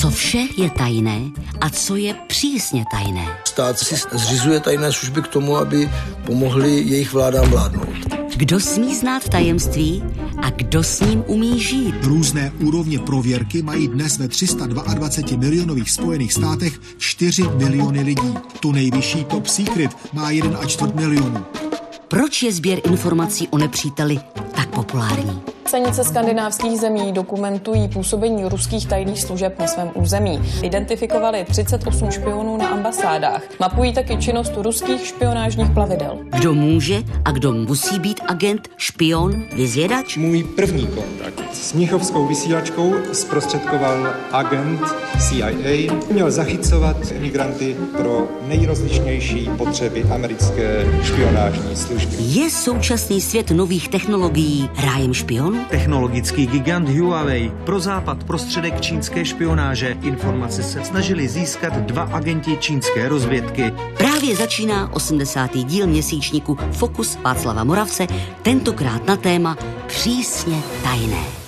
[0.00, 3.38] Co vše je tajné a co je přísně tajné.
[3.44, 5.90] Stát si zřizuje tajné služby k tomu, aby
[6.26, 7.88] pomohli jejich vládám vládnout.
[8.36, 10.04] Kdo smí znát tajemství
[10.42, 11.94] a kdo s ním umí žít?
[12.02, 18.34] Různé úrovně prověrky mají dnes ve 322 milionových Spojených státech 4 miliony lidí.
[18.60, 21.44] Tu nejvyšší top secret má 1,4 milionu.
[22.08, 24.20] Proč je sběr informací o nepříteli
[24.70, 25.42] populární?
[25.66, 30.42] Stanice skandinávských zemí dokumentují působení ruských tajných služeb na svém území.
[30.62, 33.42] Identifikovali 38 špionů na ambasádách.
[33.60, 36.18] Mapují taky činnost ruských špionážních plavidel.
[36.38, 40.16] Kdo může a kdo musí být agent, špion, vyzvědač?
[40.16, 44.80] Můj první kontakt s Mnichovskou vysílačkou zprostředkoval agent
[45.18, 45.90] CIA.
[46.12, 52.16] Měl zachycovat migranty pro nejrozličnější potřeby americké špionážní služby.
[52.18, 55.64] Je současný svět nových technologií rájem špionů?
[55.70, 59.96] Technologický gigant Huawei pro západ prostředek čínské špionáže.
[60.02, 63.72] Informace se snažili získat dva agenti čínské rozvědky.
[63.98, 65.56] Právě začíná 80.
[65.56, 68.06] díl měsíčníku Fokus Václava Moravce,
[68.42, 71.39] tentokrát na téma přísně tajné.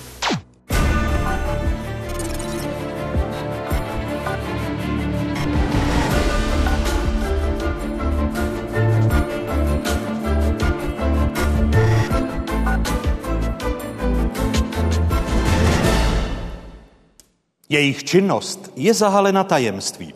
[17.73, 20.13] Jejich činnost je zahalena tajemstvím.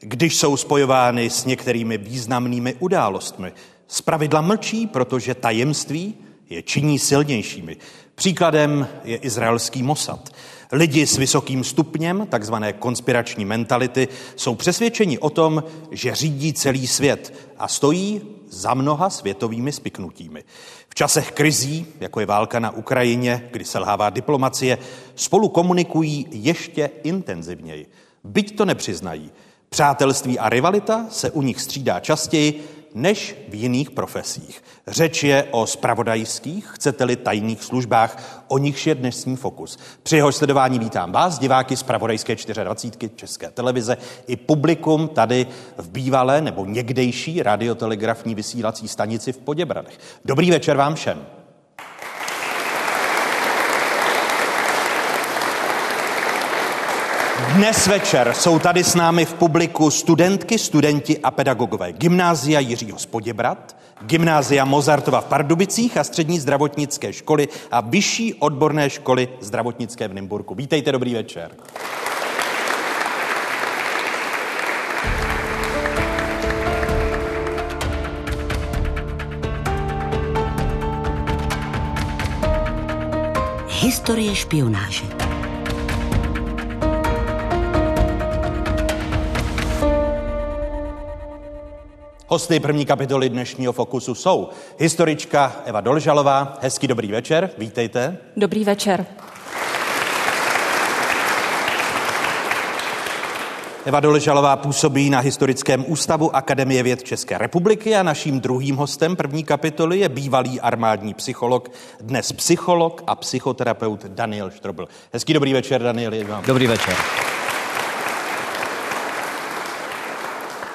[0.00, 3.52] Když jsou spojovány s některými významnými událostmi,
[4.04, 6.14] pravidla mlčí, protože tajemství
[6.50, 7.76] je činí silnějšími.
[8.14, 10.28] Příkladem je izraelský Mossad.
[10.72, 17.34] Lidi s vysokým stupněm, takzvané konspirační mentality, jsou přesvědčeni o tom, že řídí celý svět
[17.58, 20.44] a stojí za mnoha světovými spiknutími.
[20.88, 24.78] V časech krizí, jako je válka na Ukrajině, kdy selhává diplomacie,
[25.14, 27.86] spolu komunikují ještě intenzivněji.
[28.24, 29.30] Byť to nepřiznají.
[29.68, 34.62] Přátelství a rivalita se u nich střídá častěji než v jiných profesích.
[34.86, 39.78] Řeč je o spravodajských, chcete-li tajných službách, o nichž je dnešní fokus.
[40.02, 43.96] Při jeho sledování vítám vás, diváky z Pravodajské 24 České televize
[44.26, 45.46] i publikum tady
[45.76, 49.98] v bývalé nebo někdejší radiotelegrafní vysílací stanici v Poděbradech.
[50.24, 51.37] Dobrý večer vám všem.
[57.46, 63.76] Dnes večer jsou tady s námi v publiku studentky, studenti a pedagogové Gymnázia Jiřího Spoděbrat,
[64.00, 70.54] Gymnázia Mozartova v Pardubicích a střední zdravotnické školy a vyšší odborné školy zdravotnické v Nymburku.
[70.54, 71.50] Vítejte, dobrý večer.
[83.68, 85.27] Historie špionáže.
[92.30, 96.58] Hosty první kapitoly dnešního Fokusu jsou historička Eva Dolžalová.
[96.62, 98.18] Hezký dobrý večer, vítejte.
[98.36, 99.06] Dobrý večer.
[103.84, 109.44] Eva Doležalová působí na Historickém ústavu Akademie věd České republiky a naším druhým hostem první
[109.44, 111.68] kapitoly je bývalý armádní psycholog,
[112.00, 114.88] dnes psycholog a psychoterapeut Daniel Štrobl.
[115.12, 116.12] Hezký dobrý večer, Daniel.
[116.46, 116.94] Dobrý večer.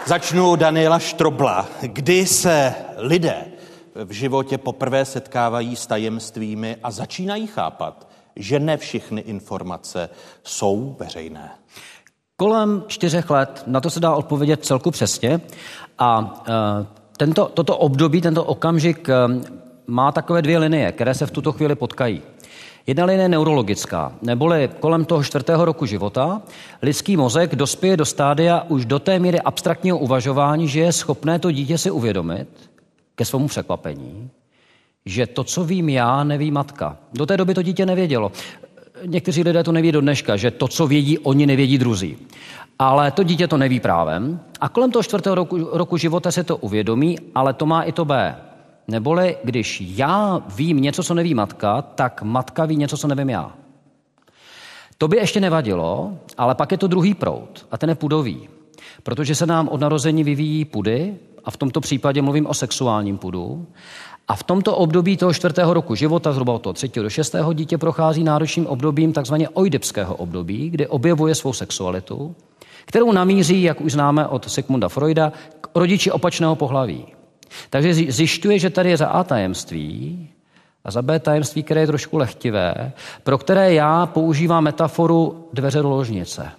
[0.06, 1.68] Začnu Daniela Štrobla.
[1.82, 3.46] Kdy se lidé
[3.96, 10.10] v životě poprvé setkávají s tajemstvími a začínají chápat, že ne všechny informace
[10.44, 11.52] jsou veřejné?
[12.36, 15.42] Kolem čtyřech let, na to se dá odpovědět celku přesně.
[16.00, 16.86] A e,
[17.18, 19.14] tento, toto období, tento okamžik e,
[19.88, 22.22] má takové dvě linie, které se v tuto chvíli potkají.
[22.88, 26.42] Jedna linie neurologická, neboli kolem toho čtvrtého roku života
[26.82, 31.52] lidský mozek dospěje do stádia už do té míry abstraktního uvažování, že je schopné to
[31.52, 32.48] dítě si uvědomit,
[33.16, 34.30] ke svému překvapení,
[35.06, 36.98] že to, co vím já, neví matka.
[37.14, 38.32] Do té doby to dítě nevědělo.
[39.06, 42.18] Někteří lidé to neví do dneška, že to, co vědí, oni nevědí druzí.
[42.80, 44.40] Ale to dítě to neví právem.
[44.62, 48.06] A kolem toho čtvrtého roku, roku života se to uvědomí, ale to má i to
[48.06, 48.36] B.
[48.88, 53.52] Neboli, když já vím něco, co neví matka, tak matka ví něco, co nevím já.
[54.98, 58.50] To by ještě nevadilo, ale pak je to druhý proud a ten je pudový.
[59.04, 61.16] Protože se nám od narození vyvíjí pudy,
[61.46, 63.68] a v tomto případě mluvím o sexuálním pudu,
[64.28, 67.78] a v tomto období toho čtvrtého roku života, zhruba od toho třetího do šestého, dítě
[67.78, 72.36] prochází náročným obdobím takzvaně oidipského období, kdy objevuje svou sexualitu,
[72.86, 75.32] kterou namíří, jak už známe od Sigmunda Freuda,
[75.62, 77.06] k rodiči opačného pohlaví.
[77.70, 80.30] Takže zjišťuje, že tady je za A tajemství
[80.84, 82.92] a za B tajemství, které je trošku lehtivé,
[83.24, 86.52] pro které já používám metaforu dveře do ložnice.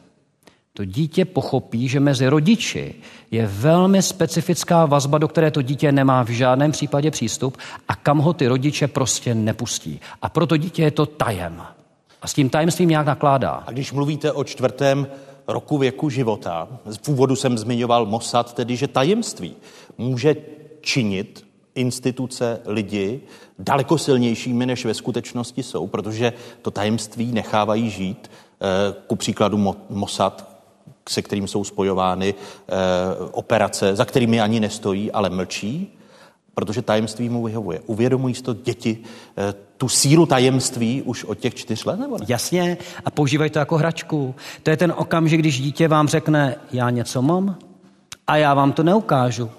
[0.77, 2.95] To dítě pochopí, že mezi rodiči
[3.31, 7.59] je velmi specifická vazba, do které to dítě nemá v žádném případě přístup
[7.89, 10.01] a kam ho ty rodiče prostě nepustí.
[10.23, 11.63] A proto dítě je to tajem.
[12.23, 13.51] A s tím tajemstvím nějak nakládá.
[13.67, 15.07] A když mluvíte o čtvrtém
[15.49, 19.57] roku věku života, z původu jsem zmiňoval Mossad, tedy že tajemství
[19.99, 20.37] může
[20.85, 23.21] činit instituce, lidi
[23.59, 26.33] daleko silnějšími, než ve skutečnosti jsou, protože
[26.63, 28.31] to tajemství nechávají žít.
[28.61, 30.55] Eh, ku příkladu Mossad,
[31.09, 32.73] se kterým jsou spojovány eh,
[33.33, 35.99] operace, za kterými ani nestojí, ale mlčí,
[36.55, 37.81] protože tajemství mu vyhovuje.
[37.87, 38.99] Uvědomují si to děti
[39.37, 42.25] eh, tu sílu tajemství už od těch čtyř let, nebo ne?
[42.29, 44.35] Jasně, a používají to jako hračku.
[44.63, 47.59] To je ten okamžik, když dítě vám řekne, já něco mám,
[48.27, 49.51] a já vám to neukážu.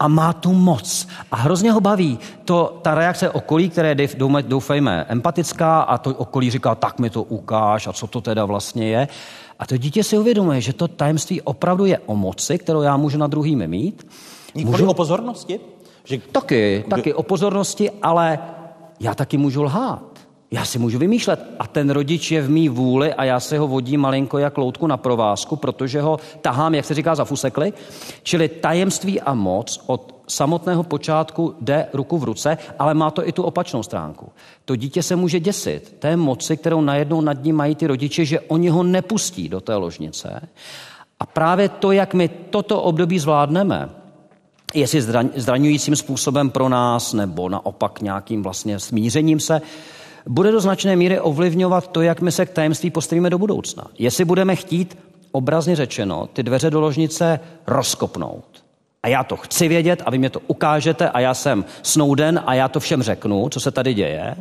[0.00, 1.08] A má tu moc.
[1.30, 4.08] A hrozně ho baví to, ta reakce okolí, které je,
[4.42, 8.88] doufejme, empatická a to okolí říká, tak mi to ukáž a co to teda vlastně
[8.88, 9.08] je.
[9.58, 13.18] A to dítě si uvědomuje, že to tajemství opravdu je o moci, kterou já můžu
[13.18, 14.06] na druhými mít.
[14.54, 14.90] Nikoli můžu...
[14.90, 15.60] o pozornosti?
[16.04, 16.18] Že...
[16.18, 18.38] Taky, taky o pozornosti, ale
[19.00, 20.13] já taky můžu lhát.
[20.54, 21.46] Já si můžu vymýšlet.
[21.58, 24.86] A ten rodič je v mý vůli a já se ho vodím malinko jak loutku
[24.86, 27.72] na provázku, protože ho tahám, jak se říká, za fusekly.
[28.22, 33.32] Čili tajemství a moc od samotného počátku jde ruku v ruce, ale má to i
[33.32, 34.32] tu opačnou stránku.
[34.64, 38.40] To dítě se může děsit té moci, kterou najednou nad ním mají ty rodiče, že
[38.40, 40.48] oni ho nepustí do té ložnice.
[41.20, 43.88] A právě to, jak my toto období zvládneme,
[44.74, 45.02] jestli
[45.36, 49.60] zraňujícím způsobem pro nás, nebo naopak nějakým vlastně smířením se,
[50.26, 53.84] bude do značné míry ovlivňovat to, jak my se k tajemství postavíme do budoucna.
[53.98, 54.98] Jestli budeme chtít,
[55.32, 58.64] obrazně řečeno, ty dveře do ložnice rozkopnout.
[59.02, 62.54] A já to chci vědět a vy mě to ukážete a já jsem Snowden a
[62.54, 64.36] já to všem řeknu, co se tady děje.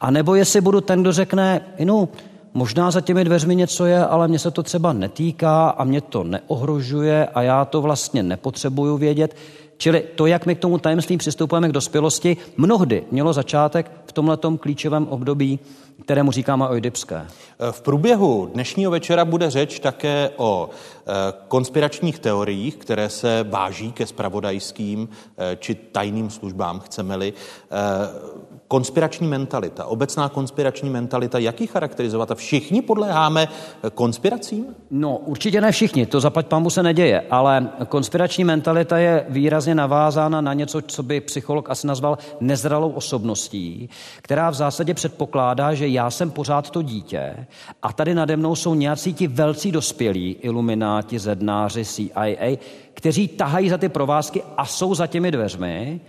[0.00, 2.08] A nebo jestli budu ten, kdo řekne, no,
[2.54, 6.24] možná za těmi dveřmi něco je, ale mě se to třeba netýká a mě to
[6.24, 9.36] neohrožuje a já to vlastně nepotřebuju vědět.
[9.80, 14.58] Čili to, jak my k tomu tajemství přistupujeme k dospělosti, mnohdy mělo začátek v tomhletom
[14.58, 15.58] klíčovém období,
[16.04, 17.26] kterému říkáme oidipské.
[17.70, 21.12] V průběhu dnešního večera bude řeč také o eh,
[21.48, 27.32] konspiračních teoriích, které se váží ke spravodajským eh, či tajným službám, chceme-li.
[27.32, 32.30] Eh, konspirační mentalita, obecná konspirační mentalita, jak ji charakterizovat?
[32.30, 33.48] A všichni podléháme
[33.94, 34.66] konspiracím?
[34.90, 40.40] No, určitě ne všichni, to zapať pámu se neděje, ale konspirační mentalita je výrazně navázána
[40.40, 43.88] na něco, co by psycholog asi nazval nezralou osobností,
[44.22, 47.46] která v zásadě předpokládá, že já jsem pořád to dítě
[47.82, 52.56] a tady nade mnou jsou nějací ti velcí dospělí, ilumináti, zednáři, CIA,
[52.94, 56.00] kteří tahají za ty provázky a jsou za těmi dveřmi.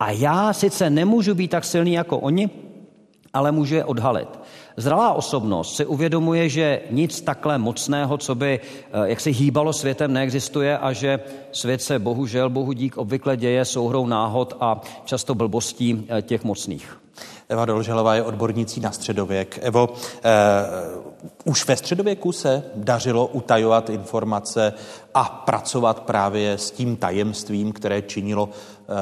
[0.00, 2.50] A já sice nemůžu být tak silný jako oni,
[3.34, 4.28] ale můžu je odhalit.
[4.76, 10.12] Zralá osobnost si uvědomuje, že nic takhle mocného, co by eh, jak si hýbalo světem,
[10.12, 11.20] neexistuje a že
[11.52, 16.98] svět se bohužel, bohu dík, obvykle děje souhrou náhod a často blbostí eh, těch mocných.
[17.48, 19.58] Eva Dolželová je odbornící na středověk.
[19.62, 19.88] Evo,
[20.24, 20.30] eh,
[21.44, 24.72] už ve středověku se dařilo utajovat informace
[25.14, 28.92] a pracovat právě s tím tajemstvím, které činilo eh,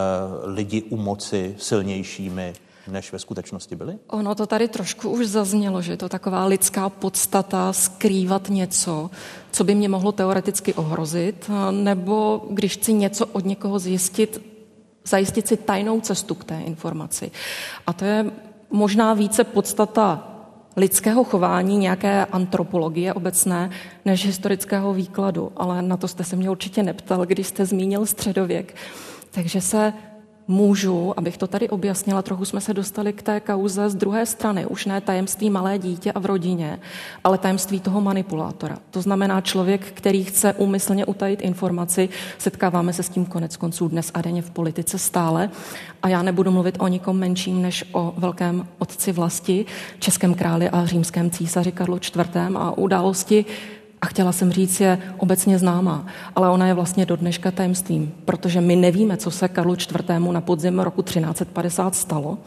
[0.45, 2.53] lidi u moci silnějšími
[2.89, 3.99] než ve skutečnosti byli?
[4.07, 9.11] Ono to tady trošku už zaznělo, že je to taková lidská podstata skrývat něco,
[9.51, 14.43] co by mě mohlo teoreticky ohrozit, nebo když chci něco od někoho zjistit,
[15.07, 17.31] zajistit si tajnou cestu k té informaci.
[17.87, 18.31] A to je
[18.71, 20.33] možná více podstata
[20.77, 23.71] lidského chování, nějaké antropologie obecné,
[24.05, 25.53] než historického výkladu.
[25.57, 28.77] Ale na to jste se mě určitě neptal, když jste zmínil středověk.
[29.31, 29.93] Takže se
[30.49, 34.67] můžu, abych to tady objasnila, trochu jsme se dostali k té kauze z druhé strany,
[34.67, 36.79] už ne tajemství malé dítě a v rodině,
[37.25, 38.79] ale tajemství toho manipulátora.
[38.91, 44.11] To znamená člověk, který chce úmyslně utajit informaci, setkáváme se s tím konec konců dnes
[44.15, 45.51] a denně v politice stále
[46.03, 49.67] a já nebudu mluvit o nikom menším než o velkém otci vlasti,
[49.99, 52.37] českém králi a římském císaři Karlu IV.
[52.57, 53.45] a události,
[54.07, 58.61] a chtěla jsem říct, je obecně známá, ale ona je vlastně do dneška tajemstvím, protože
[58.61, 60.09] my nevíme, co se Karlu IV.
[60.31, 62.39] na podzim roku 1350 stalo,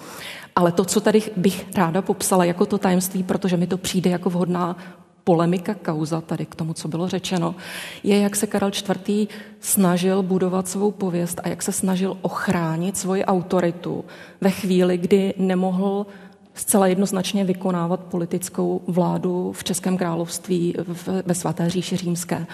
[0.56, 4.30] ale to, co tady bych ráda popsala jako to tajemství, protože mi to přijde jako
[4.30, 4.78] vhodná
[5.24, 7.56] polemika, kauza tady k tomu, co bylo řečeno,
[8.04, 9.28] je, jak se Karel IV.
[9.60, 14.06] snažil budovat svou pověst a jak se snažil ochránit svoji autoritu
[14.42, 16.06] ve chvíli, kdy nemohl
[16.54, 20.76] zcela jednoznačně vykonávat politickou vládu v Českém království
[21.26, 22.48] ve svaté říši římské.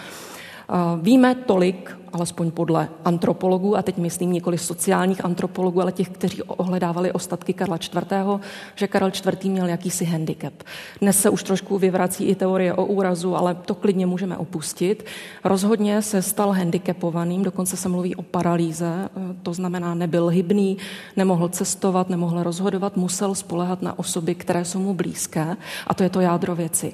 [1.01, 7.12] Víme tolik, alespoň podle antropologů, a teď myslím nikoli sociálních antropologů, ale těch, kteří ohledávali
[7.12, 8.43] ostatky Karla IV.,
[8.75, 9.43] že Karel IV.
[9.43, 10.53] měl jakýsi handicap.
[11.01, 15.05] Dnes se už trošku vyvrací i teorie o úrazu, ale to klidně můžeme opustit.
[15.43, 19.10] Rozhodně se stal handicapovaným, dokonce se mluví o paralýze,
[19.43, 20.77] to znamená nebyl hybný,
[21.15, 25.57] nemohl cestovat, nemohl rozhodovat, musel spolehat na osoby, které jsou mu blízké
[25.88, 26.93] a to je to jádro věci.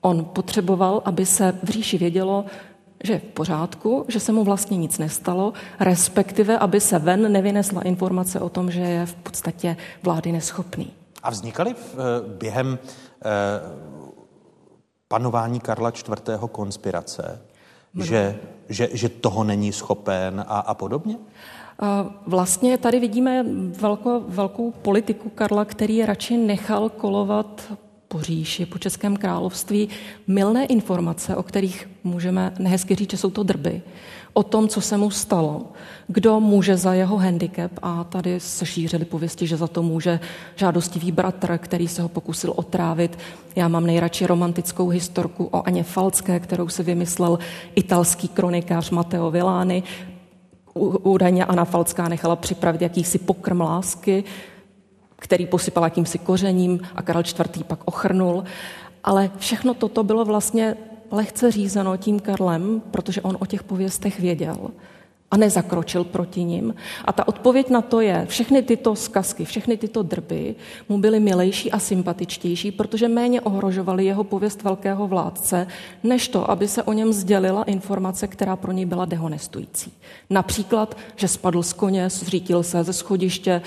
[0.00, 2.44] On potřeboval, aby se v říši vědělo,
[3.04, 7.82] že je v pořádku, že se mu vlastně nic nestalo, respektive, aby se ven nevynesla
[7.82, 10.92] informace o tom, že je v podstatě vlády neschopný.
[11.22, 11.96] A vznikaly eh,
[12.38, 13.28] během eh,
[15.08, 16.50] panování Karla IV.
[16.52, 17.40] konspirace,
[18.04, 18.38] že,
[18.68, 21.16] že, že toho není schopen a, a podobně?
[21.82, 21.86] Eh,
[22.26, 23.44] vlastně tady vidíme
[23.80, 27.72] velkou, velkou politiku Karla, který radši nechal kolovat
[28.08, 29.88] po říši, po Českém království,
[30.26, 33.82] milné informace, o kterých můžeme nehezky říct, že jsou to drby,
[34.32, 35.72] o tom, co se mu stalo,
[36.06, 40.20] kdo může za jeho handicap a tady se šířily pověsti, že za to může
[40.56, 43.18] žádostivý bratr, který se ho pokusil otrávit.
[43.56, 47.38] Já mám nejradši romantickou historku o Aně Falcké, kterou si vymyslel
[47.74, 49.82] italský kronikář Matteo Villani.
[51.02, 54.24] Údajně Anna Falcká nechala připravit jakýsi pokrm lásky,
[55.18, 57.64] který posypal jakýmsi kořením a Karel IV.
[57.66, 58.44] pak ochrnul.
[59.04, 60.76] Ale všechno toto bylo vlastně
[61.10, 64.70] lehce řízeno tím Karlem, protože on o těch pověstech věděl
[65.30, 66.74] a nezakročil proti ním.
[67.04, 70.54] A ta odpověď na to je, všechny tyto zkazky, všechny tyto drby
[70.88, 75.66] mu byly milejší a sympatičtější, protože méně ohrožovaly jeho pověst velkého vládce,
[76.02, 79.92] než to, aby se o něm sdělila informace, která pro něj byla dehonestující.
[80.30, 83.62] Například, že spadl z koně, zřítil se ze schodiště,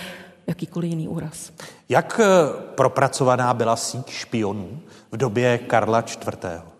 [0.47, 1.51] jakýkoliv jiný úraz.
[1.89, 2.27] Jak eh,
[2.75, 4.79] propracovaná byla síť špionů
[5.11, 6.70] v době Karla IV.?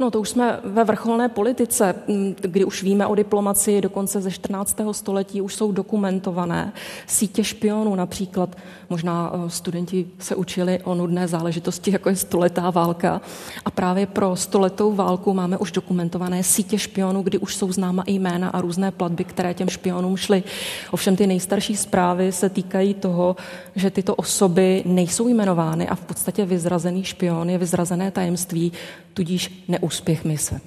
[0.00, 1.94] No to už jsme ve vrcholné politice,
[2.40, 4.76] kdy už víme o diplomaci dokonce ze 14.
[4.92, 6.72] století, už jsou dokumentované
[7.06, 8.56] sítě špionů například.
[8.90, 13.20] Možná eh, studenti se učili o nudné záležitosti, jako je stoletá válka.
[13.64, 18.12] A právě pro stoletou válku máme už dokumentované sítě špionů, kdy už jsou známa i
[18.12, 20.42] jména a různé platby, které těm špionům šly.
[20.90, 23.36] Ovšem ty nejstarší zprávy se týkají toho,
[23.76, 28.72] že tyto osoby nejsou jmenovány a v podstatě vyzrazený špion je vyzrazené tajemství,
[29.14, 30.60] tudíž neúspěch mise.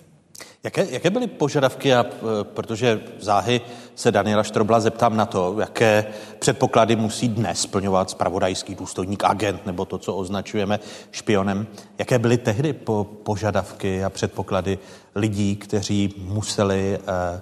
[0.63, 3.61] Jaké, jaké byly požadavky, a, e, protože záhy
[3.95, 6.05] se Daniela Štrobla zeptám na to, jaké
[6.39, 10.79] předpoklady musí dnes splňovat spravodajský důstojník, agent nebo to, co označujeme
[11.11, 11.67] špionem.
[11.97, 14.79] Jaké byly tehdy po, požadavky a předpoklady
[15.15, 17.41] lidí, kteří museli eh,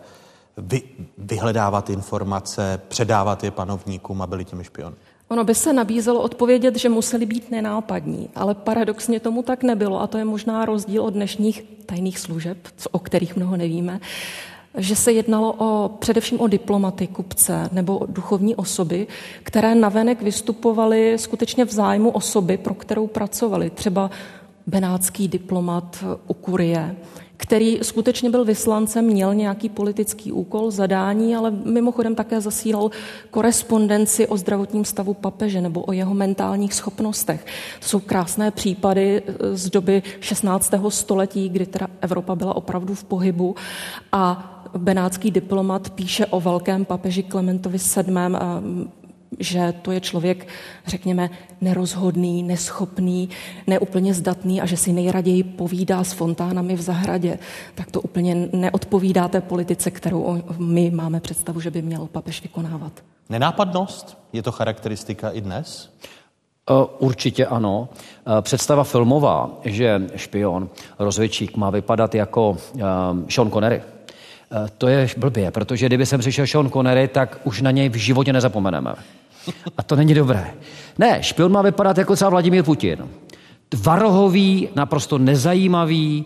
[0.57, 0.81] vy,
[1.17, 4.95] vyhledávat informace, předávat je panovníkům a byli těmi špiony?
[5.31, 10.07] Ono by se nabízelo odpovědět, že museli být nenápadní, ale paradoxně tomu tak nebylo a
[10.07, 12.57] to je možná rozdíl od dnešních tajných služeb,
[12.91, 13.99] o kterých mnoho nevíme,
[14.77, 19.07] že se jednalo o, především o diplomaty, kupce nebo o duchovní osoby,
[19.43, 23.69] které navenek vystupovaly skutečně v zájmu osoby, pro kterou pracovali.
[23.69, 24.11] Třeba
[24.67, 26.95] benátský diplomat u kurie,
[27.41, 32.91] který skutečně byl vyslancem, měl nějaký politický úkol, zadání, ale mimochodem také zasílal
[33.31, 37.45] korespondenci o zdravotním stavu papeže nebo o jeho mentálních schopnostech.
[37.79, 40.73] To jsou krásné případy eh, z doby 16.
[40.89, 43.55] století, kdy teda Evropa byla opravdu v pohybu
[44.11, 48.13] a benátský diplomat píše o velkém papeži Klementovi VII
[49.39, 50.47] že to je člověk,
[50.87, 51.29] řekněme,
[51.61, 53.29] nerozhodný, neschopný,
[53.67, 57.39] neúplně zdatný a že si nejraději povídá s fontánami v zahradě,
[57.75, 62.91] tak to úplně neodpovídá té politice, kterou my máme představu, že by měl papež vykonávat.
[63.29, 64.17] Nenápadnost?
[64.33, 65.89] Je to charakteristika i dnes?
[66.69, 67.89] E, určitě ano.
[68.37, 70.69] E, představa filmová, že špion,
[70.99, 73.81] rozvědčík má vypadat jako um, Sean Connery,
[74.77, 78.33] to je blbě, protože kdyby jsem přišel Sean Connery, tak už na něj v životě
[78.33, 78.93] nezapomeneme.
[79.77, 80.53] A to není dobré.
[80.97, 83.09] Ne, špion má vypadat jako třeba Vladimír Putin.
[83.83, 86.25] Varohový, naprosto nezajímavý,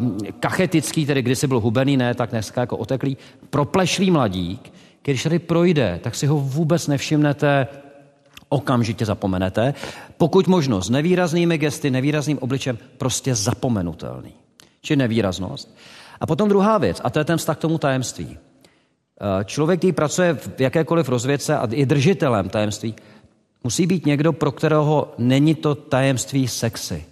[0.00, 3.16] um, kachetický, tedy kdysi byl hubený, ne, tak dneska jako oteklý,
[3.50, 4.72] proplešlý mladík,
[5.02, 7.66] když tady projde, tak si ho vůbec nevšimnete,
[8.48, 9.74] okamžitě zapomenete.
[10.16, 14.32] Pokud možno s nevýraznými gesty, nevýrazným obličem, prostě zapomenutelný.
[14.82, 15.76] Či nevýraznost.
[16.20, 18.38] A potom druhá věc, a to je ten vztah k tomu tajemství.
[19.44, 22.94] Člověk, který pracuje v jakékoliv rozvědce a je držitelem tajemství,
[23.64, 27.04] musí být někdo, pro kterého není to tajemství sexy.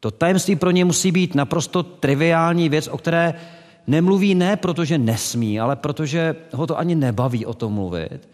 [0.00, 3.34] To tajemství pro ně musí být naprosto triviální věc, o které
[3.86, 8.28] nemluví ne protože nesmí, ale protože ho to ani nebaví o tom mluvit.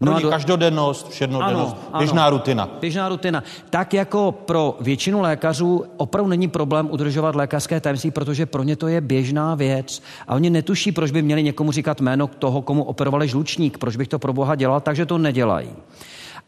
[0.00, 0.30] No a do...
[0.30, 2.68] každodennost, všednodennost, ano, běžná ano, rutina.
[2.80, 3.42] Běžná rutina.
[3.70, 8.88] Tak jako pro většinu lékařů opravdu není problém udržovat lékařské tajemství, protože pro ně to
[8.88, 10.02] je běžná věc.
[10.28, 14.08] A oni netuší, proč by měli někomu říkat jméno toho, komu operovali žlučník, proč bych
[14.08, 15.68] to pro boha dělal, takže to nedělají.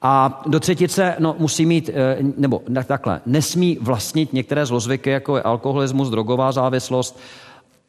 [0.03, 5.43] A do třetice no, musí mít, eh, nebo takhle, nesmí vlastnit některé zlozvyky, jako je
[5.43, 7.19] alkoholismus, drogová závislost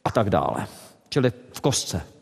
[0.04, 0.66] a tak dále.
[1.08, 2.15] Čili v kostce.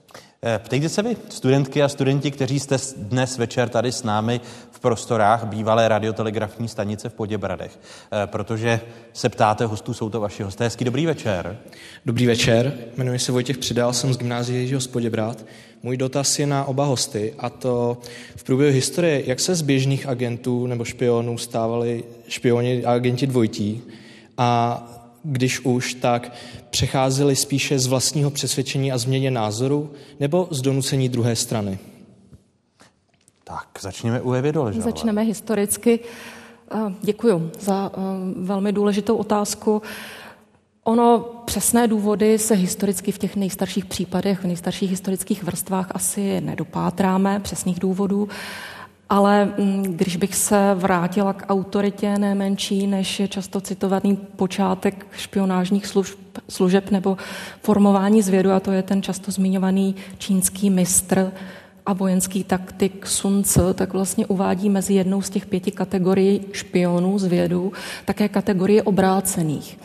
[0.46, 4.80] Eh, ptejte se vy, studentky a studenti, kteří jste dnes večer tady s námi v
[4.80, 7.78] prostorách bývalé radiotelegrafní stanice v Poděbradech,
[8.12, 8.80] eh, protože
[9.12, 10.64] se ptáte hostů, jsou to vaši hosté.
[10.64, 11.58] Hezký dobrý večer.
[12.06, 15.44] Dobrý večer, jmenuji se Vojtěch Přidal, jsem z gymnázie Jiřího z Poděbrad.
[15.82, 17.98] Můj dotaz je na oba hosty a to
[18.36, 23.82] v průběhu historie, jak se z běžných agentů nebo špionů stávali špioni a agenti dvojití
[24.38, 26.32] a když už, tak
[26.70, 31.78] přecházeli spíše z vlastního přesvědčení a změně názoru nebo z donucení druhé strany?
[33.44, 34.90] Tak, začněme u Evy Doležalové.
[34.90, 36.00] Začneme historicky.
[37.02, 37.92] Děkuji za
[38.36, 39.82] velmi důležitou otázku.
[40.84, 47.40] Ono přesné důvody se historicky v těch nejstarších případech, v nejstarších historických vrstvách asi nedopátráme,
[47.40, 48.28] přesných důvodů.
[49.08, 55.86] Ale mm, když bych se vrátila k autoritě nemenší, než je často citovaný počátek špionážních
[55.86, 56.18] služb,
[56.48, 57.16] služeb nebo
[57.62, 61.32] formování zvědu, a to je ten často zmiňovaný čínský mistr
[61.86, 67.18] a vojenský taktik Sun Tzu, tak vlastně uvádí mezi jednou z těch pěti kategorií špionů
[67.18, 67.72] zvědu
[68.04, 69.78] také kategorie obrácených.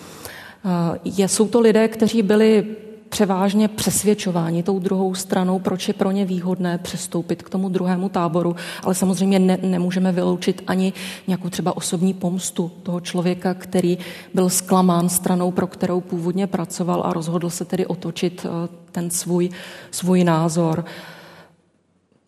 [1.04, 2.66] Je, jsou to lidé, kteří byli
[3.10, 8.56] převážně přesvědčováni tou druhou stranou, proč je pro ně výhodné přestoupit k tomu druhému táboru,
[8.84, 10.94] ale samozřejmě ne, nemůžeme vyloučit ani
[11.28, 13.98] nějakou třeba osobní pomstu toho člověka, který
[14.34, 19.50] byl zklamán stranou, pro kterou původně pracoval a rozhodl se tedy otočit eh, ten svůj,
[19.92, 20.86] svůj názor.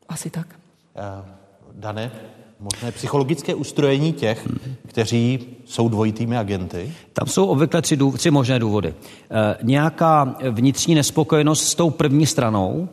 [0.09, 0.47] Asi tak.
[0.95, 1.25] Uh,
[1.75, 2.11] Dane,
[2.61, 4.47] možné psychologické ustrojení těch,
[4.87, 6.91] kteří jsou dvojitými agenty?
[7.13, 8.93] Tam jsou obvykle tři, tři možné důvody.
[9.31, 12.89] E, nějaká vnitřní nespokojenost s tou první stranou,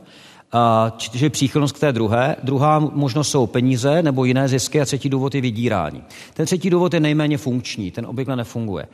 [0.96, 2.36] čiže příchylnost k té druhé.
[2.42, 6.02] Druhá možnost jsou peníze nebo jiné zisky a třetí důvod je vydírání.
[6.34, 8.86] Ten třetí důvod je nejméně funkční, ten obvykle nefunguje.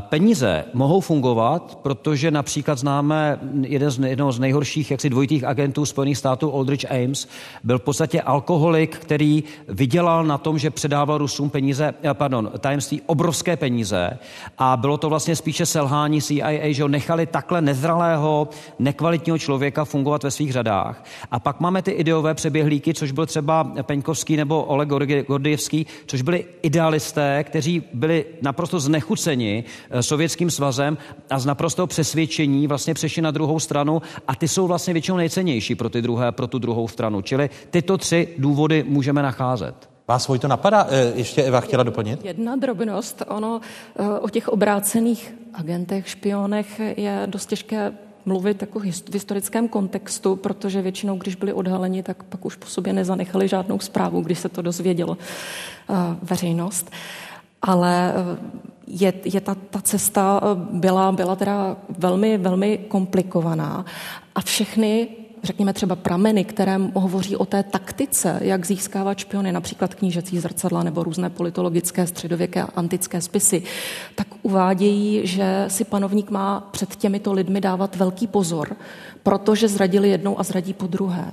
[0.00, 6.18] Peníze mohou fungovat, protože například známe jeden z, jednoho z nejhorších jaksi dvojitých agentů Spojených
[6.18, 7.28] států, Aldrich Ames,
[7.64, 13.02] byl v podstatě alkoholik, který vydělal na tom, že předával Rusům peníze, eh, pardon, tajemství
[13.06, 14.18] obrovské peníze
[14.58, 20.22] a bylo to vlastně spíše selhání CIA, že ho nechali takhle nezralého, nekvalitního člověka fungovat
[20.22, 21.04] ve svých řadách volbách.
[21.30, 24.88] A pak máme ty ideové přeběhlíky, což byl třeba Peňkovský nebo Oleg
[25.26, 30.98] Gordievský, což byli idealisté, kteří byli naprosto znechuceni eh, sovětským svazem
[31.30, 35.74] a z naprosto přesvědčení vlastně přešli na druhou stranu a ty jsou vlastně většinou nejcennější
[35.74, 37.22] pro, ty druhé, pro tu druhou stranu.
[37.22, 39.74] Čili tyto tři důvody můžeme nacházet.
[40.08, 40.86] Vás to napadá?
[40.90, 42.24] Eh, ještě Eva chtěla doplnit?
[42.24, 43.22] Jedna drobnost.
[43.28, 43.60] Ono
[43.96, 47.92] eh, o těch obrácených agentech, špionech je dost těžké
[48.26, 48.82] mluvit jako v
[49.12, 54.20] historickém kontextu, protože většinou, když byli odhaleni, tak pak už po sobě nezanechali žádnou zprávu,
[54.20, 55.18] když se to dozvědělo
[55.88, 56.90] uh, veřejnost.
[57.62, 63.84] Ale uh, je, je ta, ta cesta uh, byla, byla teda velmi, velmi komplikovaná
[64.34, 65.08] a všechny
[65.44, 71.02] řekněme třeba prameny, které hovoří o té taktice, jak získávat špiony, například knížecí zrcadla nebo
[71.02, 73.62] různé politologické středověké a antické spisy,
[74.14, 78.76] tak uvádějí, že si panovník má před těmito lidmi dávat velký pozor,
[79.22, 81.32] protože zradili jednou a zradí po druhé.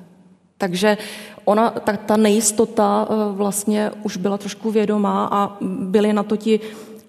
[0.57, 0.97] Takže
[1.45, 6.59] ona, ta, ta nejistota eh, vlastně už byla trošku vědomá a byli na to ti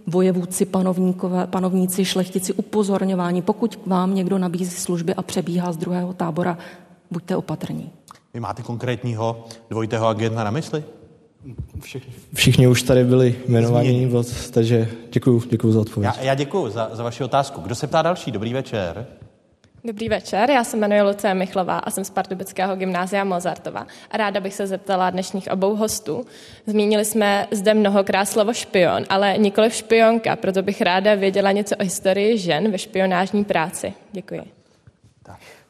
[0.06, 6.58] vojevůdci, panovníkové, panovníci, šlechtici upozorňování, pokud vám někdo nabízí služby a přebíhá z druhého tábora,
[7.12, 7.92] buďte opatrní.
[8.34, 10.84] Vy máte konkrétního dvojitého agenta na mysli?
[11.80, 14.12] Všichni, všichni už tady byli jmenovaní,
[14.52, 16.12] takže děkuji, děkuji za odpověď.
[16.16, 17.60] Já, já děkuji za, za vaši otázku.
[17.60, 18.30] Kdo se ptá další?
[18.30, 19.06] Dobrý večer.
[19.84, 23.86] Dobrý večer, já se jmenuji Lucie Michlová a jsem z Pardubického gymnázia Mozartova.
[24.10, 26.26] A ráda bych se zeptala dnešních obou hostů.
[26.66, 31.82] Zmínili jsme zde mnohokrát slovo špion, ale nikoli špionka, proto bych ráda věděla něco o
[31.82, 33.94] historii žen ve špionážní práci.
[34.12, 34.42] Děkuji.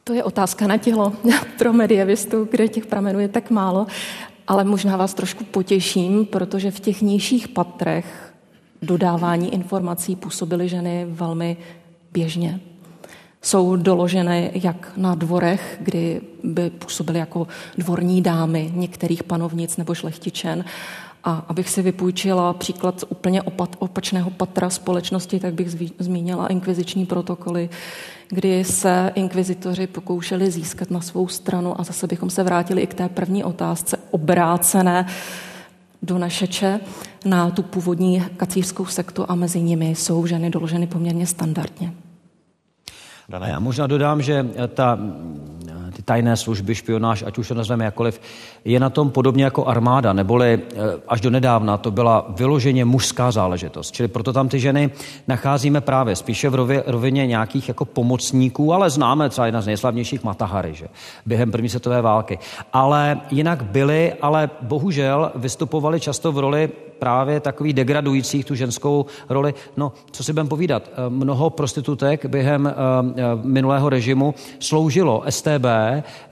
[0.05, 1.13] To je otázka na tělo
[1.59, 3.87] pro medievistu, kde těch pramenů je tak málo,
[4.49, 8.35] ale možná vás trošku potěším, protože v těch nižších patrech
[8.83, 11.57] dodávání informací působily ženy velmi
[12.13, 12.61] běžně.
[13.43, 20.65] Jsou doložené jak na dvorech, kdy by působily jako dvorní dámy některých panovnic nebo šlechtičen,
[21.25, 26.47] A abych si vypůjčila příklad z úplně opat, opačného patra společnosti, tak bych zví, zmínila
[26.47, 27.71] inkviziční protokoly,
[28.29, 32.95] kdy se inkvizitoři pokoušeli získat na svou stranu a zase bychom se vrátili i k
[32.95, 35.07] té první otázce obrácené
[36.03, 36.81] do našeče
[37.25, 41.93] na tu původní kacířskou sektu a mezi nimi jsou ženy doloženy poměrně standardně.
[43.41, 44.99] A já možná dodám, že ta
[46.03, 48.21] ty tajné služby, špionáž, ať už to nazveme jakoliv,
[48.65, 53.31] je na tom podobně jako armáda, neboli eh, až do nedávna to byla vyloženě mužská
[53.31, 53.91] záležitost.
[53.93, 54.91] Čili proto tam ty ženy
[55.29, 60.75] nacházíme právě spíše v rovině nějakých jako pomocníků, ale známe třeba jedna z nejslavnějších Matahary,
[60.75, 60.87] že?
[61.27, 62.39] během první světové války.
[62.73, 66.71] Ale jinak byly, ale bohužel vystupovali často v roli
[67.03, 69.55] právě takových degradujících tu ženskou roli.
[69.77, 75.67] No, co si budeme povídat, eh, mnoho prostitutek během eh, eh, minulého režimu sloužilo STB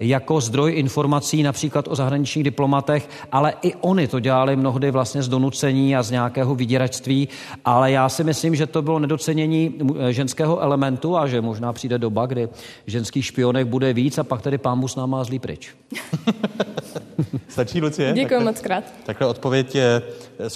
[0.00, 5.28] jako zdroj informací například o zahraničních diplomatech, ale i oni to dělali mnohdy vlastně z
[5.28, 7.28] donucení a z nějakého vyděračství,
[7.64, 9.74] ale já si myslím, že to bylo nedocenění
[10.10, 12.48] ženského elementu a že možná přijde doba, kdy
[12.86, 15.74] ženských špionek bude víc a pak tedy pán s náma zlý pryč.
[17.48, 18.12] Stačí, Lucie?
[18.12, 18.84] Děkuji moc krát.
[19.06, 20.02] Takhle odpověď je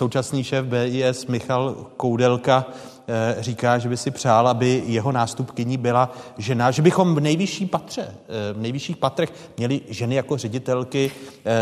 [0.05, 2.67] současný šéf BIS Michal Koudelka
[3.09, 7.67] eh, říká, že by si přál, aby jeho nástupkyní byla žena, že bychom v nejvyšší
[7.67, 11.11] patře, eh, v nejvyšších patrech měli ženy jako ředitelky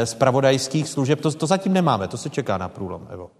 [0.04, 1.20] z eh, pravodajských služeb.
[1.20, 3.30] To, to zatím nemáme, to se čeká na průlom, Evo.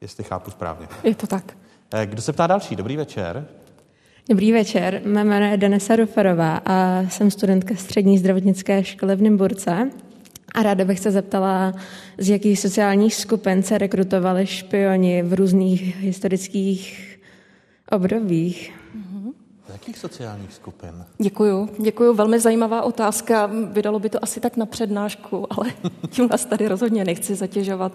[0.00, 0.88] Jestli chápu správně.
[1.04, 1.56] Je to tak.
[2.04, 2.76] Kdo se ptá další?
[2.76, 3.46] Dobrý večer.
[4.28, 9.90] Dobrý večer, mé jméno je Denisa Ruferová a jsem studentka střední zdravotnické školy v Nymburce.
[10.56, 11.72] A ráda bych se zeptala,
[12.18, 17.18] z jakých sociálních skupin se rekrutovali špioni v různých historických
[17.90, 18.74] obdobích.
[19.68, 21.04] Z jakých sociálních skupin?
[21.18, 22.14] Děkuju, děkuju.
[22.14, 23.50] Velmi zajímavá otázka.
[23.72, 25.72] Vydalo by to asi tak na přednášku, ale
[26.10, 27.92] tím vás tady rozhodně nechci zatěžovat.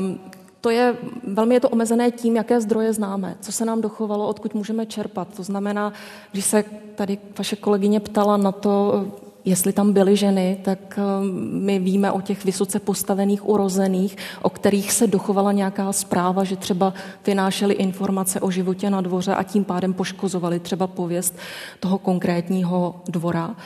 [0.00, 0.20] Um,
[0.60, 4.54] to je, velmi je to omezené tím, jaké zdroje známe, co se nám dochovalo, odkud
[4.54, 5.28] můžeme čerpat.
[5.36, 5.92] To znamená,
[6.32, 9.06] když se tady vaše kolegyně ptala na to,
[9.44, 14.92] jestli tam byly ženy, tak um, my víme o těch vysoce postavených urozených, o kterých
[14.92, 16.94] se dochovala nějaká zpráva, že třeba
[17.26, 21.36] vynášely informace o životě na dvoře a tím pádem poškozovali třeba pověst
[21.80, 23.56] toho konkrétního dvora.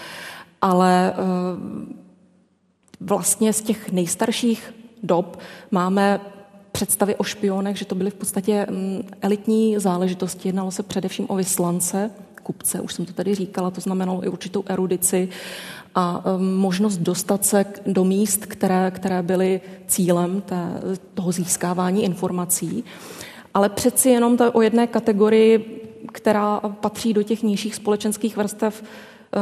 [0.61, 1.95] Ale um,
[3.01, 5.39] vlastně z těch nejstarších dob
[5.71, 6.21] máme
[6.73, 10.49] představy o špionech, že to byly v podstatě um, elitní záležitosti.
[10.49, 12.11] Jednalo se především o vyslance,
[12.49, 15.29] kupce, už jsem to tady říkala, to znamenalo i určitou erudici
[15.95, 20.81] a um, možnost dostat se do míst, které, které byly cílem té,
[21.15, 22.85] toho získávání informací.
[23.55, 28.83] Ale přeci jenom to o jedné kategorii, která patří do těch nižších společenských vrstev,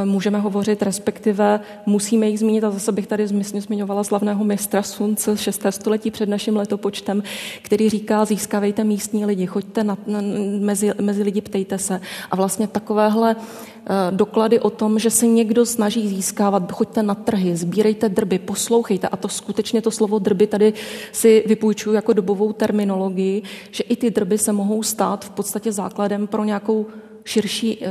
[0.04, 5.36] můžeme hovořit, respektive musíme jich zmínit, a zase bych tady zmysně zmiňovala slavného mistra Sunce
[5.36, 5.62] 6.
[5.70, 7.22] století před naším letopočtem,
[7.62, 10.20] který říká, získávejte místní lidi, choďte na, na,
[10.60, 12.00] mezi, mezi lidi, ptejte se.
[12.30, 17.56] A vlastně takovéhle eh, doklady o tom, že se někdo snaží získávat, choďte na trhy,
[17.56, 19.08] sbírejte drby, poslouchejte.
[19.08, 20.72] A to skutečně to slovo drby tady
[21.12, 26.26] si vypůjčuju jako dobovou terminologii, že i ty drby se mohou stát v podstatě základem
[26.26, 26.86] pro nějakou
[27.26, 27.86] širší uh,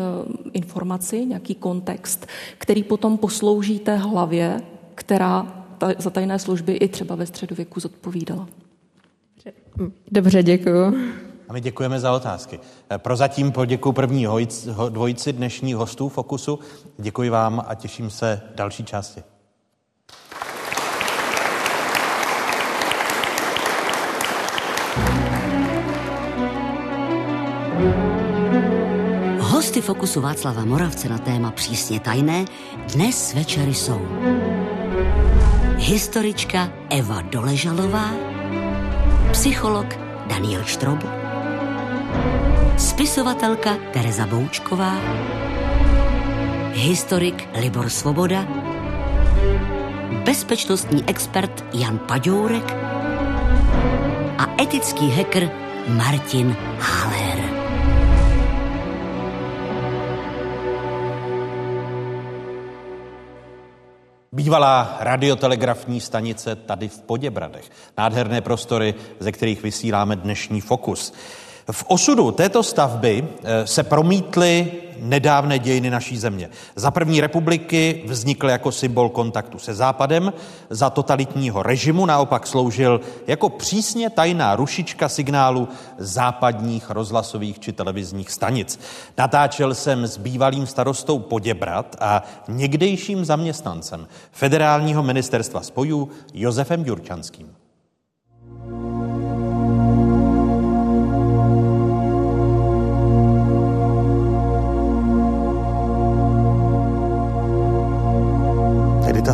[0.54, 4.62] informaci, nějaký kontext, který potom poslouží té hlavě,
[4.96, 5.66] která
[5.98, 8.48] za tajné služby i třeba ve středověku zodpovídala.
[10.12, 10.94] Dobře, děkuji.
[11.50, 12.60] A my děkujeme za otázky.
[12.92, 14.28] Eh, prozatím poděkuji první
[14.90, 16.60] dvojici dnešních hostů Fokusu.
[16.98, 19.35] Děkuji vám a těším se další části.
[29.76, 32.46] Hosty Fokusu Václava Moravce na téma přísně tajné
[32.94, 34.08] dnes večery jsou
[35.78, 38.10] historička Eva Doležalová,
[39.32, 39.86] psycholog
[40.28, 41.04] Daniel Štrob,
[42.78, 44.96] spisovatelka Tereza Boučková,
[46.74, 48.48] historik Libor Svoboda,
[50.26, 52.72] bezpečnostní expert Jan Paďourek
[54.38, 55.52] a etický hacker
[55.88, 57.55] Martin Haller.
[64.36, 67.72] Bývalá radiotelegrafní stanice tady v Poděbradech.
[67.98, 71.14] Nádherné prostory, ze kterých vysíláme dnešní fokus.
[71.72, 76.50] V osudu této stavby eh, se promítly nedávné dějiny naší země.
[76.76, 80.34] Za první republiky vznikl jako symbol kontaktu se Západem,
[80.70, 88.80] za totalitního režimu naopak sloužil jako přísně tajná rušička signálu západních rozhlasových či televizních stanic.
[89.18, 97.65] Natáčel jsem s bývalým starostou Poděbrat a někdejším zaměstnancem Federálního ministerstva spojů Josefem Ďurčanským.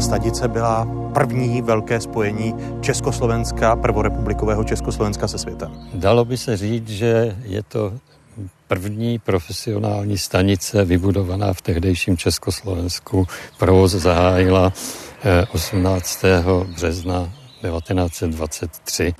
[0.01, 5.71] Stanice byla první velké spojení Československa, prvorepublikového Československa se světem.
[5.93, 7.93] Dalo by se říct, že je to
[8.67, 13.27] první profesionální stanice vybudovaná v tehdejším Československu.
[13.57, 14.73] Provoz zahájila
[15.53, 16.23] 18.
[16.23, 17.29] Eh, března
[17.61, 19.13] 1923.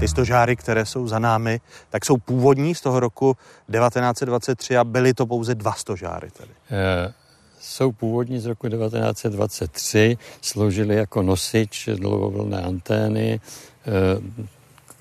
[0.00, 3.36] Ty stožáry, které jsou za námi, tak jsou původní z toho roku
[3.72, 6.50] 1923 a byly to pouze dva stožáry tedy.
[6.70, 7.12] E,
[7.60, 13.40] jsou původní z roku 1923, sloužily jako nosič dlouhovlné antény,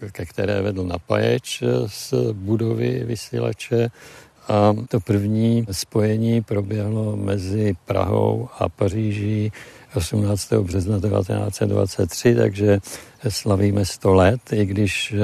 [0.06, 3.92] e, ke které vedl napáječ z budovy vysílače
[4.48, 9.52] a to první spojení proběhlo mezi Prahou a Paříží
[9.96, 10.54] 18.
[10.54, 12.80] března 1923, takže
[13.30, 15.16] slavíme 100 let, i když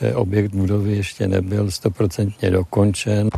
[0.00, 3.28] eh, objekt budovy ještě nebyl stoprocentně dokončen.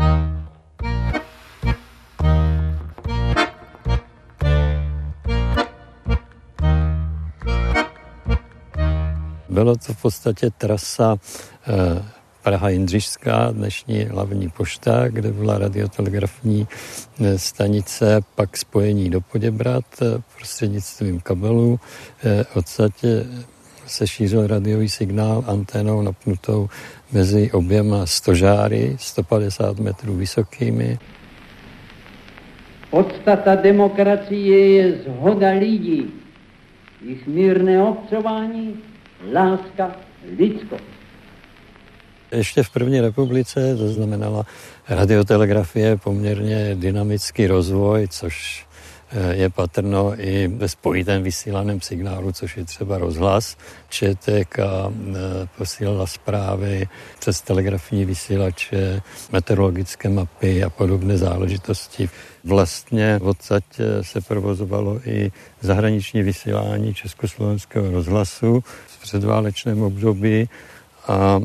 [9.48, 11.16] Bylo to v podstatě trasa
[11.68, 12.15] eh,
[12.46, 16.66] Praha Jindřišská, dnešní hlavní pošta, kde byla radiotelegrafní
[17.20, 21.80] eh, stanice, pak spojení do Poděbrat eh, prostřednictvím kabelů.
[22.24, 23.26] Eh, Odsadě
[23.86, 26.68] se šířil radiový signál anténou napnutou
[27.12, 30.98] mezi oběma stožáry, 150 metrů vysokými.
[32.90, 36.10] Podstata demokracie je zhoda lidí,
[37.06, 38.74] jich mírné obcování,
[39.32, 39.96] láska,
[40.38, 40.95] lidskost.
[42.32, 44.46] Ještě v první republice to znamenala
[44.88, 48.66] radiotelegrafie poměrně dynamický rozvoj, což
[49.10, 53.56] eh, je patrno i ve spojitém vysílaném signálu, což je třeba rozhlas.
[53.88, 55.14] Četek a eh,
[55.58, 62.10] posílala zprávy přes telegrafní vysílače, meteorologické mapy a podobné záležitosti.
[62.44, 70.48] Vlastně odsaď eh, se provozovalo i zahraniční vysílání Československého rozhlasu v předválečném období
[71.08, 71.40] a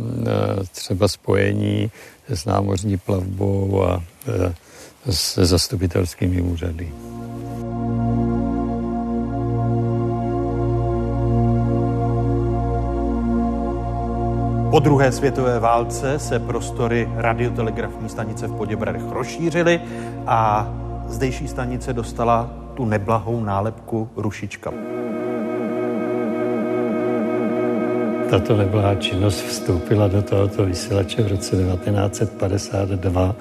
[0.72, 1.92] třeba spojení
[2.30, 4.04] s námořní plavbou a
[5.10, 6.92] se zastupitelskými úřady.
[14.72, 19.82] Po druhé světové válce se prostory radiotelegrafní stanice v Poděbradech rozšířily
[20.28, 20.70] a
[21.08, 24.72] zdejší stanice dostala tu neblahou nálepku rušička.
[28.32, 33.36] Tato neblahá činnost vstoupila do tohoto vysílače v roce 1952.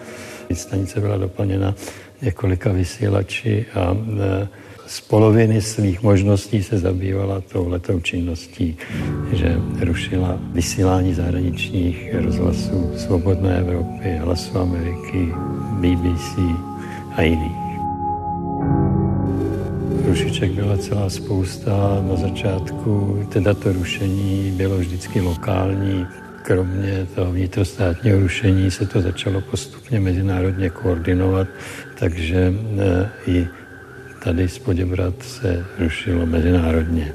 [0.53, 1.75] Stanice byla doplněna
[2.23, 4.49] několika vysílači a e,
[4.87, 8.77] z poloviny svých možností se zabývala touhletou činností,
[9.33, 15.33] že rušila vysílání zahraničních rozhlasů Svobodné Evropy, Hlasu Ameriky,
[15.81, 16.39] BBC
[17.17, 17.70] a jiných.
[20.11, 22.03] Rušiček byla celá spousta.
[22.09, 26.07] Na začátku teda to rušení bylo vždycky lokální.
[26.43, 31.49] Kromě toho vnitrostátního rušení se to začalo postupně mezinárodně koordinovat,
[31.99, 33.49] takže eh, i
[34.25, 37.13] tady z Poděbrat se rušilo mezinárodně.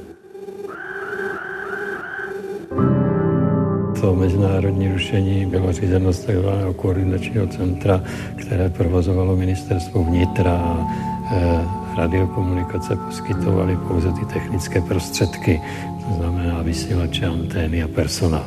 [4.02, 8.04] To mezinárodní rušení bylo řízeno z takzvaného koordinačního centra,
[8.36, 10.88] které provozovalo ministerstvo vnitra
[11.32, 15.62] eh, radiokomunikace poskytovaly pouze ty technické prostředky,
[16.08, 18.46] to znamená vysílače, antény a personál.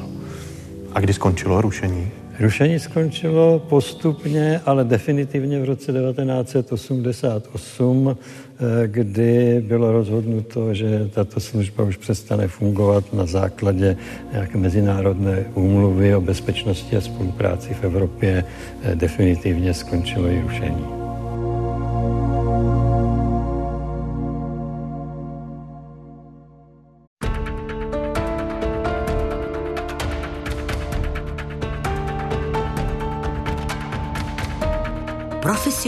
[0.92, 2.10] A kdy skončilo rušení?
[2.40, 11.84] Rušení skončilo postupně, ale definitivně v roce 1988, eh, kdy bylo rozhodnuto, že tato služba
[11.84, 13.96] už přestane fungovat na základě
[14.32, 18.44] nějaké mezinárodné úmluvy o bezpečnosti a spolupráci v Evropě.
[18.82, 20.97] Eh, definitivně skončilo i rušení.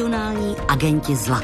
[0.00, 1.42] Profesionální agenti zla.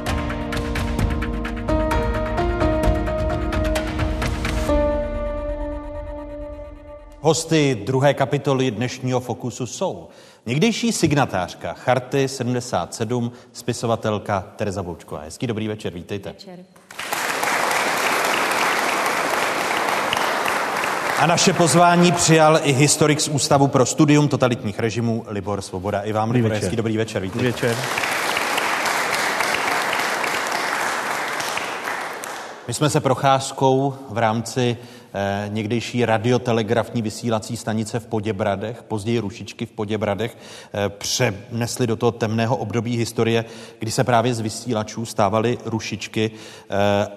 [7.21, 10.09] Hosty druhé kapitoly dnešního Fokusu jsou
[10.47, 15.21] někdejší signatářka Charty 77, spisovatelka Tereza Boučková.
[15.21, 16.29] Hezký dobrý večer, vítejte.
[16.29, 16.59] Večer.
[21.19, 26.01] A naše pozvání přijal i historik z Ústavu pro studium totalitních režimů Libor Svoboda.
[26.01, 27.23] I vám, Libor, hezký dobrý večer.
[27.23, 27.51] Vítejte.
[27.51, 28.16] Dobrý večer.
[32.69, 34.77] My jsme se procházkou v rámci
[35.15, 40.39] eh, někdejší radiotelegrafní vysílací stanice v Poděbradech, později Rušičky v Poděbradech,
[40.75, 43.45] eh, přenesli do toho temného období historie,
[43.79, 46.31] kdy se právě z vysílačů stávaly Rušičky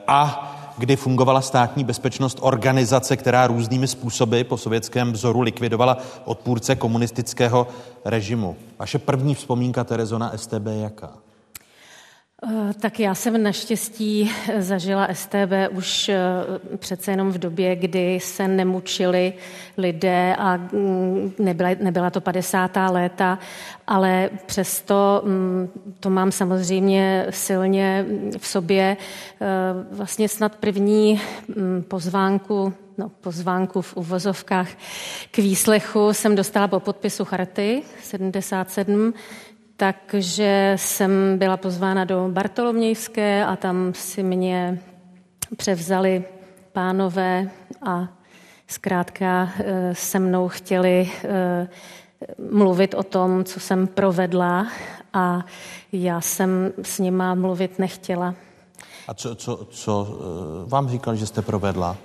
[0.08, 7.68] a kdy fungovala státní bezpečnost organizace, která různými způsoby po sovětském vzoru likvidovala odpůrce komunistického
[8.06, 8.56] režimu.
[8.80, 11.29] Vaše první vzpomínka, Terezo, na STB jaká?
[12.44, 16.18] Eh, tak já jsem naštěstí zažila STB už eh,
[16.78, 19.34] přece jenom v době, kdy se nemučili
[19.78, 22.72] lidé a mm, nebyla, nebyla to 50.
[22.90, 23.40] léta,
[23.88, 28.06] ale přesto mm, to mám samozřejmě silně
[28.38, 28.98] v sobě.
[29.42, 29.46] Eh,
[29.92, 34.70] vlastně snad první mm, pozvánku no, pozvánku v uvozovkách
[35.32, 39.14] k výslechu jsem dostala po podpisu Charty 77,
[39.80, 44.80] takže jsem byla pozvána do Bartolomějské a tam si mě
[45.58, 46.24] převzali
[46.74, 47.50] pánové
[47.88, 48.08] a
[48.68, 51.68] zkrátka eh, se mnou chtěli eh,
[52.52, 54.68] mluvit o tom, co jsem provedla
[55.14, 55.46] a
[55.92, 58.36] já jsem s nima mluvit nechtěla.
[59.08, 60.20] A co, co, co
[60.66, 61.98] eh, vám říkali, že jste provedla?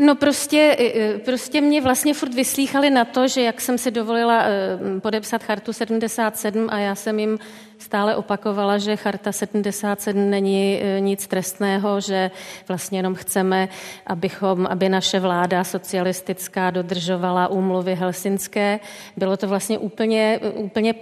[0.00, 0.76] No prostě,
[1.24, 5.72] prostě mě vlastně furt vyslýchali na to, že jak jsem si dovolila eh, podepsat chartu
[5.72, 7.38] 77 a já jsem jim
[7.78, 12.30] stále opakovala, že charta 77 není nic trestného, že
[12.68, 13.68] vlastně jenom chceme,
[14.06, 18.80] abychom, aby naše vláda socialistická dodržovala úmluvy helsinské.
[19.16, 20.94] Bylo to vlastně úplně, úplně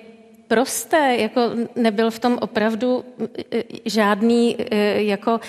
[0.49, 3.05] prosté, jako nebyl v tom opravdu
[3.85, 4.57] žádný
[4.95, 5.41] jako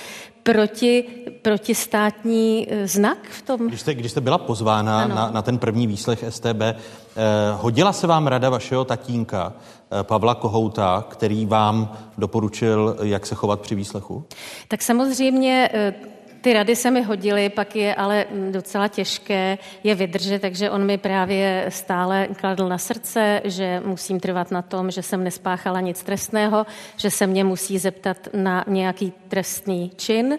[0.45, 1.03] proti,
[1.41, 3.67] protistátní eh, znak v tom.
[3.67, 6.75] Když jste, když jste byla pozvána na, na ten první výslech STB, eh,
[7.53, 9.53] hodila se vám rada vašeho tatínka
[9.91, 14.23] eh, Pavla Kohouta, který vám doporučil, jak se chovat při výslechu?
[14.67, 15.93] Tak samozřejmě eh,
[16.45, 20.97] ty rady se mi hodily, pak je ale docela těžké je vydržet, takže on mi
[20.97, 26.65] právě stále kladl na srdce, že musím trvat na tom, že jsem nespáchala nic trestného,
[26.97, 30.37] že se mě musí zeptat na nějaký trestný čin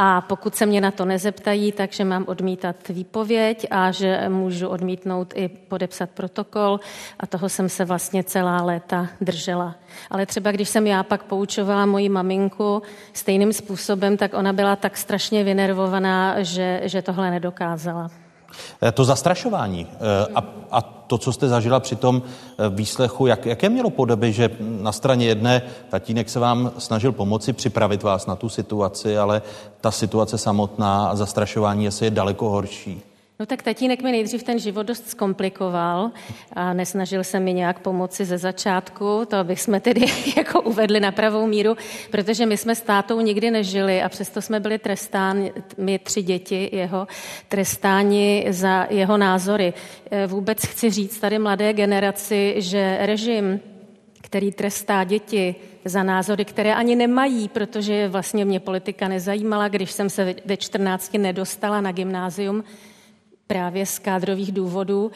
[0.00, 5.32] a pokud se mě na to nezeptají, takže mám odmítat výpověď a že můžu odmítnout
[5.36, 6.80] i podepsat protokol
[7.20, 9.74] a toho jsem se vlastně celá léta držela.
[10.10, 12.82] Ale třeba když jsem já pak poučovala moji maminku
[13.12, 18.10] stejným způsobem, tak ona byla tak strašně vynervovaná, že, že tohle nedokázala.
[18.82, 23.46] Eh, to zastrašování eh, a, a to, co jste zažila při tom eh, výslechu, jak,
[23.46, 28.36] jaké mělo podoby, že na straně jedné tatínek se vám snažil pomoci připravit vás na
[28.36, 29.42] tu situaci, ale
[29.80, 33.07] ta situace samotná a zastrašování asi je daleko horší.
[33.40, 36.10] No tak tatínek mi nejdřív ten život dost zkomplikoval
[36.52, 41.12] a nesnažil se mi nějak pomoci ze začátku, to bych jsme tedy jako uvedli na
[41.12, 41.76] pravou míru,
[42.10, 46.70] protože my jsme s tátou nikdy nežili a přesto jsme byli trestáni, my tři děti
[46.72, 47.06] jeho,
[47.48, 49.72] trestáni za jeho názory.
[50.10, 53.60] E, vůbec chci říct tady mladé generaci, že režim,
[54.22, 60.10] který trestá děti za názory, které ani nemají, protože vlastně mě politika nezajímala, když jsem
[60.10, 62.64] se ve 14 nedostala na gymnázium,
[63.48, 65.10] právě z kádrových důvodů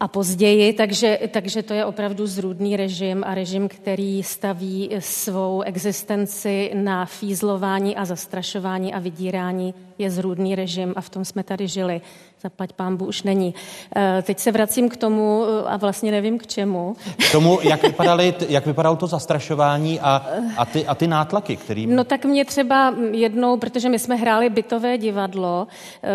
[0.00, 6.70] a později, takže, takže to je opravdu zrůdný režim a režim, který staví svou existenci
[6.74, 12.00] na fízlování a zastrašování a vydírání je zrůdný režim a v tom jsme tady žili.
[12.42, 13.54] Zaplať pámbu už není.
[13.96, 16.96] Eh, teď se vracím k tomu eh, a vlastně nevím k čemu.
[17.28, 21.86] K tomu, jak, vypadaly, jak vypadalo to zastrašování a, a, ty, a ty nátlaky, který...
[21.86, 25.66] No tak mě třeba jednou, protože my jsme hráli bytové divadlo,
[26.02, 26.08] eh,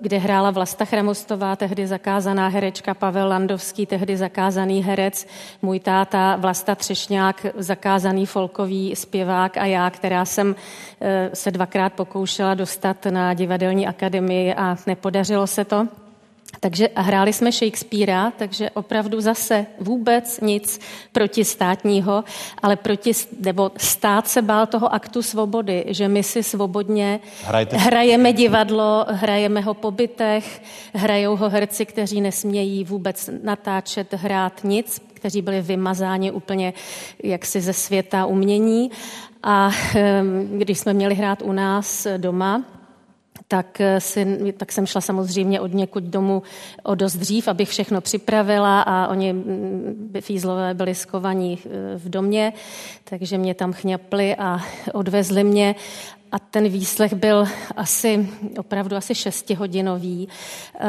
[0.00, 5.26] kde hrála Vlasta Chramostová, tehdy zakázaná herečka, Pavel Landovský, tehdy zakázaný herec,
[5.62, 10.54] můj táta Vlasta Třešňák, zakázaný folkový zpěvák a já, která jsem
[11.32, 15.88] se dvakrát pokoušela dostat na divadelní akademii a nepodařilo se to.
[16.60, 20.80] Takže hráli jsme Shakespearea, takže opravdu zase vůbec nic
[21.12, 22.24] protistátního,
[22.62, 27.76] ale proti, nebo stát se bál toho aktu svobody, že my si svobodně Hrajte.
[27.76, 30.62] hrajeme divadlo, hrajeme ho po bytech,
[30.94, 36.72] hrajou ho herci, kteří nesmějí vůbec natáčet, hrát nic, kteří byli vymazáni úplně
[37.22, 38.90] jaksi ze světa umění.
[39.42, 42.62] A ehm, když jsme měli hrát u nás doma,
[43.48, 46.42] tak, eh, si, tak jsem šla samozřejmě od někud domů
[46.82, 52.52] o dost dřív, abych všechno připravila a oni mm, fízlové byli skovaní eh, v domě,
[53.04, 54.60] takže mě tam chňapli a
[54.92, 55.74] odvezli mě
[56.32, 57.46] a ten výslech byl
[57.76, 60.28] asi, opravdu asi šestihodinový.
[60.74, 60.86] Eh,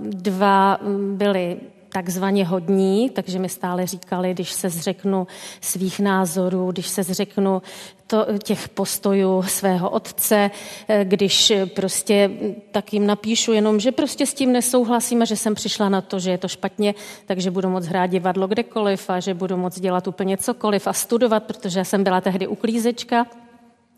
[0.00, 0.78] dva
[1.16, 1.56] byly
[1.88, 5.26] takzvaně hodní, takže mi stále říkali, když se zřeknu
[5.60, 7.62] svých názorů, když se zřeknu
[8.08, 10.50] to, těch postojů svého otce,
[10.88, 12.30] eh, když prostě
[12.70, 16.18] tak jim napíšu jenom, že prostě s tím nesouhlasím a že jsem přišla na to,
[16.18, 16.94] že je to špatně,
[17.26, 21.42] takže budu moct hrát divadlo kdekoliv a že budu moct dělat úplně cokoliv a studovat,
[21.42, 23.26] protože já jsem byla tehdy uklízečka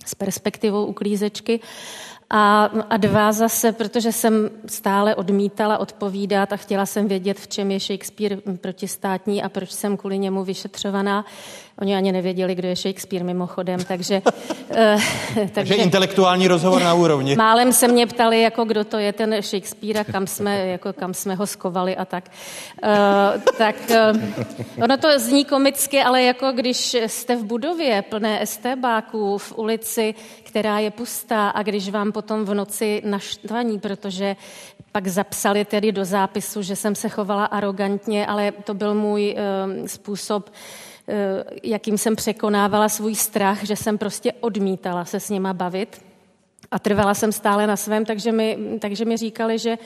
[0.06, 1.60] s perspektivou uklízečky.
[2.32, 7.70] A, a dva zase, protože jsem stále odmítala odpovídat a chtěla jsem vědět, v čem
[7.70, 11.24] je Shakespeare protistátní a proč jsem kvůli němu vyšetřovaná.
[11.80, 14.22] Oni ani nevěděli, kdo je Shakespeare mimochodem, takže...
[14.24, 14.76] uh,
[15.34, 17.36] takže, takže intelektuální rozhovor na úrovni.
[17.36, 21.14] Málem se mě ptali, jako kdo to je ten Shakespeare a kam jsme, jako kam
[21.14, 22.24] jsme ho skovali a tak.
[22.82, 29.38] Uh, tak uh, ono to zní komicky, ale jako když jste v budově plné estébáků
[29.38, 34.36] v ulici, která je pustá a když vám potom v noci naštvaní, protože
[34.92, 39.86] pak zapsali tedy do zápisu, že jsem se chovala arrogantně, ale to byl můj uh,
[39.86, 40.89] způsob, Eh,
[41.62, 46.02] jakým jsem překonávala svůj strach, že jsem prostě odmítala se s nima bavit
[46.70, 49.78] a trvala jsem stále na svém, takže mi, takže mi říkali, že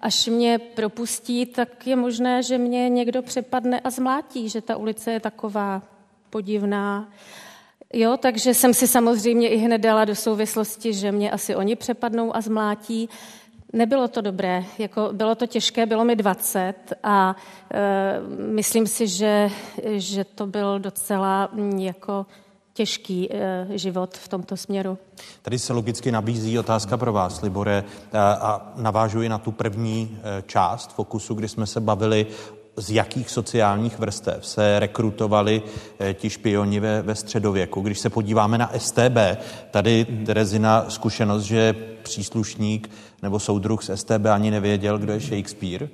[0.00, 5.12] až mě propustí, tak je možné, že mě někdo přepadne a zmlátí, že ta ulice
[5.12, 5.82] je taková
[6.30, 7.08] podivná.
[7.92, 12.36] Jo, takže jsem si samozřejmě i hned dala do souvislosti, že mě asi oni přepadnou
[12.36, 13.08] a zmlátí.
[13.72, 17.36] Nebylo to dobré, jako bylo to těžké, bylo mi 20 a
[17.74, 18.20] e,
[18.52, 19.50] myslím si, že,
[19.84, 22.26] že to byl docela mm, jako
[22.72, 24.98] těžký e, život v tomto směru.
[25.42, 30.42] Tady se logicky nabízí otázka pro vás, Libore, a, a navážuji na tu první e,
[30.42, 32.26] část fokusu, kdy jsme se bavili
[32.78, 35.62] z jakých sociálních vrstev se rekrutovali
[35.98, 37.80] eh, ti špioni ve, ve středověku.
[37.80, 39.16] Když se podíváme na STB,
[39.70, 42.90] tady Terezina zkušenost, že příslušník
[43.22, 45.88] nebo soudruh z STB ani nevěděl, kdo je Shakespeare?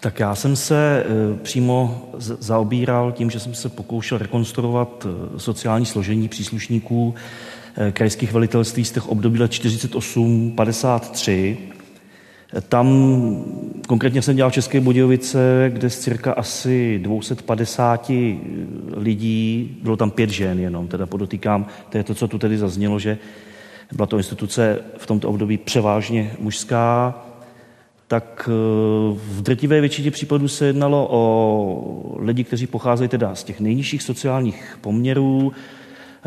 [0.00, 1.08] Tak já jsem se eh,
[1.42, 7.14] přímo zaobíral tím, že jsem se pokoušel rekonstruovat eh, sociální složení příslušníků
[7.92, 11.56] krajských velitelství z těch období let 48-53
[12.60, 12.86] tam
[13.86, 18.10] konkrétně jsem dělal v České Budějovice, kde z cirka asi 250
[18.96, 22.98] lidí, bylo tam pět žen jenom, teda podotýkám, to je to, co tu tedy zaznělo,
[22.98, 23.18] že
[23.92, 27.22] byla to instituce v tomto období převážně mužská,
[28.08, 28.52] tak eh,
[29.14, 34.78] v drtivé většině případů se jednalo o lidi, kteří pocházejí teda z těch nejnižších sociálních
[34.80, 35.52] poměrů,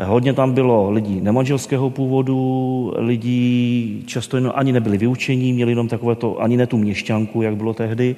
[0.04, 6.14] Hodně tam bylo lidí nemanželského původu, lidí často jenom ani nebyli vyučení, měli jenom takové
[6.14, 8.16] to, ani ne tu měšťanku, jak bylo tehdy.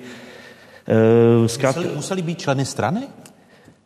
[0.89, 3.01] Eh, zkrátka, museli, museli být členy strany?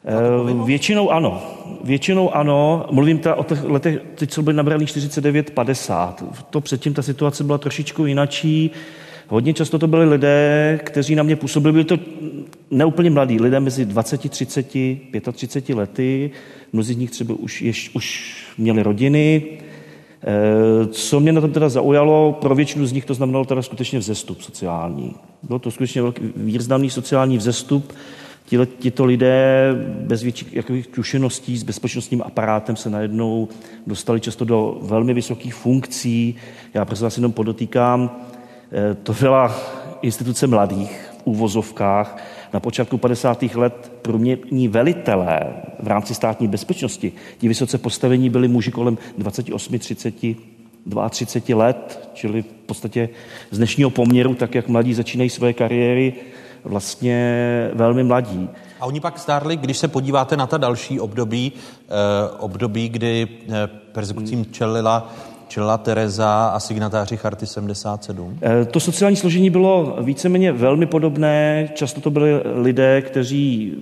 [0.05, 1.43] Eh, většinou ano.
[1.85, 2.87] Většinou ano.
[2.91, 6.25] Mluvím teda o těch letech, teď co byly nabrali 49-50.
[6.51, 8.71] To předtím ta situace byla trošičku jinačí.
[9.33, 11.99] Hodně často to byli lidé, kteří na mě působili, byli to
[12.71, 14.67] neúplně mladí, lidé mezi 20, 30,
[15.33, 16.31] 35 lety,
[16.73, 19.43] mnozí z nich třeba už, jež, už měli rodiny.
[20.23, 23.99] Eh, co mě na tom teda zaujalo, pro většinu z nich to znamenalo teda skutečně
[23.99, 25.15] vzestup sociální.
[25.43, 27.93] Byl to skutečně velký, významný sociální vzestup.
[28.79, 33.49] Tito lidé bez větších jakových zkušeností s bezpečnostním aparátem se najednou
[33.87, 36.35] dostali často do velmi vysokých funkcí.
[36.75, 38.11] Já prostě vás jenom podotýkám,
[39.03, 39.55] to byla
[40.03, 42.19] instituce mladých v úvozovkách,
[42.53, 43.43] na počátku 50.
[43.43, 45.41] let průměrní velitelé
[45.81, 50.15] v rámci státní bezpečnosti, ti vysoce postavení byli muži kolem 28, 30,
[51.11, 53.09] 32 let, čili v podstatě
[53.51, 56.15] z dnešního poměru, tak jak mladí začínají své kariéry,
[56.65, 58.49] vlastně velmi mladí.
[58.81, 61.91] A oni pak stárli, když se podíváte na ta další období, eh,
[62.39, 65.13] období, kdy eh, persekucím čelila
[65.53, 68.39] čelila Tereza a signatáři Charty 77?
[68.43, 71.69] Eh, to sociální složení bylo víceméně velmi podobné.
[71.75, 73.73] Často to byli lidé, kteří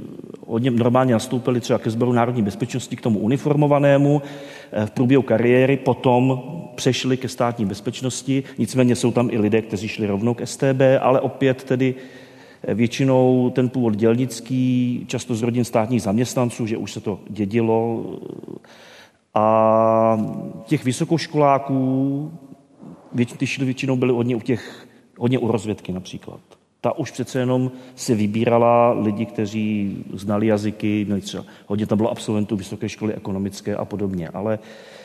[0.46, 4.22] hodně normálně nastoupili třeba ke sboru národní bezpečnosti, k tomu uniformovanému
[4.72, 6.42] eh, v průběhu kariéry, potom
[6.74, 8.42] přešli ke státní bezpečnosti.
[8.58, 11.94] Nicméně jsou tam i lidé, kteří šli rovnou k STB, ale opět tedy
[12.64, 18.04] eh, většinou ten původ dělnický, často z rodin státních zaměstnanců, že už se to dědilo
[19.35, 20.18] a
[20.64, 22.33] těch vysokoškoláků,
[23.37, 24.87] ty většinou byli hodně u těch,
[25.18, 26.41] hodně u rozvědky například.
[26.81, 32.11] Ta už přece jenom si vybírala lidi, kteří znali jazyky, no třeba hodně tam bylo
[32.11, 34.99] absolventů vysoké školy ekonomické a podobně, ale Eh,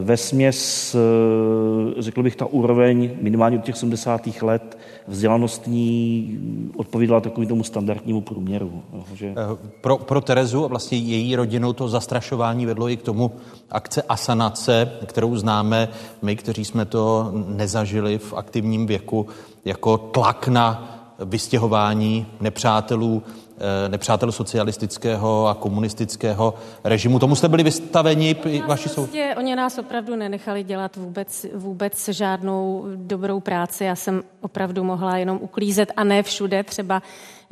[0.00, 4.42] ve směs, eh, řekl bych, ta úroveň minimálně od těch 70.
[4.42, 4.78] let
[5.08, 6.38] vzdělanostní
[6.76, 8.82] odpovídala takovým tomu standardnímu průměru.
[9.14, 9.26] Že...
[9.26, 13.32] Eh, pro, pro Terezu a vlastně její rodinu to zastrašování vedlo i k tomu
[13.70, 15.88] akce asanace, kterou známe
[16.22, 19.26] my, kteří jsme to nezažili v aktivním věku,
[19.64, 20.90] jako tlak na
[21.24, 23.43] vystěhování nepřátelů, eh,
[23.88, 27.18] nepřátel socialistického a komunistického režimu.
[27.18, 28.36] Tomu jste byli vystaveni
[28.66, 29.02] vaši sou...
[29.02, 33.84] Prostě, oni nás opravdu nenechali dělat vůbec, vůbec žádnou dobrou práci.
[33.84, 37.02] Já jsem opravdu mohla jenom uklízet a ne všude, třeba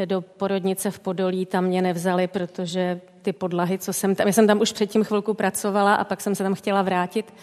[0.04, 4.46] do porodnice v Podolí, tam mě nevzali, protože ty podlahy, co jsem tam, já jsem
[4.46, 7.34] tam už předtím chvilku pracovala a pak jsem se tam chtěla vrátit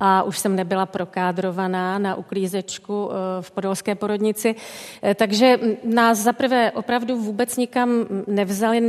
[0.00, 4.54] a už jsem nebyla prokádrovaná na uklízečku eh, v podolské porodnici.
[5.02, 7.90] Eh, takže nás zaprvé opravdu vůbec nikam
[8.26, 8.80] nevzali,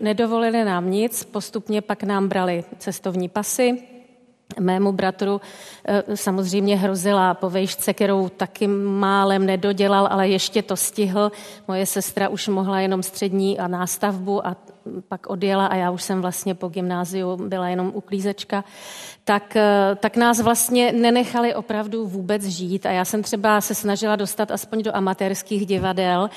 [0.00, 3.82] nedovolili nám nic, postupně pak nám brali cestovní pasy,
[4.60, 5.40] Mému bratru
[5.84, 11.32] eh, samozřejmě hrozila po vejšce, kterou taky málem nedodělal, ale ještě to stihl.
[11.68, 14.56] Moje sestra už mohla jenom střední a nástavbu a
[15.08, 18.64] pak odjela a já už jsem vlastně po gymnáziu byla jenom uklízečka,
[19.24, 22.86] tak, eh, tak nás vlastně nenechali opravdu vůbec žít.
[22.86, 26.30] A já jsem třeba se snažila dostat aspoň do amatérských divadel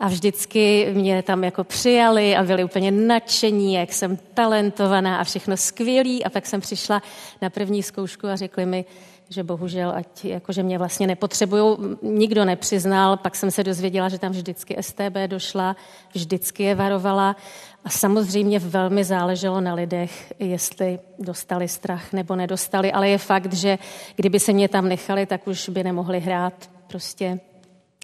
[0.00, 5.56] a vždycky mě tam jako přijali a byli úplně nadšení, jak jsem talentovaná a všechno
[5.56, 6.24] skvělý.
[6.24, 7.02] A pak jsem přišla
[7.42, 8.84] na první zkoušku a řekli mi,
[9.32, 14.32] že bohužel, ať jakože mě vlastně nepotřebují, nikdo nepřiznal, pak jsem se dozvěděla, že tam
[14.32, 15.76] vždycky STB došla,
[16.14, 17.36] vždycky je varovala
[17.84, 23.78] a samozřejmě velmi záleželo na lidech, jestli dostali strach nebo nedostali, ale je fakt, že
[24.16, 27.40] kdyby se mě tam nechali, tak už by nemohli hrát prostě.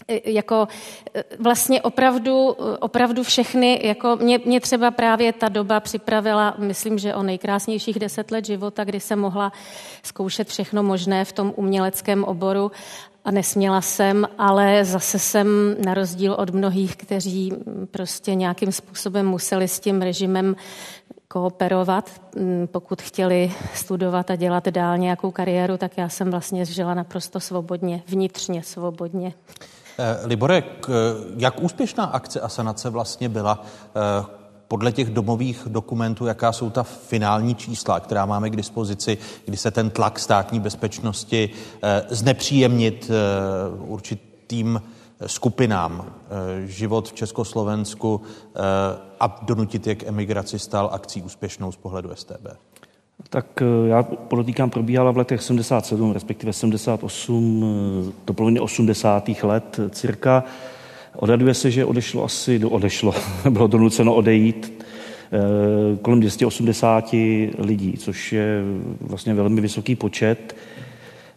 [0.08, 0.68] E, jako
[1.14, 2.48] e, vlastně opravdu,
[2.80, 8.30] opravdu všechny, jako mě, mě třeba právě ta doba připravila, myslím, že o nejkrásnějších deset
[8.30, 9.52] let života, kdy jsem mohla
[10.02, 12.72] zkoušet všechno možné v tom uměleckém oboru
[13.26, 17.52] a nesměla jsem, ale zase jsem na rozdíl od mnohých, kteří
[17.90, 20.56] prostě nějakým způsobem museli s tím režimem
[21.28, 22.10] kooperovat,
[22.66, 28.02] pokud chtěli studovat a dělat dál nějakou kariéru, tak já jsem vlastně žila naprosto svobodně,
[28.08, 29.34] vnitřně svobodně.
[29.98, 30.86] Eh, Liborek,
[31.36, 33.64] jak úspěšná akce Asanace vlastně byla?
[33.96, 39.56] Eh, podle těch domových dokumentů, jaká jsou ta finální čísla, která máme k dispozici, kdy
[39.56, 41.50] se ten tlak státní bezpečnosti
[41.82, 43.14] eh, znepříjemnit eh,
[43.78, 44.82] určitým
[45.26, 48.20] skupinám eh, život v Československu
[49.20, 52.46] a donutit je k emigraci stal akcí úspěšnou z pohledu STB?
[53.30, 53.46] Tak
[53.86, 59.28] já podotýkám, probíhala v letech 77, respektive 78, to poloviny 80.
[59.42, 60.44] let cirka.
[61.16, 63.14] Odhaduje se, že odešlo asi, do, odešlo,
[63.50, 64.84] bylo donuceno odejít
[65.32, 67.12] eh, kolem 280
[67.58, 68.62] lidí, což je
[69.00, 70.56] vlastně velmi vysoký počet.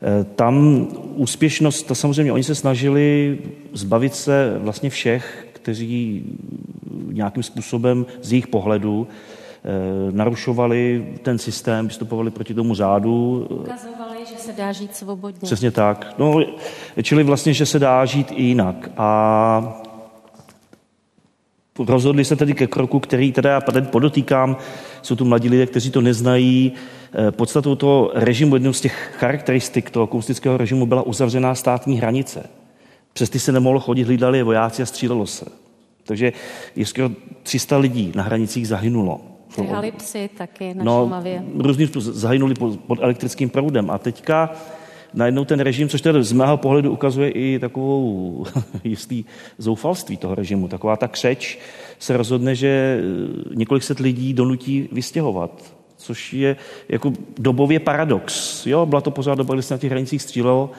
[0.01, 3.37] Eh, tam úspěšnost, to samozřejmě oni se snažili
[3.73, 6.23] zbavit se vlastně všech, kteří
[7.11, 13.47] nějakým způsobem z jejich pohledu eh, narušovali ten systém, vystupovali proti tomu řádu.
[13.49, 15.39] Ukazovali, že se dá žít svobodně.
[15.41, 16.13] Přesně tak.
[16.17, 16.39] No,
[17.03, 18.89] čili vlastně, že se dá žít i jinak.
[18.97, 19.83] A
[21.79, 24.57] rozhodli se tedy ke kroku, který teda já podotýkám,
[25.01, 26.71] jsou tu mladí lidé, kteří to neznají.
[27.13, 32.49] Eh, podstatou toho režimu, jednou z těch charakteristik toho komunistického režimu byla uzavřená státní hranice.
[33.13, 35.45] Přes ty se nemohlo chodit, hlídali je vojáci a střílelo se.
[36.03, 36.33] Takže
[36.75, 37.09] je skoro
[37.43, 39.21] 300 lidí na hranicích zahynulo.
[39.55, 41.43] Trhali psy taky na no, Šumavě.
[41.57, 42.53] Různý zahynuli
[42.87, 43.91] pod elektrickým proudem.
[43.91, 44.49] A teďka
[45.13, 48.45] najednou ten režim, což tedy z mého pohledu ukazuje i takovou
[48.83, 49.25] jistý
[49.57, 51.59] zoufalství toho režimu, taková ta křeč,
[51.99, 56.55] se rozhodne, že eh, několik set lidí donutí vystěhovat, což je
[56.89, 58.65] jako dobově paradox.
[58.65, 60.71] Jo, byla to pořád doba, kdy se na těch hranicích střílelo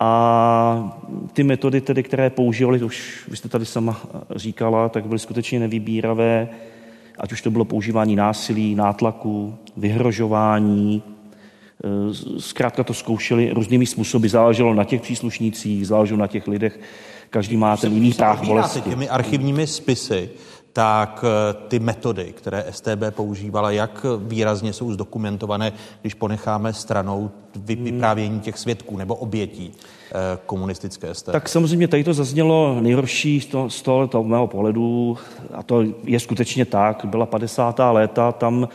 [0.00, 0.98] a
[1.32, 4.00] ty metody, tedy, které používali, to už vy jste tady sama
[4.36, 6.48] říkala, tak byly skutečně nevybíravé,
[7.22, 11.02] ať už to bylo používání násilí, nátlaku, vyhrožování,
[11.84, 14.28] Eh, zkrátka to zkoušeli různými způsoby.
[14.28, 16.80] Záleželo na těch příslušnících, záleželo na těch lidech.
[17.30, 18.80] Každý má ten jiný práh bolesti.
[18.80, 20.30] těmi archivními spisy,
[20.72, 28.40] tak eh, ty metody, které STB používala, jak výrazně jsou zdokumentované, když ponecháme stranou vyprávění
[28.40, 31.32] těch svědků nebo obětí eh, komunistické STB?
[31.32, 35.18] Tak samozřejmě tady to zaznělo nejhorší z toho, z toho, toho mého pohledu,
[35.54, 37.80] a to je skutečně tak, byla 50.
[37.92, 38.68] léta, tam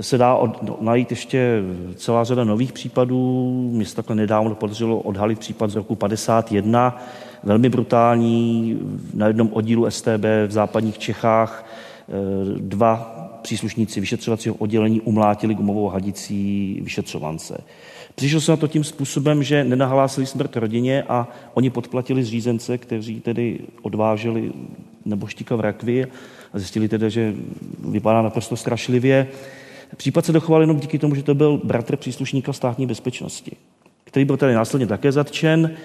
[0.00, 1.62] se dá od, no, najít ještě
[1.96, 3.50] celá řada nových případů.
[3.72, 7.02] Mně se takhle nedávno podařilo odhalit případ z roku 51,
[7.42, 8.78] velmi brutální,
[9.14, 11.66] na jednom oddílu STB v západních Čechách
[12.08, 12.12] eh,
[12.58, 17.60] dva příslušníci vyšetřovacího oddělení umlátili gumovou hadicí vyšetřovance.
[18.14, 23.20] Přišlo se na to tím způsobem, že nenahlásili smrt rodině a oni podplatili zřízence, kteří
[23.20, 24.52] tedy odváželi
[25.04, 26.06] neboštíka v rakvi
[26.52, 27.34] a zjistili tedy, že
[27.88, 29.28] vypadá naprosto strašlivě.
[29.96, 33.52] Případ se dochoval jenom díky tomu, že to byl bratr příslušníka státní bezpečnosti,
[34.04, 35.76] který byl tady následně také zatčen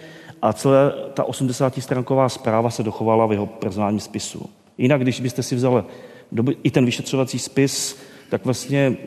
[0.41, 4.49] a celá ta 80-stránková zpráva se dochovala v jeho personálním spisu.
[4.77, 5.83] Jinak, když byste si vzali
[6.63, 7.97] i ten vyšetřovací spis,
[8.29, 8.97] tak vlastně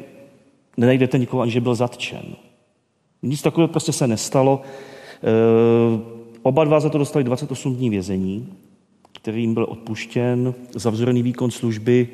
[0.77, 2.23] nenajdete nikoho, ani že byl zatčen.
[3.23, 4.63] Nic takového prostě se nestalo.
[4.63, 5.31] E,
[6.43, 8.53] oba dva za to dostali 28 dní vězení,
[9.13, 12.09] kterým byl odpuštěn zavzorený výkon služby.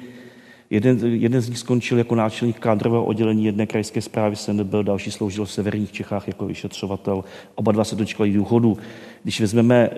[0.71, 5.45] Jeden, jeden z nich skončil jako náčelník kádrového oddělení jedné krajské zprávy byl další sloužil
[5.45, 7.25] v severních Čechách jako vyšetřovatel.
[7.55, 8.79] Oba dva se dočkali důchodu.
[9.23, 9.91] Když vezmeme,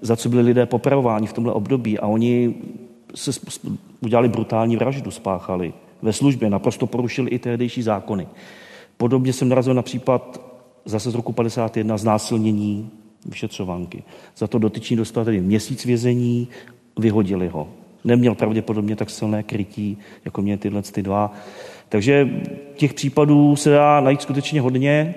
[0.00, 2.54] za co byli lidé popravováni v tomhle období a oni
[3.14, 3.30] se
[4.00, 8.28] udělali brutální vraždu, spáchali ve službě, naprosto porušili i tehdejší zákony.
[8.96, 10.40] Podobně jsem narazil na případ
[10.84, 12.90] zase z roku 51 znásilnění
[13.26, 14.02] vyšetřovanky.
[14.36, 16.48] Za to dotyčný dostal tedy měsíc vězení,
[16.98, 17.68] vyhodili ho.
[18.04, 21.32] Neměl pravděpodobně tak silné krytí, jako mě tyhle ty dva.
[21.88, 22.28] Takže
[22.74, 25.14] těch případů se dá najít skutečně hodně.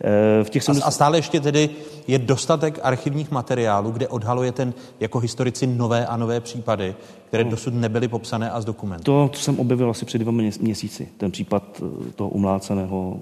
[0.00, 0.88] Eh, v těch 70...
[0.88, 1.70] A stále ještě tedy
[2.08, 6.94] je dostatek archivních materiálů, kde odhaluje ten jako historici nové a nové případy,
[7.28, 7.50] které no.
[7.50, 9.28] dosud nebyly popsané a zdokumentovány.
[9.28, 13.18] To, to jsem objevil asi před dvěma měsíci, ten případ eh, toho umláceného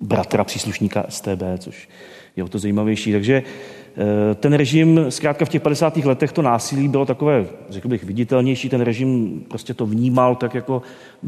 [0.00, 1.88] bratra příslušníka STB, což
[2.36, 3.12] je o to zajímavější.
[3.12, 3.42] Takže
[4.34, 5.96] ten režim, zkrátka v těch 50.
[5.96, 10.82] letech to násilí bylo takové, řekl bych, viditelnější, ten režim prostě to vnímal, tak jako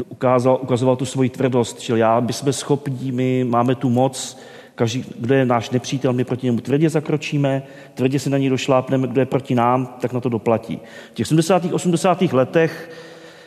[0.09, 4.39] ukázal, ukazoval tu svoji tvrdost, čili já, by jsme schopni, my máme tu moc,
[4.75, 7.63] Každý, kdo je náš nepřítel, my proti němu tvrdě zakročíme,
[7.95, 10.81] tvrdě se na něj došlápneme, kdo je proti nám, tak na to doplatí.
[11.11, 11.73] V těch 70.
[11.73, 12.23] 80.
[12.23, 12.91] letech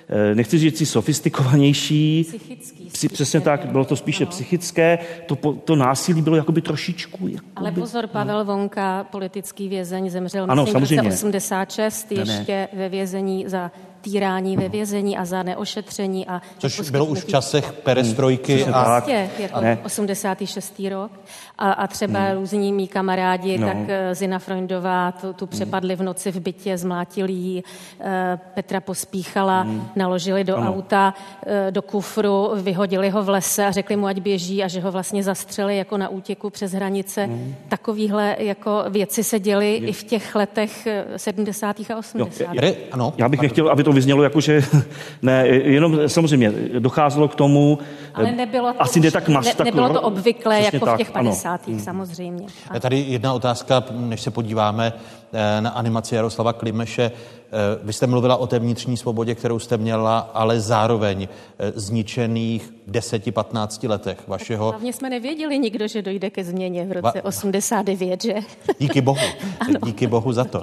[0.10, 4.32] eh, nechci říct si sofistikovanější, Psychický, Psy, přesně tak, bylo to spíše ano.
[4.32, 7.28] psychické, to, to násilí bylo jakoby trošičku.
[7.28, 12.68] Jakoby, Ale pozor, Pavel Vonka, politický vězeň, zemřel ano, myslím, v 86, ještě ne.
[12.74, 13.72] ve vězení za
[14.06, 16.28] týrání ve vězení a za neošetření.
[16.28, 18.64] A Což bylo už v časech perestrojky.
[18.64, 18.74] Hmm.
[18.74, 18.84] A...
[18.84, 19.78] Prostě, jako ne.
[19.84, 20.82] 86.
[20.90, 21.12] rok.
[21.58, 22.38] A, a třeba hmm.
[22.38, 23.68] různí mý kamarádi, no.
[23.68, 27.64] tak eh, Zina Freundová tu, tu přepadli v noci v bytě, zmlátili jí,
[28.00, 29.88] eh, Petra pospíchala, hmm.
[29.96, 30.76] naložili do ano.
[30.76, 31.14] auta,
[31.46, 34.92] eh, do kufru, vyhodili ho v lese a řekli mu, ať běží a že ho
[34.92, 37.24] vlastně zastřeli jako na útěku přes hranice.
[37.26, 37.56] Hmm.
[37.68, 41.80] Takovýhle jako věci se děly i v těch letech 70.
[41.80, 42.44] a 80.
[42.44, 43.14] Jo, je, ano.
[43.18, 44.64] Já bych nechtěl, aby to vyznělo jako, že
[45.22, 47.80] ne, jenom samozřejmě docházelo k tomu,
[48.14, 50.98] ale nebylo to, asi ne tak mas, ne, tak, nebylo to obvyklé jako tak, v
[50.98, 51.62] těch 50.
[51.68, 51.80] Ano.
[51.80, 52.46] samozřejmě.
[52.74, 54.94] Je tady jedna otázka, než se podíváme
[55.34, 57.12] eh, na animaci Jaroslava Klimeše.
[57.46, 61.28] Eh, vy jste mluvila o té vnitřní svobodě, kterou jste měla, ale zároveň
[61.60, 64.70] eh, zničených 10-15 letech vašeho...
[64.70, 67.26] Hlavně jsme nevěděli nikdo, že dojde ke změně v roce Va...
[67.26, 68.36] 89, že?
[68.80, 69.20] Díky bohu.
[69.86, 70.62] Díky bohu za to.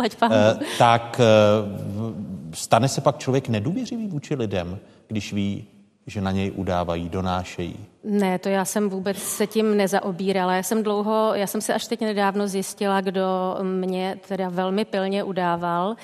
[0.78, 1.20] Tak
[2.54, 4.78] stane se pak člověk nedůvěřivý vůči lidem,
[5.08, 5.66] když ví,
[6.06, 7.76] že na něj udávají, donášejí?
[8.04, 10.56] Ne, to já jsem vůbec se tím nezaobírala.
[10.56, 15.24] Já jsem dlouho, já jsem se až teď nedávno zjistila, kdo mě teda velmi pilně
[15.24, 15.96] udával.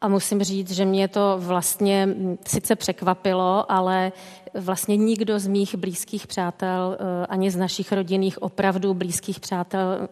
[0.00, 2.08] A musím říct, že mě to vlastně
[2.46, 4.12] sice překvapilo, ale
[4.54, 10.08] vlastně nikdo z mých blízkých přátel, eh, ani z našich rodinných opravdu blízkých přátel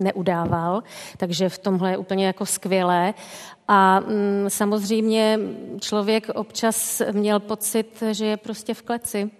[0.00, 0.82] neudával,
[1.16, 3.14] takže v tomhle je úplně jako skvělé.
[3.68, 5.38] A mm, samozřejmě
[5.80, 9.30] člověk občas měl pocit, že je prostě v kleci.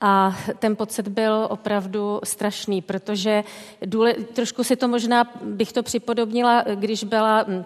[0.00, 3.44] A ten pocit byl opravdu strašný, protože
[3.86, 7.64] důle, trošku si to možná bych to připodobnila, když byla mm,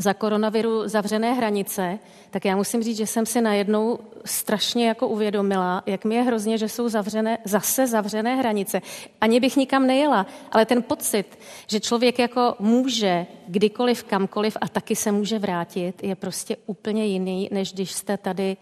[0.00, 1.98] za koronaviru zavřené hranice,
[2.30, 6.58] tak já musím říct, že jsem si najednou strašně jako uvědomila, jak mi je hrozně,
[6.58, 8.82] že jsou zavřené, zase zavřené hranice.
[9.20, 14.96] Ani bych nikam nejela, ale ten pocit, že člověk jako může kdykoliv, kamkoliv a taky
[14.96, 18.56] se může vrátit, je prostě úplně jiný, než když jste tady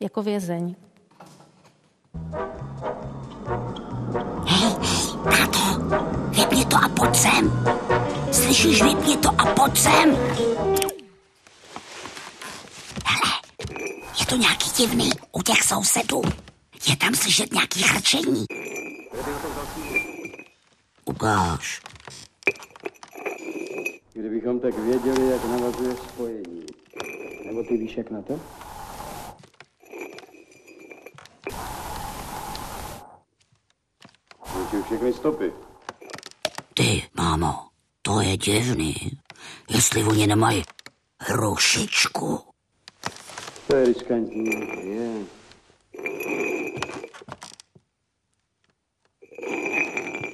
[0.00, 0.74] jako vězeň.
[4.46, 4.70] Hej,
[5.90, 7.44] hej, vypni to a pojď sem.
[8.32, 10.16] Slyšíš, vypni to a pojď sem.
[13.06, 13.32] Hele,
[14.20, 16.22] je to nějaký divný u těch sousedů.
[16.88, 18.44] Je tam slyšet nějaký hrčení.
[21.04, 21.80] Ukáž.
[24.12, 26.66] Kdybychom tak věděli, jak navazuje spojení.
[27.46, 28.40] Nebo ty víš, jak na to?
[34.86, 35.52] Všechny stopy.
[36.80, 37.54] Ty, mámo,
[38.02, 38.94] to je divný.
[39.68, 40.62] Jestli oni nemají
[41.18, 42.40] hrušičku.
[43.66, 44.50] To je riskantní,
[44.82, 45.24] je.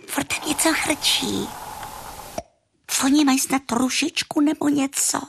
[0.06, 1.48] Furt něco chrčí.
[3.04, 5.20] Oni mají snad rušičku nebo něco.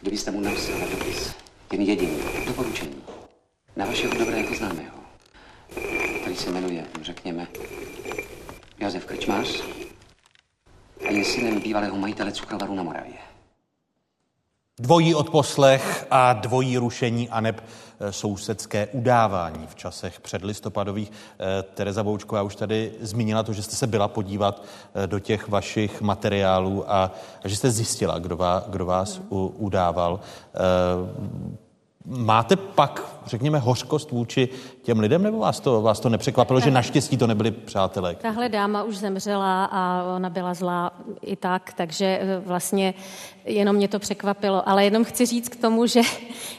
[0.00, 1.34] Kdybyste mu napsal dopis,
[1.72, 3.02] jen jediný, doporučení,
[3.76, 4.98] na vašeho dobrého známého,
[6.20, 7.46] který se jmenuje, řekněme,
[8.78, 9.62] Josef Krčmář,
[11.08, 13.14] a Je synem bývalého majitele cukrovaru na Moravě.
[14.80, 21.12] Dvojí odposlech a dvojí rušení aneb eh, sousedské udávání v časech předlistopadových.
[21.12, 24.62] Eh, Tereza Boučková už tady zmínila to, že jste se byla podívat
[24.94, 27.12] eh, do těch vašich materiálů a,
[27.44, 29.20] že jste zjistila, kdo, vás,
[29.58, 30.20] udával.
[32.06, 34.48] Máte pak, řekněme, hořkost vůči
[34.82, 38.14] těm lidem, nebo vás to, vás to nepřekvapilo, že naštěstí to nebyli přátelé?
[38.14, 40.92] Tahle dáma už zemřela a ona byla zlá
[41.22, 42.94] i tak, takže eh, vlastně
[43.44, 44.68] jenom mě to překvapilo.
[44.68, 46.00] Ale jenom chci říct k tomu, že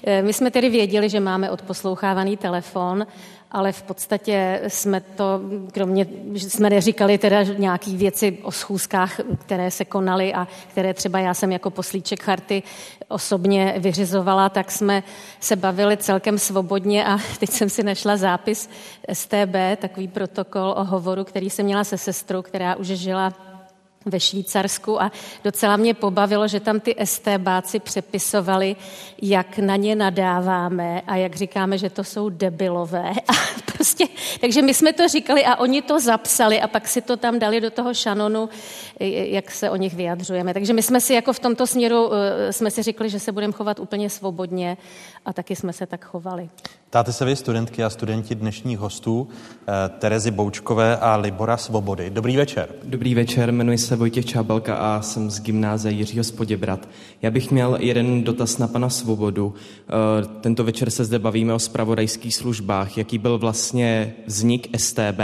[0.04, 3.08] eh, my jsme tedy věděli, že máme odposlouchávaný telefon
[3.56, 5.42] ale v podstatě jsme to,
[5.72, 11.20] kromě, že jsme neříkali teda nějaký věci o schůzkách, které se konaly a které třeba
[11.20, 12.64] já jsem jako poslíček charty
[13.08, 15.04] osobně vyřizovala, tak jsme
[15.40, 18.70] se bavili celkem svobodně a teď jsem si našla zápis
[19.14, 23.34] STB, takový protokol o hovoru, který jsem měla se sestrou, která už žila
[24.06, 25.12] ve Švýcarsku a
[25.44, 28.76] docela mě pobavilo, že tam ty STBáci přepisovali,
[29.22, 33.12] jak na ně nadáváme a jak říkáme, že to jsou debilové.
[33.28, 33.34] A
[33.86, 34.08] prostě,
[34.42, 37.62] takže my jsme to říkali a oni to zapsali a pak si to tam dali
[37.62, 38.50] do toho šanonu,
[39.00, 40.54] jak se o nich vyjadřujeme.
[40.54, 43.54] Takže my jsme si jako v tomto směru, eh, jsme si řekli, že se budeme
[43.54, 44.78] chovat úplně svobodně
[45.26, 46.50] a taky jsme se tak chovali.
[46.96, 52.10] Ptáte se vy, studentky a studenti dnešních hostů, eh, Terezy Boučkové a Libora Svobody.
[52.10, 52.70] Dobrý večer.
[52.84, 56.90] Dobrý večer, jmenuji se Vojtěch Čábelka a jsem z gymnáze Jiřího Spoděbrat.
[57.22, 59.54] Já bych měl jeden dotaz na pana Svobodu.
[59.54, 62.98] Eh, tento večer se zde bavíme o spravodajských službách.
[62.98, 63.75] Jaký byl vlastně
[64.26, 65.20] vznik STB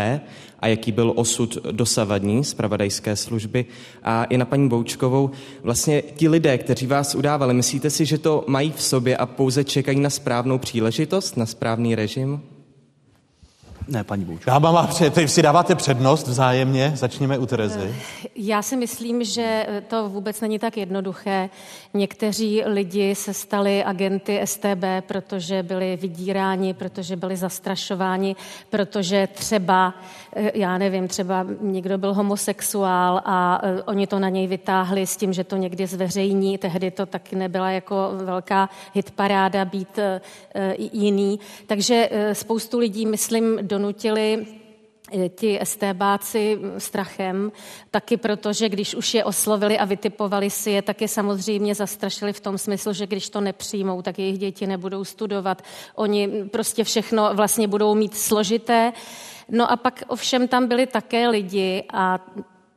[0.60, 3.66] a jaký byl osud dosavadní zpravodajské služby.
[4.04, 5.32] A i na paní Boučkovou,
[5.64, 9.64] vlastně ti lidé, kteří vás udávali, myslíte si, že to mají v sobě a pouze
[9.64, 12.41] čekají na správnou příležitost, na správný režim?
[13.88, 14.50] Ne, paní Boučko.
[14.50, 17.96] Dáma má před, vy si dáváte přednost vzájemně, začněme u Terezy.
[18.36, 21.50] Já si myslím, že to vůbec není tak jednoduché.
[21.94, 28.36] Někteří lidi se stali agenty STB, protože byli vydíráni, protože byli zastrašováni,
[28.70, 29.94] protože třeba,
[30.54, 35.34] já nevím, třeba někdo byl homosexuál a e, oni to na něj vytáhli s tím,
[35.34, 36.58] že to někdy zveřejní.
[36.58, 40.22] Tehdy to taky nebyla jako velká hitparáda být e,
[40.56, 41.40] e, jiný.
[41.68, 44.46] Takže spoustu lidí, myslím, donutili
[45.12, 47.52] eh, ti STBáci strachem,
[47.92, 52.34] taky proto, že když už je oslovili a vytipovali si je, tak je samozřejmě zastrašili
[52.34, 55.62] v tom smyslu, že když to nepřijmou, tak jejich děti nebudou studovat.
[55.96, 58.94] Oni prostě všechno vlastně budou mít složité.
[59.52, 62.18] No a pak ovšem tam byli také lidi a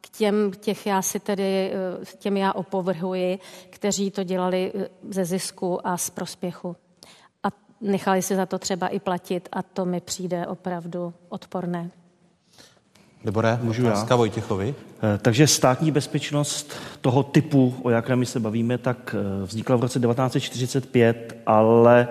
[0.01, 3.39] k těm, těch já si tedy, eh, těm já opovrhuji,
[3.70, 6.77] kteří to dělali eh, ze zisku a z prospěchu
[7.81, 11.91] nechali si za to třeba i platit a to mi přijde opravdu odporné.
[13.25, 14.16] Libore, můžu já?
[14.16, 14.75] Vojtěchovi.
[15.14, 19.14] Eh, takže státní bezpečnost toho typu, o jakém my se bavíme, tak
[19.45, 22.09] vznikla v roce 1945, ale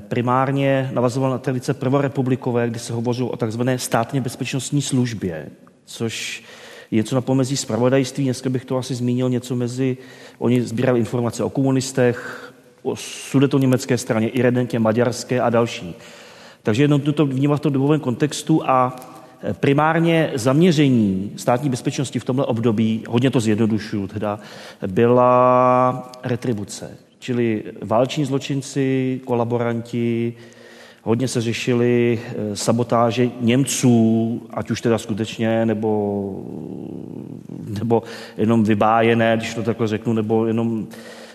[0.00, 5.48] primárně navazoval na tradice prvorepublikové, kdy se hovořilo o takzvané státně bezpečnostní službě,
[5.84, 6.44] což
[6.90, 8.24] je něco na pomezí zpravodajství.
[8.24, 9.96] Dneska bych to asi zmínil něco mezi,
[10.38, 12.52] oni sbírali informace o komunistech,
[12.82, 15.94] o německé straně, i redentě maďarské a další.
[16.62, 18.96] Takže jenom to vnímat v tom dobovém kontextu a
[19.42, 24.38] e, primárně zaměření státní bezpečnosti v tomhle období, hodně to zjednodušuju teda,
[24.86, 27.05] byla retribuce.
[27.18, 30.34] Čili váleční zločinci, kolaboranti,
[31.02, 32.20] hodně se řešili
[32.52, 36.44] e, sabotáže Němců, ať už teda skutečně, nebo,
[37.80, 38.02] nebo
[38.36, 40.86] jenom vybájené, když to takhle řeknu, nebo jenom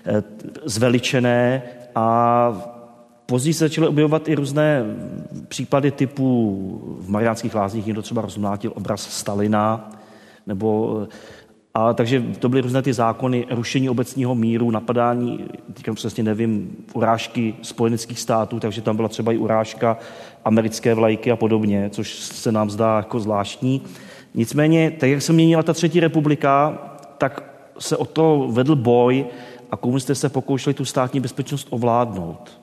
[0.05, 0.23] Eh,
[0.65, 1.61] zveličené.
[1.95, 2.67] A
[3.25, 4.83] Později se začaly objevovat i různé
[5.47, 9.91] případy typu v Mariánských lázních někdo třeba rozmlátil obraz Stalina,
[10.47, 11.07] nebo eh,
[11.73, 17.55] a takže to byly různé ty zákony, rušení obecního míru, napadání, teďka přesně nevím, urážky
[17.61, 19.97] spojeneckých států, takže tam byla třeba i urážka
[20.45, 23.81] americké vlajky a podobně, což se nám zdá jako zvláštní.
[24.33, 26.79] Nicméně, tak jak se měnila ta třetí republika,
[27.17, 27.43] tak
[27.79, 29.25] se o to vedl boj
[29.71, 32.61] a komunisté se pokoušeli tu státní bezpečnost ovládnout.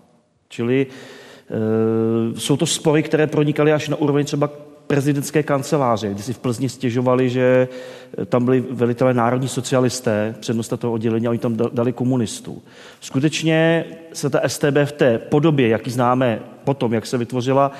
[0.48, 4.50] Čili e, jsou to spory, které pronikaly až na úroveň třeba
[4.89, 7.68] prezidentské kanceláře, kdy si v Plzni stěžovali, že
[8.18, 12.62] e, tam byli velitelé národní socialisté, přednosta toho oddělení, a oni tam dali komunistů.
[13.01, 17.72] Skutečně se ta STB v té podobě, jaký známe potom, jak se vytvořila,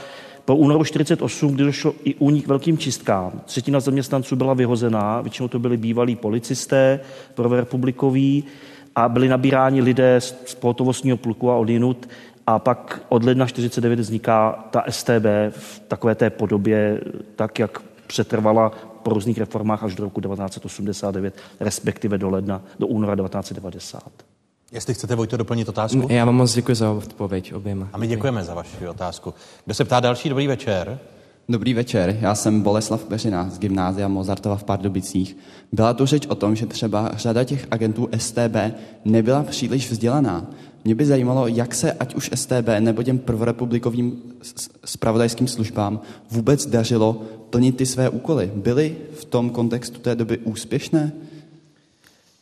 [0.45, 5.59] po únoru 48, kdy došlo i nich velkým čistkám, třetina zaměstnanců byla vyhozená, většinou to
[5.59, 7.01] byli bývalí policisté,
[7.35, 8.45] prvorepublikoví,
[8.99, 12.09] a byli nabíráni lidé z pohotovostního pluku a odinut
[12.49, 17.01] a pak od ledna 49 vzniká ta STB v takové té podobě,
[17.37, 18.73] tak jak přetrvala
[19.03, 24.03] po různých reformách až do roku 1989, respektive do ledna, do února 1990.
[24.73, 26.07] Jestli chcete, Vojto, doplnit otázku?
[26.11, 27.89] Já vám moc děkuji za odpověď oběma.
[27.93, 29.35] A my děkujeme za vaši otázku.
[29.65, 30.99] Kdo se ptá další, dobrý večer.
[31.51, 35.37] Dobrý večer, já jsem Boleslav Peřina z Gymnázia Mozartova v Pardubicích.
[35.73, 38.57] Byla tu řeč o tom, že třeba řada těch agentů STB
[39.05, 40.47] nebyla příliš vzdělaná.
[40.89, 44.23] Mě by zajímalo, jak se ať už STB nebo těm prvorepublikovým
[44.85, 48.51] spravodajským službám vůbec dařilo plnit ty své úkoly.
[48.55, 51.13] Byly v tom kontextu té doby úspěšné?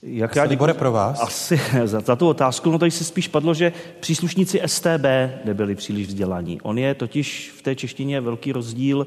[0.03, 1.21] Jak já děkuji pro vás?
[1.21, 5.07] Asi za, za tu otázku, no tady se spíš padlo, že příslušníci STB
[5.45, 6.61] nebyli příliš vzdělaní.
[6.61, 9.07] On je totiž v té češtině velký rozdíl.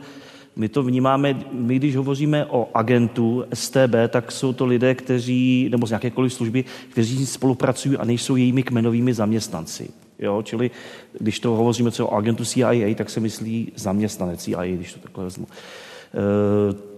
[0.55, 5.87] My to vnímáme, my když hovoříme o agentu STB, tak jsou to lidé, kteří, nebo
[5.87, 9.89] z jakékoliv služby, kteří spolupracují a nejsou jejími kmenovými zaměstnanci.
[10.19, 10.71] Jo, čili
[11.19, 15.23] když to hovoříme třeba o agentu CIA, tak se myslí zaměstnanec CIA, když to takhle
[15.23, 15.47] vezmu.
[16.13, 16.89] E,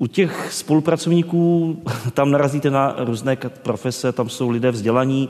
[0.00, 1.76] u těch spolupracovníků
[2.14, 5.28] tam narazíte na různé profese, tam jsou lidé vzdělaní,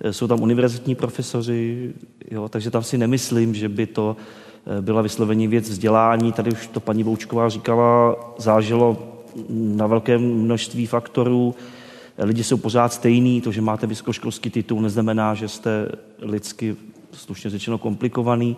[0.00, 1.92] eh, jsou tam univerzitní profesoři,
[2.30, 4.16] jo, takže tam si nemyslím, že by to
[4.80, 6.32] byla vyslovení věc vzdělání.
[6.32, 8.96] Tady už to paní Boučková říkala, zážilo
[9.50, 11.54] na velké množství faktorů.
[12.18, 15.88] Lidi jsou pořád stejný, to, že máte vysokoškolský titul, neznamená, že jste
[16.22, 16.76] lidsky
[17.12, 18.56] slušně řečeno komplikovaný.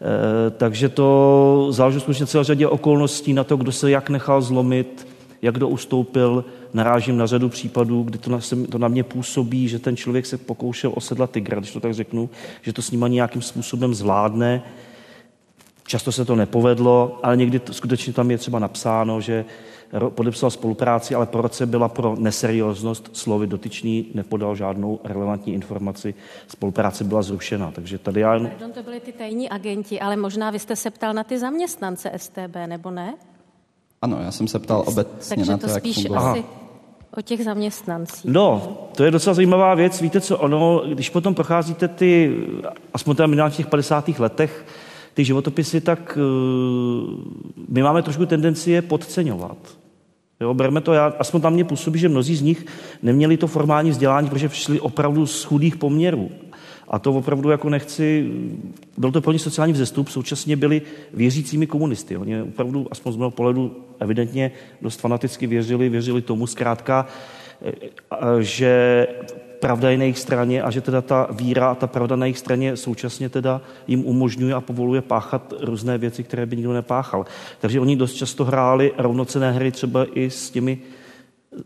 [0.00, 5.06] Eh, takže to záleží skutečně celé řadě okolností na to, kdo se jak nechal zlomit,
[5.42, 6.44] jak kdo ustoupil.
[6.74, 8.38] Narážím na řadu případů, kdy to na,
[8.70, 12.30] to na mě působí, že ten člověk se pokoušel osedlat tygra, když to tak řeknu,
[12.62, 14.62] že to s ním nějakým způsobem zvládne.
[15.86, 19.44] Často se to nepovedlo, ale někdy to, skutečně tam je třeba napsáno, že
[20.08, 26.14] podepsal spolupráci, ale po roce byla pro neserióznost slovy dotyčný, nepodal žádnou relevantní informaci,
[26.48, 27.70] spolupráce byla zrušena.
[27.70, 28.38] Takže tady já...
[28.38, 32.10] Pardon, to byli ty tajní agenti, ale možná vy jste se ptal na ty zaměstnance
[32.16, 33.14] STB, nebo ne?
[34.02, 36.44] Ano, já jsem se ptal obecně Takže na to, to, spíš jak asi
[37.16, 38.24] o těch zaměstnancích.
[38.24, 40.00] No, to je docela zajímavá věc.
[40.00, 42.36] Víte co, ono, když potom procházíte ty,
[42.94, 44.08] aspoň tam v těch 50.
[44.18, 44.64] letech,
[45.14, 47.20] ty životopisy, tak uh,
[47.68, 49.56] my máme trošku tendenci je podceňovat.
[50.40, 52.66] Jo, berme to, já, aspoň tam mě působí, že mnozí z nich
[53.02, 56.30] neměli to formální vzdělání, protože přišli opravdu z chudých poměrů.
[56.88, 58.30] A to opravdu jako nechci,
[58.98, 62.16] byl to pro ně sociální vzestup, současně byli věřícími komunisty.
[62.16, 64.50] Oni opravdu, aspoň z mého pohledu, evidentně
[64.82, 67.06] dost fanaticky věřili, věřili tomu zkrátka,
[67.62, 67.72] eh,
[68.40, 69.06] že
[69.64, 72.38] pravda je na jejich straně a že teda ta víra a ta pravda na jejich
[72.38, 77.24] straně současně teda jim umožňuje a povoluje páchat různé věci, které by nikdo nepáchal.
[77.60, 80.78] Takže oni dost často hráli rovnocené hry třeba i s těmi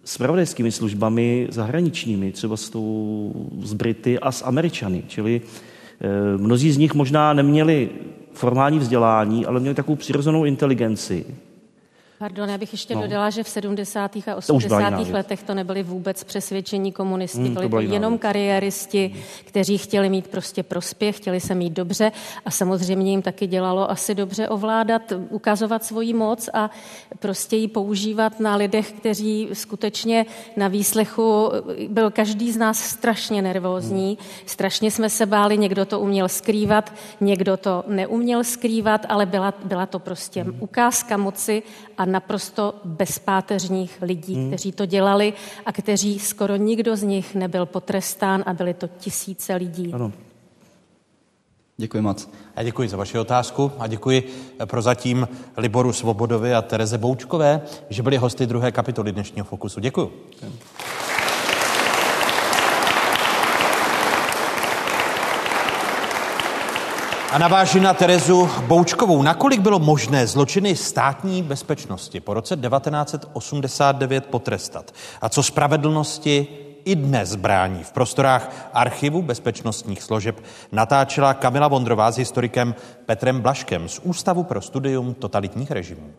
[0.05, 3.33] spravodajskými službami zahraničními, třeba s, tou,
[3.63, 5.03] s Brity a s Američany.
[5.07, 7.91] Čili e, mnozí z nich možná neměli
[8.33, 11.27] formální vzdělání, ale měli takovou přirozenou inteligenci,
[12.19, 13.03] Pardon, já bych ještě no.
[13.03, 14.17] dodala, že v 70.
[14.17, 15.09] a 80.
[15.11, 18.23] letech to nebyli vůbec přesvědčení komunisti, hmm, byli to, to jenom věc.
[18.23, 19.15] kariéristi,
[19.45, 22.13] kteří chtěli mít prostě prospěch, chtěli se mít dobře
[22.45, 26.71] a samozřejmě jim taky dělalo asi dobře ovládat, ukazovat svoji moc a
[27.19, 31.51] prostě ji používat na lidech, kteří skutečně na výslechu
[31.89, 34.43] byl každý z nás strašně nervózní, hmm.
[34.47, 39.87] strašně jsme se báli, někdo to uměl skrývat, někdo to neuměl skrývat, ale byla, byla
[39.87, 40.57] to prostě hmm.
[40.61, 41.63] ukázka moci
[41.99, 44.49] a naprosto bezpáteřních lidí, hmm.
[44.49, 45.33] kteří to dělali
[45.67, 49.93] a kteří skoro nikdo z nich nebyl potrestán a byly to tisíce lidí.
[49.93, 50.13] Ano.
[51.81, 52.31] Děkuji moc.
[52.57, 54.29] Já děkuji za vaši otázku a děkuji
[54.65, 59.81] prozatím Liboru Svobodovi a Tereze Boučkové, že byli hosty druhé kapitoly dnešního Fokusu.
[59.81, 60.13] Děkuji.
[67.33, 69.23] A naváží na Terezu Boučkovou.
[69.23, 74.95] Nakolik bylo možné zločiny státní bezpečnosti po roce 1989 potrestat?
[75.21, 76.47] A co spravedlnosti
[76.85, 82.75] i dnes brání v prostorách archivu bezpečnostních složeb natáčela Kamila Vondrová s historikem
[83.07, 86.13] Petrem Blaškem z Ústavu pro studium totalitních režimů.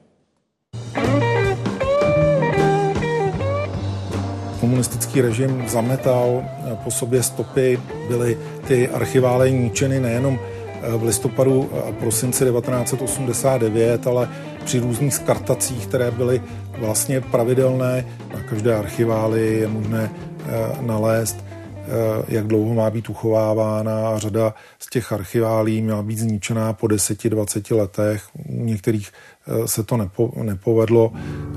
[4.59, 6.43] Komunistický režim zametal
[6.83, 8.37] po sobě stopy, byly
[8.67, 10.39] ty archivály ničeny nejenom
[10.97, 14.29] v listopadu a prosinci 1989, ale
[14.65, 16.41] při různých skartacích, které byly
[16.77, 20.47] vlastně pravidelné, na každé archivály je možné eh,
[20.81, 21.37] nalézt.
[21.37, 21.48] eh,
[22.27, 27.75] jak dlouho má být uchovávána a řada z těch archiválí měla být zničená po 10-20
[27.77, 28.23] letech.
[28.49, 29.11] U některých
[29.49, 31.11] Eh, se to nepo, nepovedlo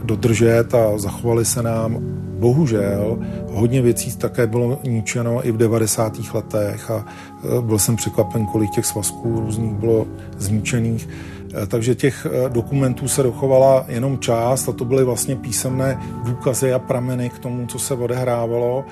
[0.05, 1.99] dodržet a zachovali se nám.
[2.39, 3.19] Bohužel
[3.51, 6.35] hodně věcí také bylo ničeno i v 90.
[6.35, 10.07] letech a eh, byl jsem překvapen, kolik těch svazků různých bylo
[10.39, 11.09] zničených.
[11.55, 16.79] Eh, takže těch dokumentů se dochovala jenom část a to byly vlastně písemné důkazy a
[16.79, 18.85] prameny k tomu, co se odehrávalo.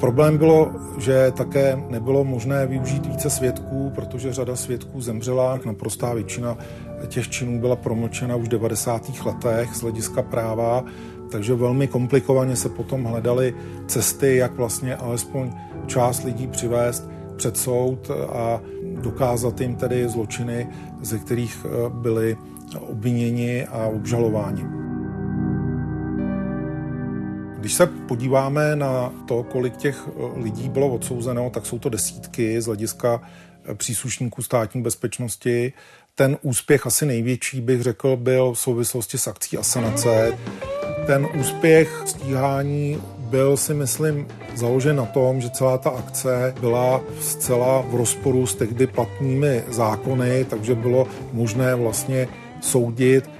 [0.00, 6.58] Problém bylo, že také nebylo možné využít více svědků, protože řada svědků zemřela, naprostá většina
[7.06, 9.02] těch činů byla promlčena už v 90.
[9.24, 10.84] letech z hlediska práva,
[11.30, 13.54] takže velmi komplikovaně se potom hledaly
[13.86, 15.50] cesty, jak vlastně alespoň
[15.86, 18.60] část lidí přivést před soud a
[19.02, 20.68] dokázat jim tedy zločiny,
[21.02, 22.36] ze kterých eh, byli
[22.88, 24.89] obviněni a obžalováni.
[27.60, 32.60] Když se podíváme na to, kolik těch eh, lidí bylo odsouzeno, tak jsou to desítky
[32.60, 33.22] z hlediska
[33.64, 35.72] eh, příslušníků státní bezpečnosti
[36.14, 40.38] ten úspěch asi největší, bych řekl, byl v souvislosti s akcí Asanace.
[41.06, 47.80] Ten úspěch stíhání byl si myslím založen na tom, že celá ta akce byla zcela
[47.80, 52.28] v rozporu s tehdy platnými zákony, takže bylo možné vlastně
[52.60, 53.30] soudit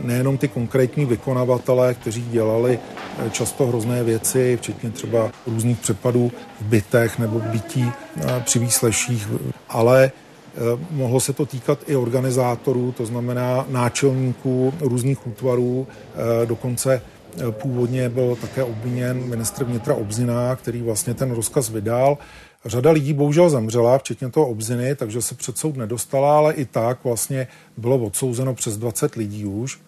[0.00, 6.64] nejenom ty konkrétní vykonavatele, kteří dělali eh, často hrozné věci, včetně třeba různých přepadů v
[6.64, 9.28] bytech nebo bytí eh, při výsleších,
[9.68, 10.12] ale
[10.54, 17.52] Eh, mohlo se to týkat i organizátorů, to znamená náčelníků různých útvarů, eh, dokonce eh,
[17.52, 22.18] původně byl také obviněn ministr vnitra Obzina, který vlastně ten rozkaz vydal.
[22.64, 27.04] Řada lidí bohužel zemřela, včetně toho Obziny, takže se před soud nedostala, ale i tak
[27.04, 27.46] vlastně
[27.76, 29.80] bylo odsouzeno přes 20 lidí už.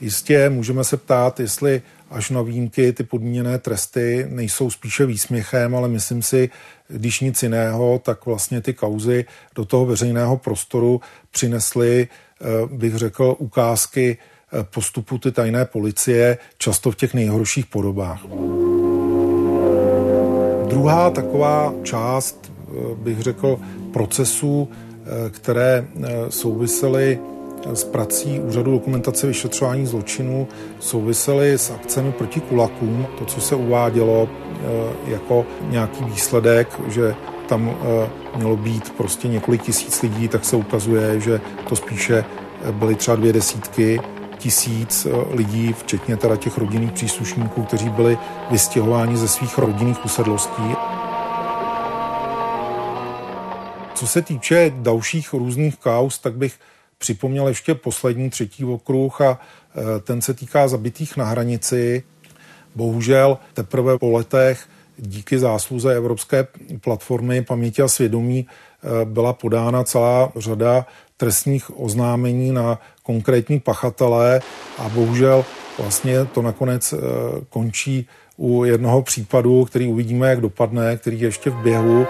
[0.00, 5.88] Jistě můžeme se ptát, jestli až na výjimky ty podmíněné tresty nejsou spíše výsměchem, ale
[5.88, 6.50] myslím si,
[6.88, 11.00] když nic jiného, tak vlastně ty kauzy do toho veřejného prostoru
[11.30, 12.08] přinesly,
[12.40, 14.18] eh, bych řekl, ukázky
[14.52, 18.24] eh, postupu ty tajné policie, často v těch nejhorších podobách.
[20.82, 23.58] Druhá taková část, eh, bych řekl,
[23.92, 24.68] procesů,
[25.30, 25.86] které
[26.28, 27.18] souvisely
[27.66, 30.48] s prací Úřadu dokumentace vyšetřování zločinů
[30.80, 33.06] souvisely s akcemi proti kulakům.
[33.18, 37.14] To, co se uvádělo eh, jako nějaký výsledek, že
[37.48, 42.24] tam eh, mělo být prostě několik tisíc lidí, tak se ukazuje, že to spíše
[42.68, 44.00] eh, byly třeba dvě desítky
[44.42, 48.18] tisíc lidí, včetně teda těch rodinných příslušníků, kteří byli
[48.50, 50.74] vystěhováni ze svých rodinných usedlostí.
[53.94, 56.54] Co se týče dalších různých kaus, tak bych
[56.98, 62.02] připomněl ještě poslední třetí okruh a e, ten se týká zabitých na hranici.
[62.74, 64.66] Bohužel teprve po letech
[64.96, 66.46] díky zásluze Evropské
[66.80, 70.86] platformy paměti a svědomí e, byla podána celá řada
[71.22, 74.40] trestních oznámení na konkrétní pachatele
[74.78, 75.44] a bohužel
[75.78, 76.96] vlastně to nakonec e,
[77.48, 78.06] končí
[78.36, 82.06] u jednoho případu, který uvidíme, jak dopadne, který je ještě v běhu.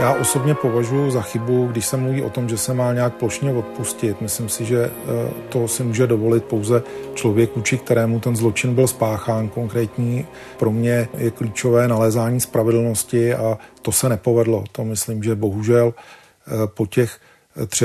[0.00, 3.52] Já osobně považuji za chybu, když se mluví o tom, že se má nějak plošně
[3.52, 4.20] odpustit.
[4.20, 4.90] Myslím si, že eh,
[5.48, 6.82] to si může dovolit pouze
[7.14, 9.48] člověk, vůči kterému ten zločin byl spáchán.
[9.48, 10.26] Konkrétní
[10.58, 14.64] pro mě je klíčové nalézání spravedlnosti a to se nepovedlo.
[14.72, 16.21] To myslím, že bohužel eh,
[16.66, 17.18] po těch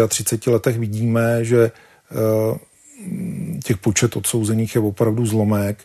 [0.08, 1.72] 33 letech vidíme, že
[2.12, 2.58] eh,
[3.64, 5.78] těch počet odsouzených je opravdu zlomek.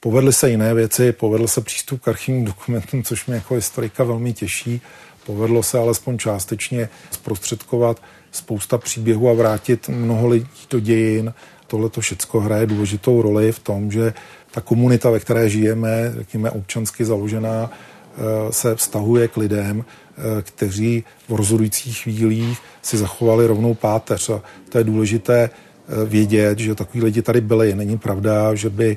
[0.00, 4.32] Povedly se jiné věci, povedl se přístup k archivním dokumentům, což mě jako historika velmi
[4.32, 4.80] těší.
[5.26, 8.02] Povedlo se alespoň částečně zprostředkovat
[8.32, 11.34] spousta příběhů a vrátit mnoho lidí do dějin.
[11.66, 14.14] Tohle to všechno hraje důležitou roli v tom, že
[14.50, 20.07] ta komunita, ve které žijeme, řekněme občansky založená, eh, se vztahuje k lidem, eh,
[20.42, 24.30] kteří v rozhodujících chvílích si zachovali rovnou páteř.
[24.30, 27.74] A to je důležité eh, vědět, že takový lidi tady byli.
[27.74, 28.96] Není pravda, že by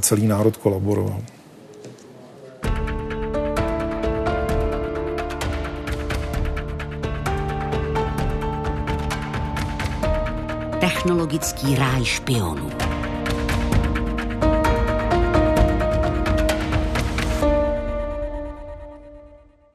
[0.00, 1.22] celý národ kolaboroval.
[10.80, 12.77] technologický ráj špionů.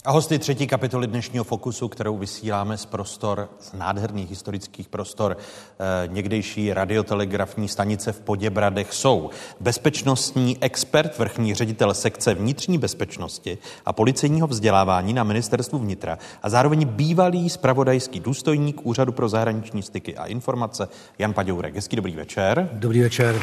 [0.06, 6.08] A hosty třetí kapitoly dnešního Fokusu, kterou vysíláme z prostor, z nádherných historických prostor eh,
[6.08, 9.30] někdejší radiotelegrafní stanice v Poděbradech jsou
[9.60, 16.86] bezpečnostní expert, vrchní ředitel sekce vnitřní bezpečnosti a policejního vzdělávání na ministerstvu vnitra a zároveň
[16.86, 20.88] bývalý spravodajský důstojník Úřadu pro zahraniční styky a informace
[21.20, 21.76] Jan Paďourek.
[21.76, 22.70] Hezký dobrý večer.
[22.74, 23.42] Dobrý večer.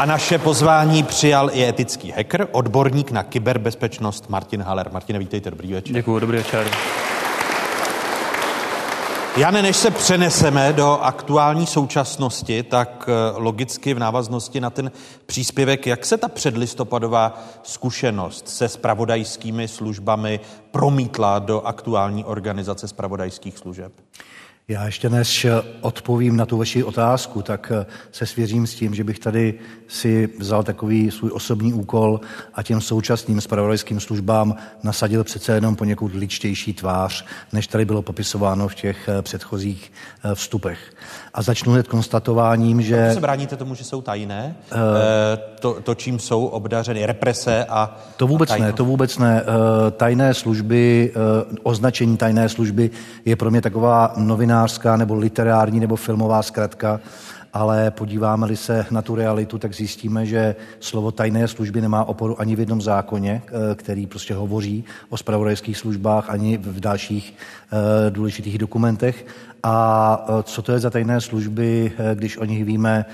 [0.00, 4.92] A naše pozvání přijal i etický hacker, odborník na kyberbezpečnost Martin Haller.
[4.92, 5.94] Martine, vítejte, dobrý večer.
[5.94, 6.66] Děkuji, dobrý večer.
[9.36, 14.92] Jane, než se přeneseme do aktuální současnosti, tak eh, logicky v návaznosti na ten
[15.26, 20.40] příspěvek, jak se ta předlistopadová zkušenost se spravodajskými službami
[20.70, 23.92] promítla do aktuální organizace spravodajských služeb?
[24.70, 25.46] Já ještě než
[25.80, 29.54] odpovím na tu vaši otázku, tak eh, se svěřím s tím, že bych tady
[29.88, 32.20] si vzal takový svůj osobní úkol
[32.54, 38.68] a těm současným spravodajským službám nasadil přece jenom poněkud ličtější tvář, než tady bylo popisováno
[38.68, 39.92] v těch eh, předchozích
[40.24, 40.94] eh, vstupech.
[41.34, 43.04] A začnu hned konstatováním, že...
[43.04, 44.56] Proč se bráníte tomu, že jsou tajné?
[44.72, 44.78] Uh,
[45.60, 48.66] to, to, čím jsou obdařeny represe a To vůbec tajnost.
[48.66, 49.44] ne, to vůbec ne.
[49.96, 51.12] Tajné služby,
[51.62, 52.90] označení tajné služby
[53.24, 57.00] je pro mě taková novinářská nebo literární nebo filmová zkratka,
[57.52, 62.56] ale podíváme-li se na tu realitu, tak zjistíme, že slovo tajné služby nemá oporu ani
[62.56, 63.42] v jednom zákoně,
[63.74, 67.34] který prostě hovoří o spravodajských službách, ani v dalších
[68.10, 69.26] důležitých dokumentech.
[69.62, 73.04] A co to je za tajné služby, když o nich víme,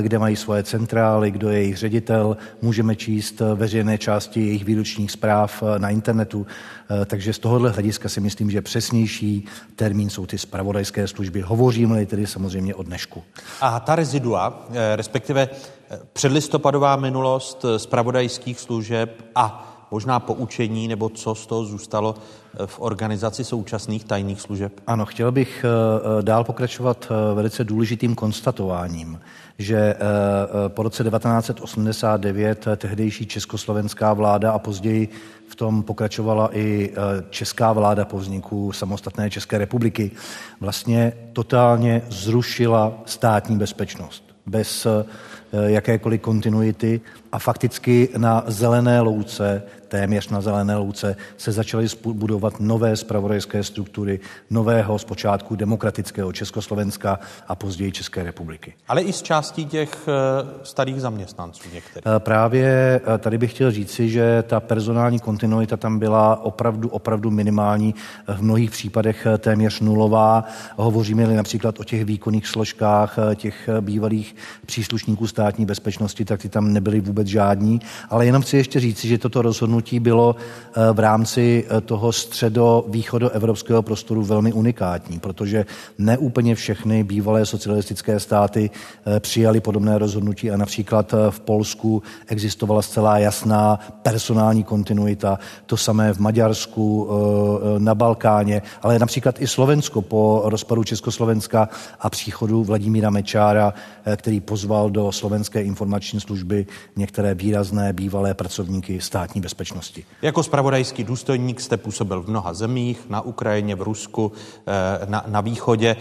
[0.00, 5.62] kde mají svoje centrály, kdo je jejich ředitel, můžeme číst veřejné části jejich výročních zpráv
[5.78, 6.46] na internetu.
[7.06, 11.40] Takže z tohohle hlediska si myslím, že přesnější termín jsou ty spravodajské služby.
[11.40, 13.22] Hovoříme-li tedy samozřejmě o dnešku.
[13.60, 14.66] A ta rezidua,
[14.96, 15.48] respektive
[16.12, 22.14] předlistopadová minulost spravodajských služeb a možná poučení, nebo co z toho zůstalo
[22.66, 24.72] v organizaci současných tajných služeb?
[24.86, 25.64] Ano, chtěl bych
[26.20, 29.20] dál pokračovat velice důležitým konstatováním,
[29.58, 29.94] že
[30.68, 35.08] po roce 1989 tehdejší československá vláda a později
[35.48, 36.92] v tom pokračovala i
[37.30, 40.10] česká vláda po vzniku samostatné České republiky,
[40.60, 44.22] vlastně totálně zrušila státní bezpečnost.
[44.46, 44.86] Bez
[45.66, 47.00] jakékoliv kontinuity
[47.32, 54.20] a fakticky na zelené louce, téměř na zelené louce, se začaly budovat nové spravodajské struktury
[54.50, 57.18] nového zpočátku demokratického Československa
[57.48, 58.74] a později České republiky.
[58.88, 60.08] Ale i z částí těch
[60.62, 62.04] starých zaměstnanců některých.
[62.18, 67.94] Právě tady bych chtěl říci, že ta personální kontinuita tam byla opravdu, opravdu minimální,
[68.28, 70.44] v mnohých případech téměř nulová.
[70.76, 77.00] Hovoříme-li například o těch výkonných složkách těch bývalých příslušníků státní bezpečnosti, tak ty tam nebyly
[77.00, 77.80] vůbec žádní.
[78.10, 80.36] Ale jenom chci ještě říci, že toto rozhodnutí bylo
[80.92, 85.66] v rámci toho středo-východoevropského prostoru velmi unikátní, protože
[85.98, 88.70] neúplně všechny bývalé socialistické státy
[89.20, 96.18] přijali podobné rozhodnutí a například v Polsku existovala zcela jasná personální kontinuita, to samé v
[96.18, 97.08] Maďarsku,
[97.78, 101.68] na Balkáně, ale například i Slovensko po rozpadu Československa
[102.00, 103.74] a příchodu Vladimíra Mečára,
[104.16, 106.66] který pozval do slovenské informační služby
[106.96, 109.65] některé výrazné bývalé pracovníky státní bezpečnosti.
[110.22, 114.32] Jako spravodajský důstojník jste působil v mnoha zemích, na Ukrajině, v Rusku,
[115.08, 115.96] na, na východě.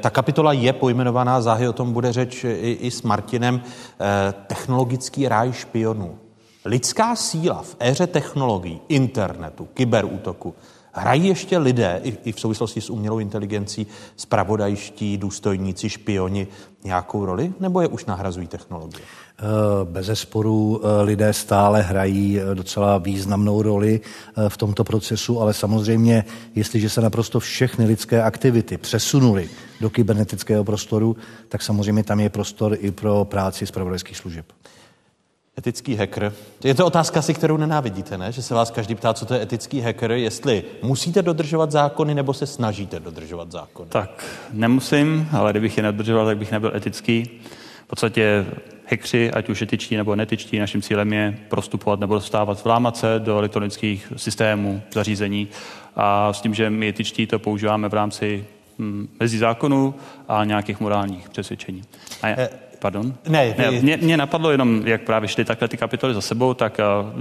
[0.00, 3.62] Ta kapitola je pojmenovaná, záhy o tom bude řeč i, i s Martinem,
[4.46, 6.18] technologický ráj špionů.
[6.64, 10.54] Lidská síla v éře technologií, internetu, kyberútoku,
[10.94, 13.86] hrají ještě lidé, i, i v souvislosti s umělou inteligencí,
[14.16, 16.46] spravodajští, důstojníci, špioni,
[16.84, 17.52] nějakou roli?
[17.60, 19.04] Nebo je už nahrazují technologie?
[19.84, 24.00] Bez zesporu lidé stále hrají docela významnou roli
[24.48, 26.24] v tomto procesu, ale samozřejmě,
[26.54, 31.16] jestliže se naprosto všechny lidské aktivity přesunuly do kybernetického prostoru,
[31.48, 34.46] tak samozřejmě tam je prostor i pro práci zpravodajských služeb.
[35.58, 36.32] Etický hacker.
[36.64, 38.32] Je to otázka si, kterou nenávidíte, ne?
[38.32, 42.34] Že se vás každý ptá, co to je etický hacker, jestli musíte dodržovat zákony, nebo
[42.34, 43.88] se snažíte dodržovat zákony.
[43.90, 47.30] Tak, nemusím, ale kdybych je nedodržoval, tak bych nebyl etický.
[47.84, 48.46] V podstatě
[48.90, 53.38] hackři, ať už etičtí nebo netičtí, naším cílem je prostupovat nebo dostávat, vlámat se do
[53.38, 55.48] elektronických systémů, zařízení
[55.96, 58.44] a s tím, že my etičtí to používáme v rámci
[58.78, 59.94] hm, mezi zákonů
[60.28, 61.82] a nějakých morálních přesvědčení.
[62.22, 62.48] A je,
[62.84, 63.14] Pardon?
[63.28, 66.80] Ne, ne mě, mě napadlo jenom, jak právě šly takhle ty kapitoly za sebou, tak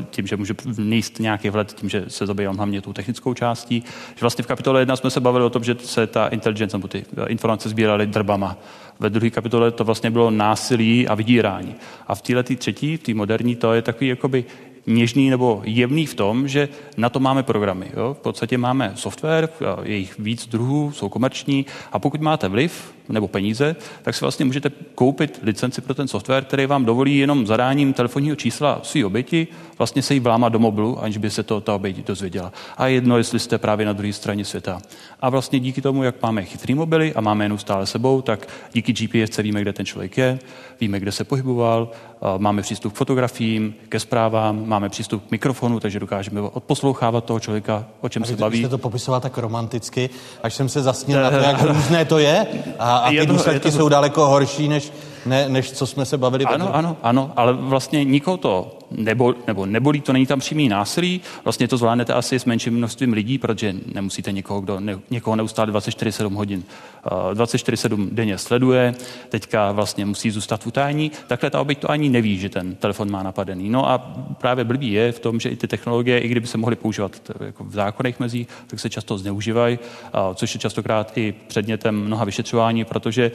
[0.09, 3.84] tím, že můžu vníst nějaký vhled, tím, že se zabývám hlavně tou technickou částí,
[4.16, 6.88] že vlastně v kapitole 1 jsme se bavili o tom, že se ta intelligence nebo
[6.88, 8.57] ty informace sbíraly drbama.
[8.99, 11.76] Ve druhé kapitole to vlastně bylo násilí a vydírání.
[12.07, 14.45] A v téhle třetí, v té moderní, to je takový jakoby
[14.88, 17.91] něžný nebo jevný v tom, že na to máme programy.
[17.98, 18.14] Jo?
[18.14, 19.49] V podstatě máme software,
[19.84, 24.45] je jich víc druhů, jsou komerční a pokud máte vliv, nebo peníze, tak si vlastně
[24.45, 29.47] můžete koupit licenci pro ten software, který vám dovolí jenom zadáním telefonního čísla své oběti
[29.77, 32.53] vlastně se jí vlámat do mobilu, aniž by se to ta oběť dozvěděla.
[32.77, 34.81] A jedno, jestli jste právě na druhé straně světa.
[35.21, 38.93] A vlastně díky tomu, jak máme chytrý mobily a máme jenom stále sebou, tak díky
[38.93, 40.39] GPS víme, kde ten člověk je,
[40.81, 41.91] víme, kde se pohyboval,
[42.38, 47.85] máme přístup k fotografiím, ke zprávám, máme přístup k mikrofonu, takže dokážeme odposlouchávat toho člověka,
[48.01, 48.59] o čem a se baví.
[48.59, 50.09] Jste to popisoval tak romanticky,
[50.43, 52.47] až jsem se zasnil na to, jak různé to je
[52.80, 54.91] a, a ty důsledky jsou daleko horší, než,
[55.26, 56.45] ne, než co jsme se bavili.
[56.45, 56.80] Ano, potom.
[56.80, 61.68] ano, ano, ale vlastně nikoho to nebo, nebo nebolí, to není tam přímý násilí, vlastně
[61.68, 66.34] to zvládnete asi s menším množstvím lidí, protože nemusíte někoho, kdo ne, někoho neustále 24-7
[66.34, 66.64] hodin,
[67.12, 68.95] uh, 24-7 denně sleduje,
[69.30, 73.12] teďka vlastně musí zůstat v utajení, takhle ta oběť to ani neví, že ten telefon
[73.12, 73.70] má napadený.
[73.70, 73.98] No a
[74.38, 77.12] právě blbý je v tom, že i ty technologie, i kdyby se mohly používat
[77.44, 82.26] jako v zákonech mezí, tak se často zneužívají, uh, což je častokrát i předmětem mnoha
[82.26, 83.32] vyšetřování, protože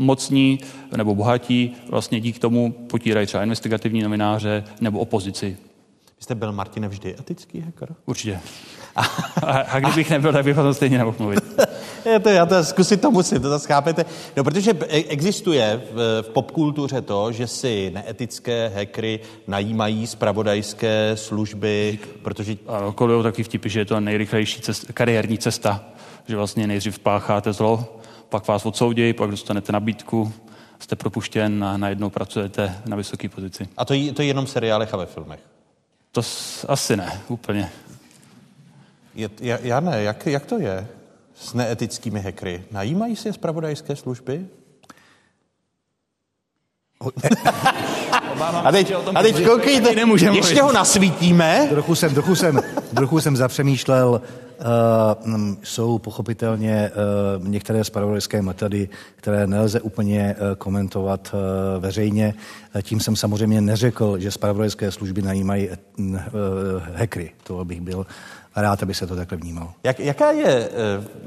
[0.00, 0.58] mocní
[0.96, 5.56] nebo bohatí vlastně díky tomu potírají třeba investigativní novináře nebo opozici.
[6.18, 7.94] Vy jste byl, Martine, vždy etický hacker?
[8.06, 8.40] Určitě.
[8.96, 9.02] A,
[9.46, 11.40] a kdybych nebyl, tak bych o tom stejně nemohl mluvit.
[12.04, 14.04] je to, já to zkusit to musím, to zase chápete.
[14.36, 14.72] No, protože
[15.08, 22.56] existuje v, v popkultuře to, že si neetické hackery najímají zpravodajské služby, protože...
[22.66, 25.84] Ano, kolují taky vtipy, že je to nejrychlejší cest, kariérní cesta,
[26.28, 27.99] že vlastně nejdřív pácháte zlo,
[28.30, 30.32] pak vás odsoudí, pak dostanete nabídku,
[30.78, 33.68] jste propuštěn a najednou pracujete na vysoké pozici.
[33.76, 35.40] A to je, to je jenom v seriálech a ve filmech?
[36.12, 37.70] To s, asi ne, úplně.
[39.14, 39.30] Je,
[39.62, 40.88] já ne, jak, jak to je
[41.34, 42.64] s neetickými hackery?
[42.70, 44.46] Najímají si zpravodajské služby?
[48.64, 49.94] a teď, a teď koukejte,
[50.32, 51.66] ještě ho nasvítíme.
[51.70, 52.60] Trochu jsem, trochu jsem,
[52.94, 54.22] trochu jsem zapřemýšlel,
[55.62, 56.90] jsou pochopitelně
[57.38, 61.34] uh, některé spravodajské metody, které nelze úplně uh, komentovat
[61.78, 62.34] veřejně.
[62.82, 65.68] Tím jsem samozřejmě neřekl, že spravodajské služby najímají
[66.94, 67.30] hackery.
[67.42, 68.06] To bych byl
[68.56, 69.72] rád, aby se to takhle vnímalo.
[69.84, 70.68] Jak, jaká je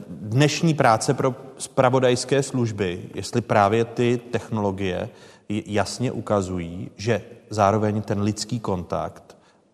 [0.10, 5.10] dnešní práce pro spravodajské služby, jestli právě ty technologie
[5.50, 9.33] jasně ukazují, že zároveň ten lidský kontakt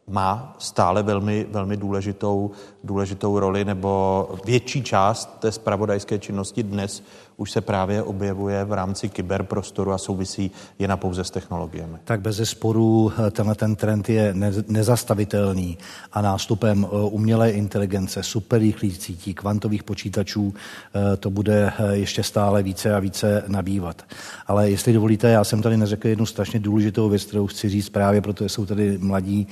[0.09, 2.51] má stále velmi, velmi důležitou,
[2.83, 7.03] důležitou roli, nebo větší část té spravodajské činnosti dnes
[7.39, 11.97] už se právě objevuje v rámci kyberprostoru a souvisí jen pouze s technologiemi.
[12.03, 14.35] Tak bez sporu tenhle ten trend je
[14.67, 15.77] nezastavitelný
[16.11, 22.63] a nástupem eh, umělé inteligence, superrychlých sítí, kvantových počítačů eh, to bude eh, ještě stále
[22.63, 24.03] více a více nabývat.
[24.47, 28.21] Ale jestli dovolíte, já jsem tady neřekl jednu strašně důležitou věc, kterou chci říct právě,
[28.21, 29.47] protože jsou tady mladí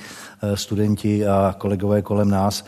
[0.54, 2.64] studenti a kolegové kolem nás.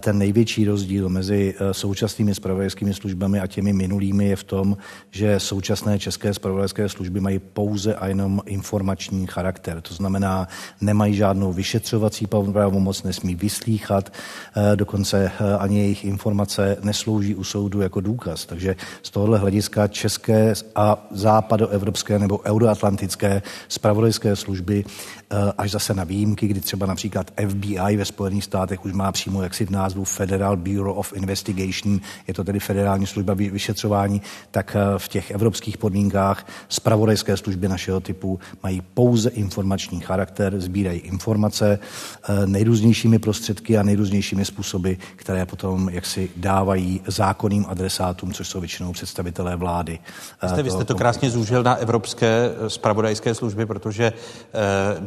[0.00, 4.76] Ten největší rozdíl mezi současnými spravodajskými službami a těmi minulými je v tom, tom,
[5.10, 9.80] že současné české spravodajské služby mají pouze a jenom informační charakter.
[9.80, 10.48] To znamená,
[10.80, 17.80] nemají žádnou vyšetřovací pravomoc, nesmí vyslíchat, eh, dokonce eh, ani jejich informace neslouží u soudu
[17.80, 18.46] jako důkaz.
[18.46, 24.84] Takže z tohohle hlediska české a západoevropské nebo euroatlantické spravodajské služby
[25.32, 29.42] Eh, až zase na výjimky, kdy třeba například FBI ve Spojených státech už má přímo
[29.42, 34.98] jaksi v názvu Federal Bureau of Investigation, je to tedy federální služba vyšetřování, tak eh,
[34.98, 42.46] v těch evropských podmínkách spravodajské služby našeho typu mají pouze informační charakter, sbírají informace eh,
[42.46, 49.56] nejrůznějšími prostředky a nejrůznějšími způsoby, které potom jaksi dávají zákonným adresátům, což jsou většinou představitelé
[49.56, 49.98] vlády.
[50.42, 54.12] Vy jste, vy jste to krásně zúžil na evropské spravodajské služby, protože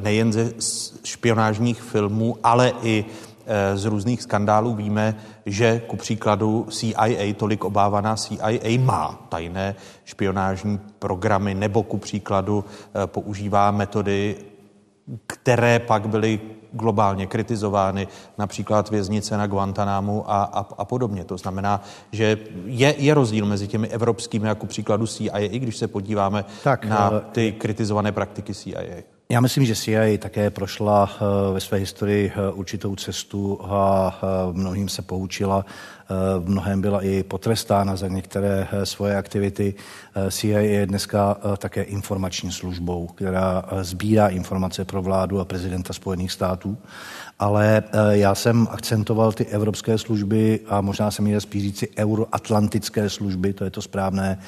[0.02, 0.54] nej nejen ze
[1.04, 3.06] špionážních filmů, ale i
[3.76, 5.16] z různých skandálů víme,
[5.46, 9.76] že ku příkladu CIA, tolik obávaná CIA, má tajné
[10.06, 12.66] špionážní programy nebo ku příkladu
[13.04, 14.36] e, používá metody,
[15.28, 16.40] které pak byly
[16.72, 18.08] globálně kritizovány,
[18.38, 21.26] například věznice na Guantanámu a, a, a podobně.
[21.26, 26.46] To znamená, že je, je rozdíl mezi těmi evropskými, jako příkladu CIA, když se podíváme
[26.64, 29.13] tak, na e, ty kritizované praktiky CIA.
[29.30, 34.54] Já myslím, že CIA také prošla eh, ve své historii eh, určitou cestu a eh,
[34.54, 35.66] mnohým se poučila.
[36.40, 39.74] Mnohem byla i potrestána za některé svoje aktivity.
[40.30, 46.78] CIA je dneska také informační službou, která sbírá informace pro vládu a prezidenta Spojených států.
[47.40, 53.54] Ale já jsem akcentoval ty evropské služby a možná se mi spíš říci euroatlantické služby,
[53.54, 54.40] to je to správné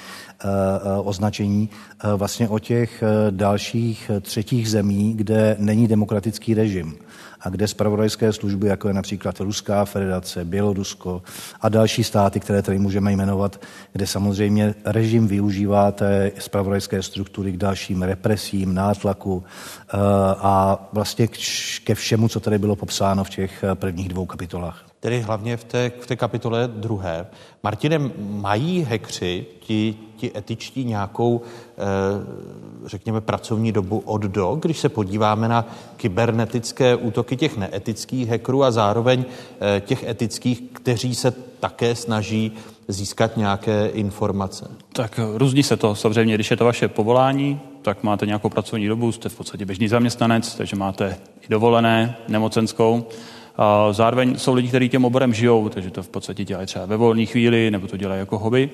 [0.43, 6.95] Eh, eh, označení eh, vlastně o těch dalších třetích zemí, kde není demokratický režim.
[7.45, 11.21] A kde spravodajské služby, jako je například Ruská federace, Bělorusko
[11.61, 13.61] a další státy, které tady můžeme jmenovat,
[13.93, 19.97] kde samozřejmě režim využívá té spravodajské struktury k dalším represím, nátlaku eh,
[20.37, 21.27] a vlastně
[21.83, 25.91] ke všemu, co tady bylo popsáno v těch prvních dvou kapitolách tedy hlavně v té,
[25.99, 27.27] v té kapitole druhé.
[27.63, 31.49] Martine, mají hekři, ti, ti etičtí, nějakou, eh,
[32.85, 35.65] řekněme, pracovní dobu od do, když se podíváme na
[35.97, 39.25] kybernetické útoky těch neetických hackerů a zároveň
[39.59, 42.51] eh, těch etických, kteří se také snaží
[42.87, 44.67] získat nějaké informace?
[44.93, 45.95] Tak různí se to.
[45.95, 49.87] Samozřejmě, když je to vaše povolání, tak máte nějakou pracovní dobu, jste v podstatě běžný
[49.87, 53.05] zaměstnanec, takže máte i dovolené, nemocenskou.
[53.57, 56.97] A zároveň jsou lidi, kteří těm oborem žijou, takže to v podstatě dělají třeba ve
[56.97, 58.69] volné chvíli, nebo to dělají jako hobby.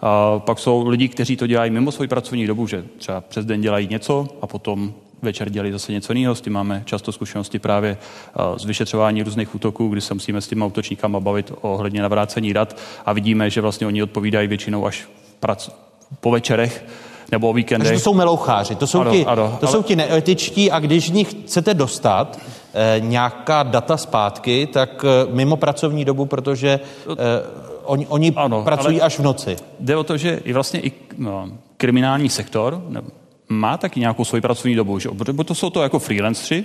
[0.00, 3.60] A pak jsou lidi, kteří to dělají mimo svoji pracovní dobu, že třeba přes den
[3.60, 4.92] dělají něco a potom
[5.22, 6.34] večer dělají zase něco jiného.
[6.34, 7.96] S tím máme často zkušenosti právě
[8.56, 13.12] z vyšetřování různých útoků, kdy se musíme s těma útočníkama bavit ohledně navrácení dat a
[13.12, 15.08] vidíme, že vlastně oni odpovídají většinou až
[15.40, 15.70] prac,
[16.20, 16.84] po večerech,
[17.32, 17.88] nebo o víkendech.
[17.88, 19.72] Takže to jsou meloucháři, to jsou, ano, ti, ano, to ale...
[19.72, 22.38] jsou ti neetičtí a když z nich chcete dostat
[22.74, 27.14] eh, nějaká data zpátky, tak eh, mimo pracovní dobu, protože eh,
[27.86, 29.56] oni, oni ano, pracují až v noci.
[29.80, 32.82] Jde o to, že i vlastně i no, kriminální sektor
[33.48, 35.08] má taky nějakou svoji pracovní dobu, že?
[35.08, 36.64] protože to jsou to jako freelancři,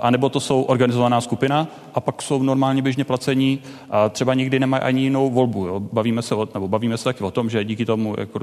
[0.00, 3.58] a nebo to jsou organizovaná skupina a pak jsou normálně běžně placení
[3.90, 5.66] a třeba nikdy nemají ani jinou volbu.
[5.66, 5.80] Jo.
[5.80, 8.38] Bavíme se o, nebo bavíme se taky o tom, že díky tomu, jako,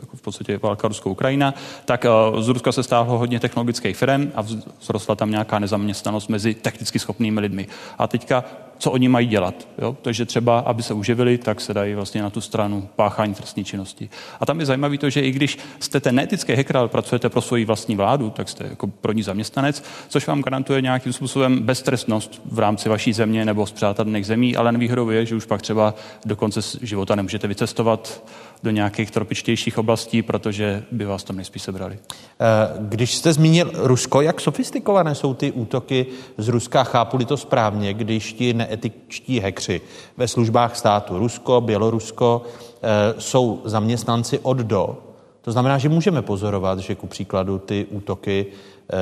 [0.00, 1.54] jako v podstatě válka Rusko-Ukrajina,
[1.84, 2.06] tak
[2.38, 4.44] z Ruska se stáhlo hodně technologických firm a
[4.78, 7.66] vzrostla tam nějaká nezaměstnanost mezi technicky schopnými lidmi.
[7.98, 8.44] A teďka
[8.80, 9.68] co oni mají dělat.
[9.78, 9.96] Jo?
[10.02, 14.10] Takže třeba, aby se uživili, tak se dají vlastně na tu stranu páchání trestní činnosti.
[14.40, 17.40] A tam je zajímavé to, že i když jste ten neetický hacker, ale pracujete pro
[17.40, 22.42] svoji vlastní vládu, tak jste jako pro ní zaměstnanec, což vám garantuje nějakým způsobem beztrestnost
[22.44, 23.74] v rámci vaší země nebo z
[24.22, 25.94] zemí, ale nevýhodou je, že už pak třeba
[26.24, 28.22] do konce života nemůžete vycestovat
[28.62, 31.98] do nějakých tropičtějších oblastí, protože by vás tam nejspíš sebrali.
[31.98, 32.46] Eh,
[32.78, 36.06] když jste zmínil Rusko, jak sofistikované jsou ty útoky
[36.38, 36.84] z Ruska?
[36.84, 39.80] Chápu-li to správně, když ti neetičtí hekři
[40.16, 42.42] ve službách státu, Rusko, Bělorusko,
[42.82, 44.98] eh, jsou zaměstnanci od do,
[45.42, 48.46] to znamená, že můžeme pozorovat, že ku příkladu ty útoky
[48.92, 48.96] eh,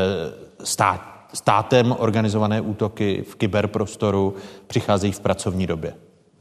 [0.64, 1.00] stát,
[1.34, 4.34] státem organizované útoky v kyberprostoru
[4.66, 5.94] přicházejí v pracovní době.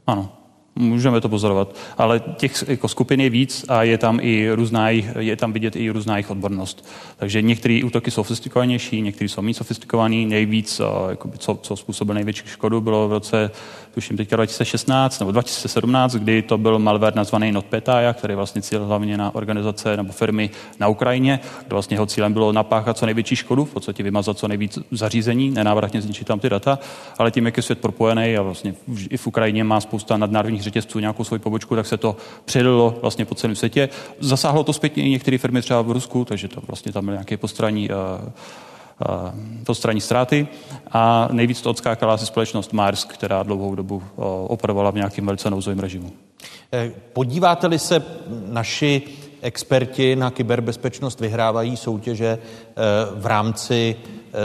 [0.06, 0.37] Ano,
[0.78, 5.36] Můžeme to pozorovat, ale těch jako skupin je víc a je tam i různá, je
[5.36, 6.88] tam vidět i různá jejich odbornost.
[7.16, 10.26] Takže některé útoky jsou sofistikovanější, některé jsou méně sofistikovaný.
[10.26, 10.80] Nejvíc,
[11.10, 13.50] jakoby, co, co způsobil největší škodu, bylo v roce,
[13.98, 19.16] tuším teďka 2016 nebo 2017, kdy to byl malware nazvaný NotPetya, který vlastně cíl hlavně
[19.16, 20.50] na organizace nebo firmy
[20.80, 24.48] na Ukrajině, kde vlastně jeho cílem bylo napáchat co největší škodu, v podstatě vymazat co
[24.48, 26.78] nejvíc zařízení, nenávratně zničit tam ty data,
[27.18, 28.74] ale tím, jak je svět propojený a vlastně
[29.10, 33.24] i v Ukrajině má spousta nadnárodních řetězců nějakou svoji pobočku, tak se to předalo vlastně
[33.24, 33.88] po celém světě.
[34.20, 37.36] Zasáhlo to zpětně i některé firmy třeba v Rusku, takže to vlastně tam byl nějaké
[37.36, 37.96] postranní uh,
[39.66, 40.48] postranní ztráty
[40.92, 44.02] a nejvíc to odskákala asi společnost Mars, která dlouhou dobu
[44.46, 46.12] operovala v nějakém velice nouzovém režimu.
[46.72, 48.02] Eh, podíváte-li se
[48.46, 49.02] naši
[49.40, 52.74] experti na kyberbezpečnost vyhrávají soutěže eh,
[53.14, 53.96] v rámci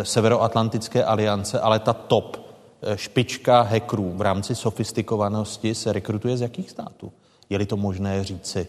[0.04, 2.44] Severoatlantické aliance, ale ta top
[2.86, 7.12] Eh, špička hackerů v rámci sofistikovanosti se rekrutuje z jakých států?
[7.50, 8.68] Je-li to možné říci?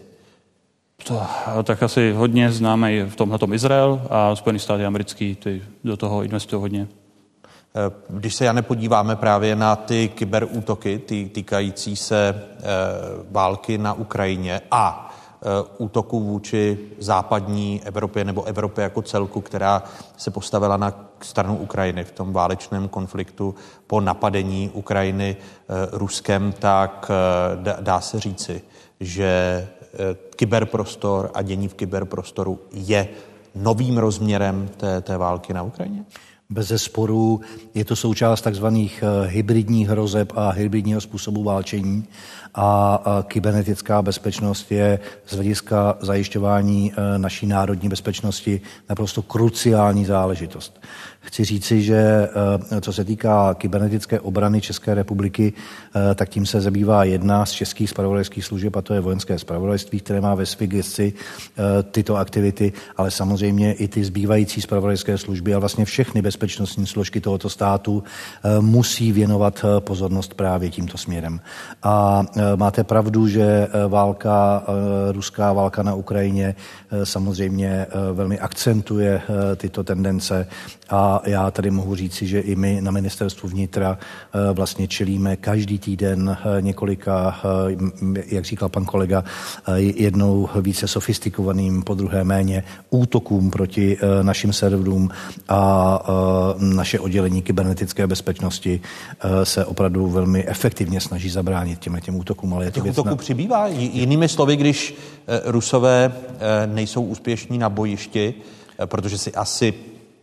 [1.03, 1.21] To,
[1.63, 6.23] tak asi hodně známe i v tomhle Izrael a Spojené státy americký, ty do toho
[6.23, 6.87] investují hodně.
[6.87, 12.63] Eh, když se, já nepodíváme právě na ty kyberútoky ty, týkající se e,
[13.31, 15.05] války na Ukrajině a
[15.45, 19.83] Eh, útoku vůči západní Evropě nebo Evropě jako celku, která
[20.17, 23.55] se postavila na stranu Ukrajiny v tom válečném konfliktu
[23.87, 28.61] po napadení Ukrajiny eh, Ruskem, tak eh, dá se říci,
[28.99, 29.67] že
[30.35, 33.07] kyberprostor a dění v kyberprostoru je
[33.55, 36.05] novým rozměrem té, té války na Ukrajině?
[36.49, 37.41] Bez zesporu
[37.73, 42.05] je to součást takzvaných hybridních hrozeb a hybridního způsobu válčení
[42.55, 50.81] a kybernetická bezpečnost je z hlediska zajišťování e, naší národní bezpečnosti naprosto kruciální záležitost.
[51.19, 55.53] Chci říci, že e, co se týká kybernetické obrany České republiky,
[56.11, 59.99] e, tak tím se zabývá jedna z českých spravodajských služeb, a to je vojenské spravodajství,
[59.99, 61.13] které má ve své gesci
[61.91, 67.21] tyto aktivity, ale samozřejmě i ty zbývající spravodajské služby a vlastně všechny bez bezpečnostní složky
[67.21, 68.03] tohoto státu
[68.59, 71.39] musí věnovat pozornost právě tímto směrem.
[71.83, 74.63] A máte pravdu, že válka,
[75.11, 76.55] ruská válka na Ukrajině
[77.03, 79.21] samozřejmě velmi akcentuje
[79.57, 80.47] tyto tendence
[80.89, 83.97] a já tady mohu říci, že i my na ministerstvu vnitra
[84.53, 87.39] vlastně čelíme každý týden několika,
[88.27, 89.23] jak říkal pan kolega,
[89.75, 95.09] jednou více sofistikovaným, po druhé méně útokům proti eh, našim serverům
[95.49, 102.15] a eh, naše oddělení kybernetické bezpečnosti eh, se opravdu velmi efektivně snaží zabránit těm, těm
[102.15, 102.34] útokům.
[102.55, 103.15] Ale je to útoků na...
[103.15, 103.67] přibývá.
[103.67, 104.95] Jinými slovy, když
[105.45, 106.15] Rusové
[106.65, 108.33] nejsou úspěšní na bojišti,
[108.85, 109.73] protože si asi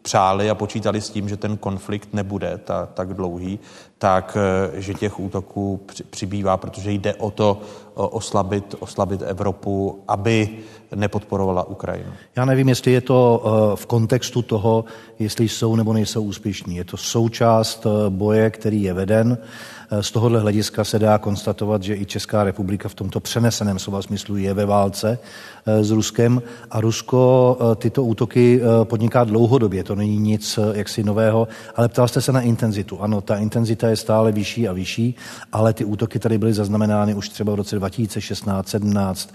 [0.03, 3.59] přáli a počítali s tím, že ten konflikt nebude ta, tak dlouhý,
[4.03, 4.37] tak
[4.75, 5.81] že těch útoků
[6.11, 7.61] přibývá, protože jde o to
[7.95, 10.49] oslabit, oslabit Evropu, aby
[10.95, 12.13] nepodporovala Ukrajinu.
[12.37, 14.85] Já nevím, jestli je to eh, v kontextu toho,
[15.19, 16.77] jestli jsou nebo nejsou úspěšní.
[16.77, 19.39] Je to součást eh, boje, který je veden.
[19.91, 24.03] Eh, z tohohle hlediska se dá konstatovat, že i Česká republika v tomto přeneseném slova
[24.03, 25.19] smyslu je ve válce
[25.67, 29.85] s Ruskem a Rusko tyto útoky podniká dlouhodobě.
[29.85, 33.01] To není nic jaksi nového, ale ptal jste se na intenzitu.
[33.01, 35.15] Ano, ta intenzita je stále vyšší a vyšší,
[35.53, 39.35] ale ty útoky tady byly zaznamenány už třeba v roce 2016, 17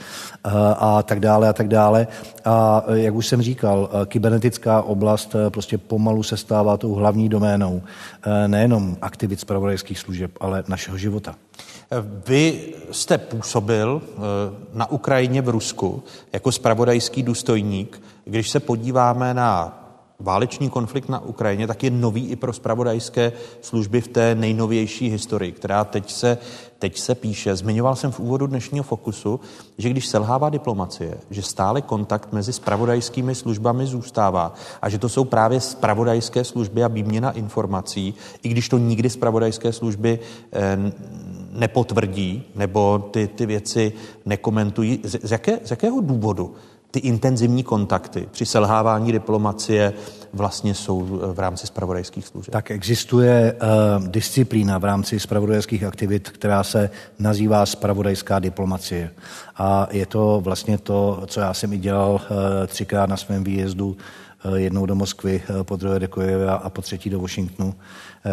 [0.78, 2.08] a tak dále a tak dále.
[2.46, 7.82] A jak už jsem říkal, kybernetická oblast eh, prostě pomalu se stává tou hlavní doménou
[7.82, 11.36] eh, nejenom aktivit zpravodajských služeb, ale našeho života.
[12.28, 14.20] Vy jste působil eh,
[14.74, 16.04] na Ukrajině v Rusku
[16.34, 18.02] jako spravodajský důstojník.
[18.26, 19.84] Když se podíváme na
[20.20, 23.32] válečný konflikt na Ukrajině, tak je nový i pro spravodajské
[23.62, 26.38] služby v té nejnovější historii, která teď se,
[26.80, 27.56] teď se píše.
[27.56, 29.40] Zmiňoval jsem v úvodu dnešního fokusu,
[29.78, 35.24] že když selhává diplomacie, že stále kontakt mezi spravodajskými službami zůstává a že to jsou
[35.24, 38.14] právě spravodajské služby a výměna informací,
[38.44, 40.20] i když to nikdy spravodajské služby
[40.54, 40.78] eh,
[41.52, 43.94] nepotvrdí nebo ty, ty věci
[44.26, 45.00] nekomentují.
[45.04, 46.56] Z, z, jaké, z jakého důvodu
[46.92, 49.94] ty intenzivní kontakty při selhávání diplomacie
[50.34, 52.52] vlastně jsou v rámci spravodajských služeb?
[52.52, 56.90] Tak existuje uh, disciplína v rámci spravodajských aktivit, která se
[57.20, 59.12] nazývá spravodajská diplomacie.
[59.58, 62.20] A je to vlastně to, co já jsem i dělal uh,
[62.68, 63.98] třikrát na svém výjezdu,
[64.46, 67.76] uh, jednou do Moskvy, uh, po druhé do Kojeva a po třetí do Washingtonu.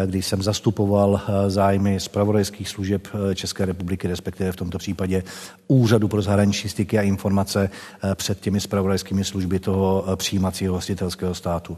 [0.05, 5.23] Kdy jsem zastupoval eh, zájmy zpravodajských služeb eh, České republiky, respektive v tomto případě
[5.67, 7.69] Úřadu pro zahraniční styky a informace
[8.15, 11.77] před těmi zpravodajskými služby toho přijímacího hostitelského státu.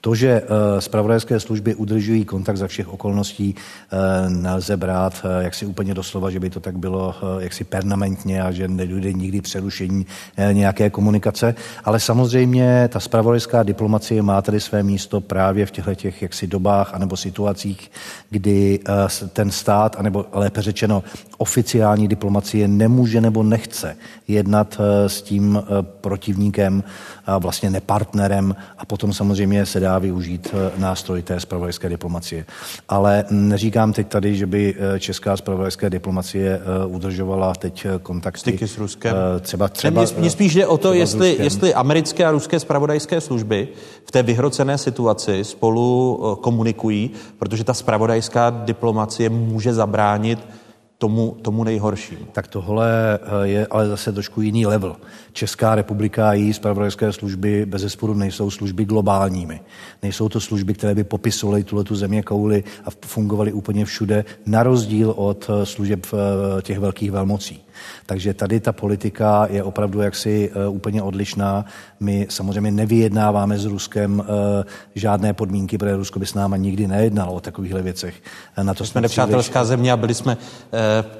[0.00, 0.42] To, že
[0.78, 3.54] zpravodajské služby udržují kontakt za všech okolností,
[4.28, 9.12] nelze brát jaksi úplně doslova, že by to tak bylo jaksi permanentně a že nedojde
[9.12, 10.06] nikdy přerušení
[10.52, 11.54] nějaké komunikace,
[11.84, 16.94] ale samozřejmě ta zpravodajská diplomacie má tady své místo právě v těchto těch jaksi dobách
[16.94, 17.90] anebo situacích, situacích,
[18.30, 21.02] kdy eh, ten stát, anebo lépe řečeno
[21.38, 23.96] oficiální diplomacie nemůže nebo nechce
[24.28, 26.84] jednat eh, s tím eh, protivníkem,
[27.38, 32.44] vlastně nepartnerem a potom samozřejmě se dá využít nástroj té spravodajské diplomacie.
[32.88, 38.40] Ale neříkám teď tady, že by česká spravodajská diplomacie udržovala teď kontakty.
[38.40, 39.16] Styky s Ruskem?
[39.40, 43.68] Třeba, třeba, mě, mě spíš jde o to, jestli, jestli americké a ruské spravodajské služby
[44.04, 45.84] v té vyhrocené situaci spolu
[46.40, 50.38] komunikují, protože ta spravodajská diplomacie může zabránit
[50.98, 52.24] tomu, tomu nejhoršímu.
[52.32, 54.96] Tak tohle eh, je ale zase trošku jiný level.
[55.32, 59.60] Česká republika a její spravodajské služby bez zesporu nejsou služby globálními.
[60.02, 64.62] Nejsou to služby, které by popisovaly tuhle tu země kouly a fungovaly úplně všude, na
[64.62, 67.63] rozdíl od eh, služeb eh, těch velkých velmocí.
[68.06, 71.64] Takže tady ta politika je opravdu jaksi uh, úplně odlišná.
[72.00, 74.26] My samozřejmě nevyjednáváme s Ruskem uh,
[74.94, 78.14] žádné podmínky, protože Rusko by s náma nikdy nejednalo o takovýchhle věcech.
[78.62, 80.36] Na to jsme, nepřátelská země a byli jsme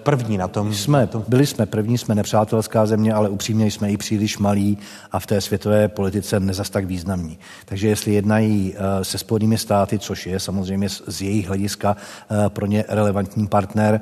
[0.02, 0.74] první na tom.
[0.74, 4.78] Jsme, byli jsme první, jsme nepřátelská země, ale upřímně jsme i příliš malí
[5.12, 7.39] a v té světové politice nezas tak významní.
[7.64, 11.97] Takže jestli jednají se Spojenými státy, což je samozřejmě z, jejich hlediska
[12.48, 14.01] pro ně relevantní partner,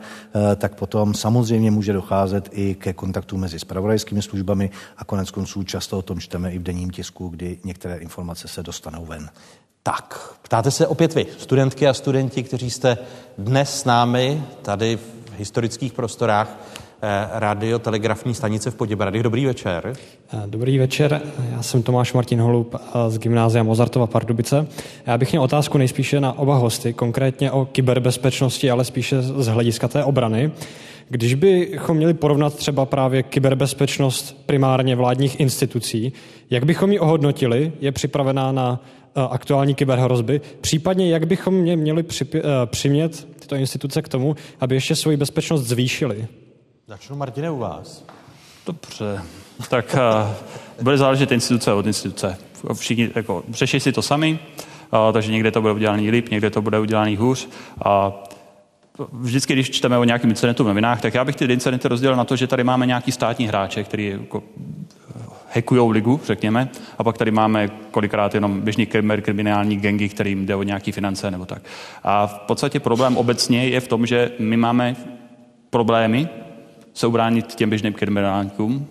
[0.57, 5.99] tak potom samozřejmě může docházet i ke kontaktu mezi spravodajskými službami a konec konců často
[5.99, 9.31] o tom čteme i v denním tisku, kdy některé informace se dostanou ven.
[9.83, 12.99] Tak, ptáte se opět vy, studentky a studenti, kteří jste
[13.39, 16.59] dnes s námi tady v historických prostorách
[17.03, 19.23] eh, radiotelegrafní stanice v Poděbradech.
[19.23, 19.97] Dobrý večer.
[20.33, 24.67] Eh, dobrý večer, já jsem Tomáš Martin Holub eh, z Gymnázia Mozartova Pardubice.
[25.07, 29.89] Já bych měl otázku nejspíše na oba hosty, konkrétně o kyberbezpečnosti, ale spíše z hlediska
[29.89, 30.53] té obrany.
[31.09, 36.13] Když bychom měli porovnat třeba právě kyberbezpečnost primárně vládních institucí,
[36.51, 37.73] jak bychom ji ohodnotili?
[37.81, 38.85] Je připravená na
[39.31, 44.97] aktuální kyberhrozby, případně jak bychom mě měli připě, přimět tyto instituce k tomu, aby ještě
[44.97, 46.27] svoji bezpečnost zvýšili?
[46.89, 48.05] Začnu, Martine, u vás.
[48.67, 49.23] Dobře,
[49.71, 49.97] tak
[50.79, 52.37] uh, bude záležet instituce od instituce.
[52.75, 54.39] Všichni jako, řeší si to sami,
[54.93, 57.49] uh, takže někde to bude udělaný líp, někde to bude udělaný hůř.
[57.85, 58.23] A
[59.13, 62.25] vždycky, když čteme o nějakém incidentu v novinách, tak já bych ty incidenty rozdělil na
[62.25, 64.43] to, že tady máme nějaký státní hráče, který jako
[65.55, 68.87] hackujou ligu, řekněme, a pak tady máme kolikrát jenom běžný
[69.23, 71.63] kriminální gengy, kterým jde o nějaké finance nebo tak.
[72.03, 74.97] A v podstatě problém obecně je v tom, že my máme
[75.71, 76.29] problémy
[76.95, 78.87] se ubránit těm běžným kriminálníkům,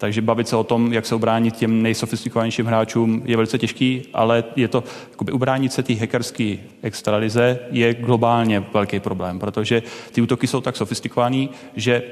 [0.00, 4.44] takže bavit se o tom, jak se ubránit těm nejsofistikovanějším hráčům, je velice těžký, ale
[4.56, 9.82] je to, jakoby ubránit se té hackerské extralize je globálně velký problém, protože
[10.12, 12.02] ty útoky jsou tak sofistikovaný, že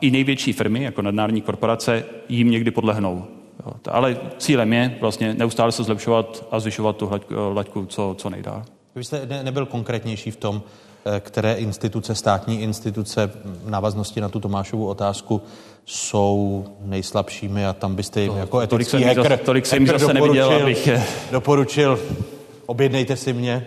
[0.00, 3.24] i největší firmy, jako nadnárodní korporace, jim někdy podlehnou.
[3.90, 7.10] Ale cílem je vlastně neustále se zlepšovat a zvyšovat tu
[7.52, 8.62] laťku co, co nejdál.
[8.94, 10.62] Vy jste ne, nebyl konkrétnější v tom,
[11.06, 15.42] eh, které instituce, státní instituce v návaznosti na tu Tomášovu otázku
[15.86, 20.52] jsou nejslabšími a tam byste jim to, jako etický tolik hacker, tolik jsem zase neviděl,
[20.62, 20.88] abych...
[21.30, 21.98] doporučil,
[22.66, 23.66] objednejte si mě.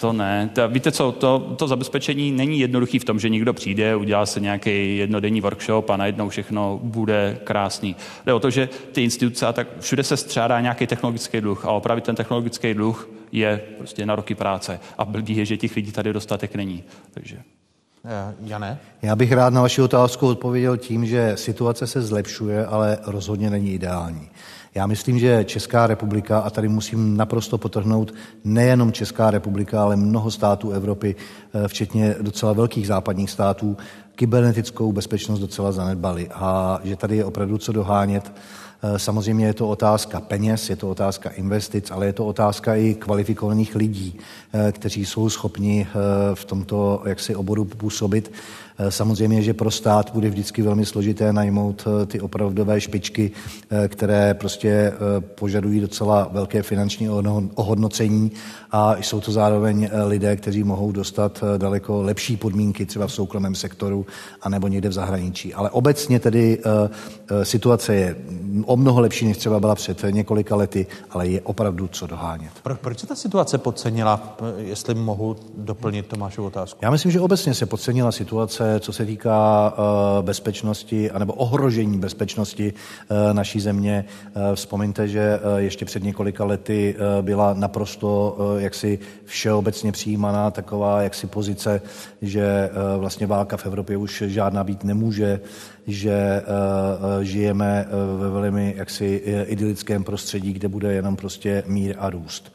[0.00, 0.50] To ne.
[0.52, 4.40] To, víte co, to, to zabezpečení není jednoduchý v tom, že někdo přijde, udělá se
[4.40, 7.96] nějaký jednodenní workshop a najednou všechno bude krásný.
[8.26, 11.70] Jde o to, že ty instituce a tak všude se střádá nějaký technologický dluh a
[11.70, 14.80] opravit ten technologický dluh je prostě na roky práce.
[14.98, 16.84] A blbý je, že těch lidí tady dostatek není.
[17.10, 17.38] Takže.
[18.04, 18.78] Eh, Jane?
[19.02, 23.74] Já bych rád na vaši otázku odpověděl tím, že situace se zlepšuje, ale rozhodně není
[23.74, 24.30] ideální.
[24.74, 28.14] Já myslím, že Česká republika, a tady musím naprosto potrhnout,
[28.44, 31.16] nejenom Česká republika, ale mnoho států Evropy,
[31.54, 33.76] eh, včetně docela velkých západních států,
[34.14, 38.32] kybernetickou bezpečnost docela zanedbali a že tady je opravdu co dohánět.
[38.82, 42.94] Eh, samozřejmě je to otázka peněz, je to otázka investic, ale je to otázka i
[42.94, 44.18] kvalifikovaných lidí,
[44.52, 45.86] eh, kteří jsou schopni
[46.34, 48.32] v tomto jaksi oboru působit.
[48.80, 53.30] Eh, samozřejmě, že pro stát bude vždycky velmi složité najmout eh, ty opravdové špičky,
[53.70, 54.92] eh, které prostě
[55.34, 57.08] požadují docela velké finanční
[57.54, 58.32] ohodnocení
[58.70, 64.06] a jsou to zároveň lidé, kteří mohou dostat daleko lepší podmínky třeba v soukromém sektoru
[64.42, 65.54] anebo někde v zahraničí.
[65.54, 66.58] Ale obecně tedy
[67.42, 68.16] situace je
[68.64, 72.52] o mnoho lepší, než třeba byla před několika lety, ale je opravdu co dohánět.
[72.62, 76.78] Pro, proč se ta situace podcenila, jestli mohu doplnit Tomášovu otázku?
[76.82, 82.72] Já myslím, že obecně se podcenila situace co se týká eh, bezpečnosti anebo ohrožení bezpečnosti
[82.72, 84.04] eh, naší země.
[84.04, 91.82] Eh, vzpomeňte, že ještě před několika lety byla naprosto jaksi všeobecně přijímaná taková jaksi pozice,
[92.22, 95.40] že vlastně válka v Evropě už žádná být nemůže,
[95.88, 96.42] že
[97.22, 97.86] žijeme
[98.18, 102.52] ve velmi jaksi idylickém prostředí, kde bude jenom prostě mír a růst.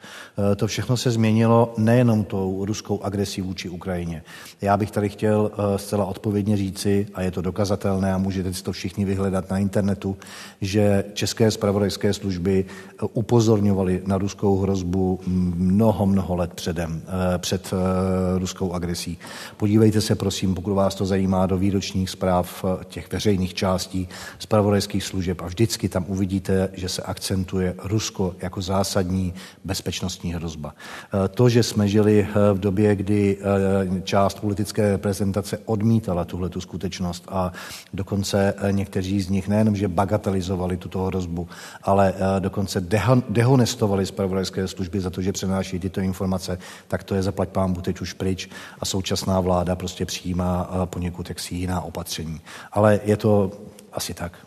[0.56, 4.24] To všechno se změnilo nejenom tou ruskou agresí vůči Ukrajině.
[4.62, 8.72] Já bych tady chtěl zcela odpovědně říci, a je to dokazatelné a můžete si to
[8.72, 10.18] všichni vyhledat na internetu,
[10.62, 17.74] že české spravodajské služby eh, upozorňovaly na ruskou hrozbu mnoho, mnoho let předem, eh, před
[17.74, 19.18] eh, ruskou agresí.
[19.58, 23.23] Podívejte se, prosím, pokud vás to zajímá, do výročních zpráv těch veřejných
[23.54, 24.10] částí
[24.40, 29.34] spravodajských služeb a vždycky tam uvidíte, že se akcentuje Rusko jako zásadní
[29.64, 30.76] bezpečnostní hrozba.
[31.30, 33.38] To, že jsme žili v době, kdy
[34.04, 37.52] část politické reprezentace odmítala tuhle tu skutečnost a
[37.94, 41.48] dokonce někteří z nich nejenom, že bagatelizovali tuto hrozbu,
[41.84, 42.82] ale dokonce
[43.30, 48.02] dehonestovali zpravodajské služby za to, že přenáší tyto informace, tak to je zaplať pámbu teď
[48.02, 52.42] už pryč a současná vláda prostě přijímá poněkud jaksi jiná opatření.
[52.72, 53.52] Ale je to
[53.94, 54.38] asi tak.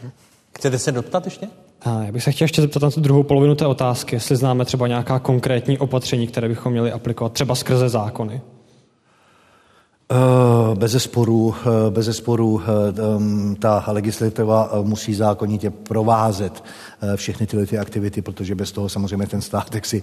[0.57, 1.49] Chcete se doptat ještě?
[1.83, 4.65] A já bych se chtěl ještě zeptat na tu druhou polovinu té otázky, jestli známe
[4.65, 8.41] třeba nějaká konkrétní opatření, které bychom měli aplikovat, třeba skrze zákony.
[10.11, 16.65] Eh, bez sporu, eh, bez sporu eh, ta legislativa musí zákonitě provázet
[17.17, 20.03] všechny tyhle ty aktivity, protože bez toho samozřejmě ten stát si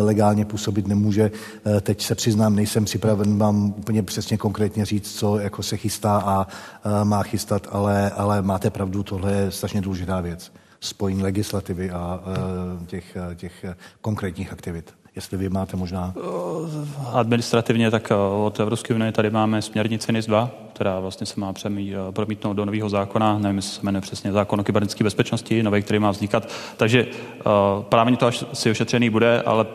[0.00, 1.30] legálně působit nemůže.
[1.80, 6.46] Teď se přiznám, nejsem připraven vám úplně přesně konkrétně říct, co jako se chystá a
[7.04, 10.52] má chystat, ale, ale máte pravdu, tohle je strašně důležitá věc.
[10.80, 12.20] Spojení legislativy a
[12.86, 13.64] těch, těch
[14.00, 16.14] konkrétních aktivit jestli vy máte možná...
[17.12, 18.14] Administrativně, tak eh,
[18.44, 22.54] od Evropské unie tady máme směrnici NIS 2, která vlastně se má přemí, eh, promítnout
[22.54, 26.10] do nového zákona, nevím, jestli se jmenuje přesně zákon o kybernetické bezpečnosti, nový, který má
[26.10, 26.48] vznikat.
[26.76, 27.06] Takže
[27.88, 29.66] právě to až si ošetřený bude, ale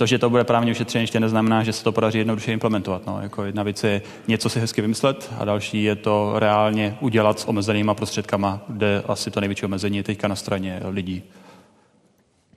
[0.00, 3.06] to, že to bude právně ošetřené, ještě neznamená, že se to podaří jednoduše implementovat.
[3.06, 7.40] No, jako jedna věc je něco si hezky vymyslet a další je to reálně udělat
[7.40, 11.22] s omezenýma prostředkama, kde asi to největší omezení je teďka na straně lidí.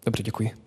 [0.06, 0.63] Dobře, děkuji.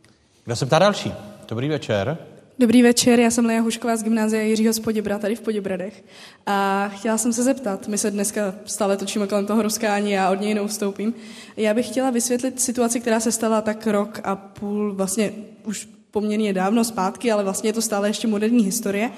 [0.47, 1.13] Kdo se ptá další?
[1.49, 2.19] Dobrý večer.
[2.59, 6.05] Dobrý večer, já jsem Leja Hušková z gymnázia Jiřího z Poděbra, tady v Poděbradech.
[6.47, 10.41] A chtěla jsem se zeptat, my se dneska stále točíme kolem toho ani já od
[10.41, 11.15] něj neustoupím.
[11.57, 15.33] Já bych chtěla vysvětlit situaci, která se stala tak rok a půl, vlastně
[15.65, 19.11] už poměrně dávno zpátky, ale vlastně je to stále ještě moderní historie.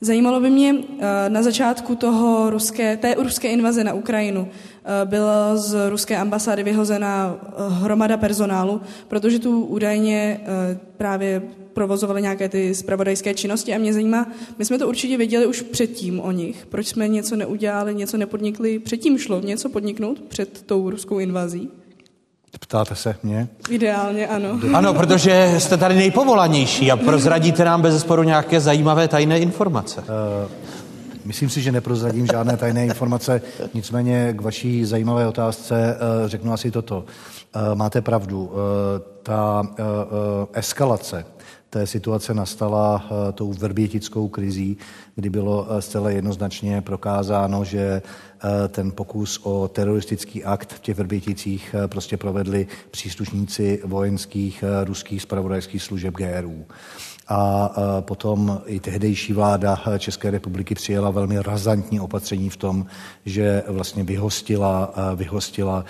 [0.00, 5.56] Zajímalo by mě eh, na začátku toho ruské, té ruské invaze na Ukrajinu eh, byla
[5.56, 10.40] z ruské ambasády vyhozena eh, hromada personálu, protože tu údajně
[10.96, 11.42] právě
[11.72, 13.74] provozovali nějaké ty spravodajské činnosti.
[13.74, 17.36] A mě zajímá, my jsme to určitě věděli už předtím o nich, proč jsme něco
[17.36, 21.70] neudělali, něco nepodnikli, předtím šlo něco podniknout před tou ruskou invazí?
[22.60, 23.48] Ptáte se mě?
[23.70, 24.60] Ideálně ano.
[24.74, 30.00] Ano, protože jste tady nejpovolanější a prozradíte nám bez sporu nějaké zajímavé tajné informace.
[30.00, 30.50] Uh,
[31.24, 33.42] myslím si, že neprozradím žádné tajné informace,
[33.74, 36.98] nicméně k vaší zajímavé otázce uh, řeknu asi toto.
[36.98, 38.52] Uh, máte pravdu, uh,
[39.22, 41.24] ta uh, uh, eskalace
[41.70, 44.76] té situace nastala uh, tou verbětickou krizí,
[45.14, 48.10] kdy bylo uh, zcela jednoznačně prokázáno, že uh,
[48.68, 56.14] ten pokus o teroristický akt v těch Vrběticích prostě provedli příslušníci vojenských ruských spravodajských služeb
[56.14, 56.66] GRU
[57.28, 57.70] a
[58.00, 62.86] potom i tehdejší vláda České republiky přijela velmi razantní opatření v tom,
[63.24, 65.84] že vlastně vyhostila, vyhostila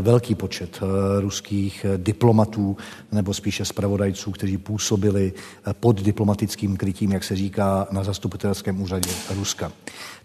[0.00, 0.80] velký počet
[1.20, 2.76] ruských diplomatů
[3.12, 5.32] nebo spíše zpravodajců, kteří působili
[5.80, 9.72] pod diplomatickým krytím, jak se říká, na zastupitelském úřadě Ruska.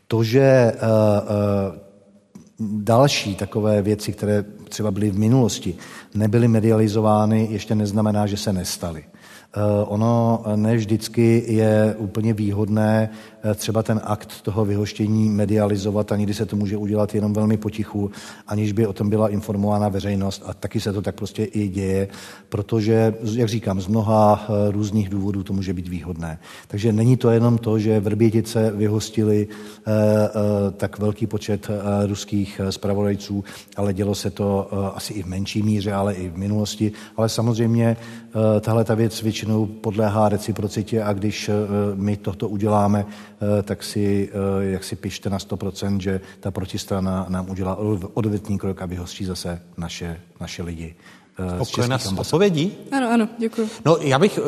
[0.08, 0.74] To, že
[2.60, 5.76] další takové věci, které třeba byly v minulosti,
[6.14, 9.04] nebyly medializovány, ještě neznamená, že se nestaly.
[9.56, 16.16] Eh, ono ne vždycky je úplně výhodné Eh, třeba ten akt toho vyhoštění medializovat a
[16.16, 18.12] někdy se to může udělat jenom velmi potichu,
[18.48, 22.08] aniž by o tom byla informována veřejnost a taky se to tak prostě i děje,
[22.50, 26.40] protože, jak říkám, z mnoha eh, různých důvodů to může být výhodné.
[26.68, 29.92] Takže není to jenom to, že Vrbětice vyhostili eh,
[30.78, 31.68] tak velký počet
[32.06, 33.44] ruských spravodajců,
[33.78, 36.92] ale dělo se to asi i v menší míře, ale i v minulosti.
[37.18, 37.98] Ale samozřejmě
[38.62, 41.50] tahle ta věc většinou podléhá reciprocitě a když
[41.96, 43.29] my toto uděláme, Eh,
[43.64, 47.76] tak si, eh, jak si pište na 100%, že ta protistrana nám udělá
[48.14, 50.96] odvetný krok a vyhostí zase naše, naše lidi.
[51.40, 52.78] Eh, Spokojená s odpovědí?
[52.92, 53.70] Ano, ano, děkuji.
[53.86, 54.40] No, já bych,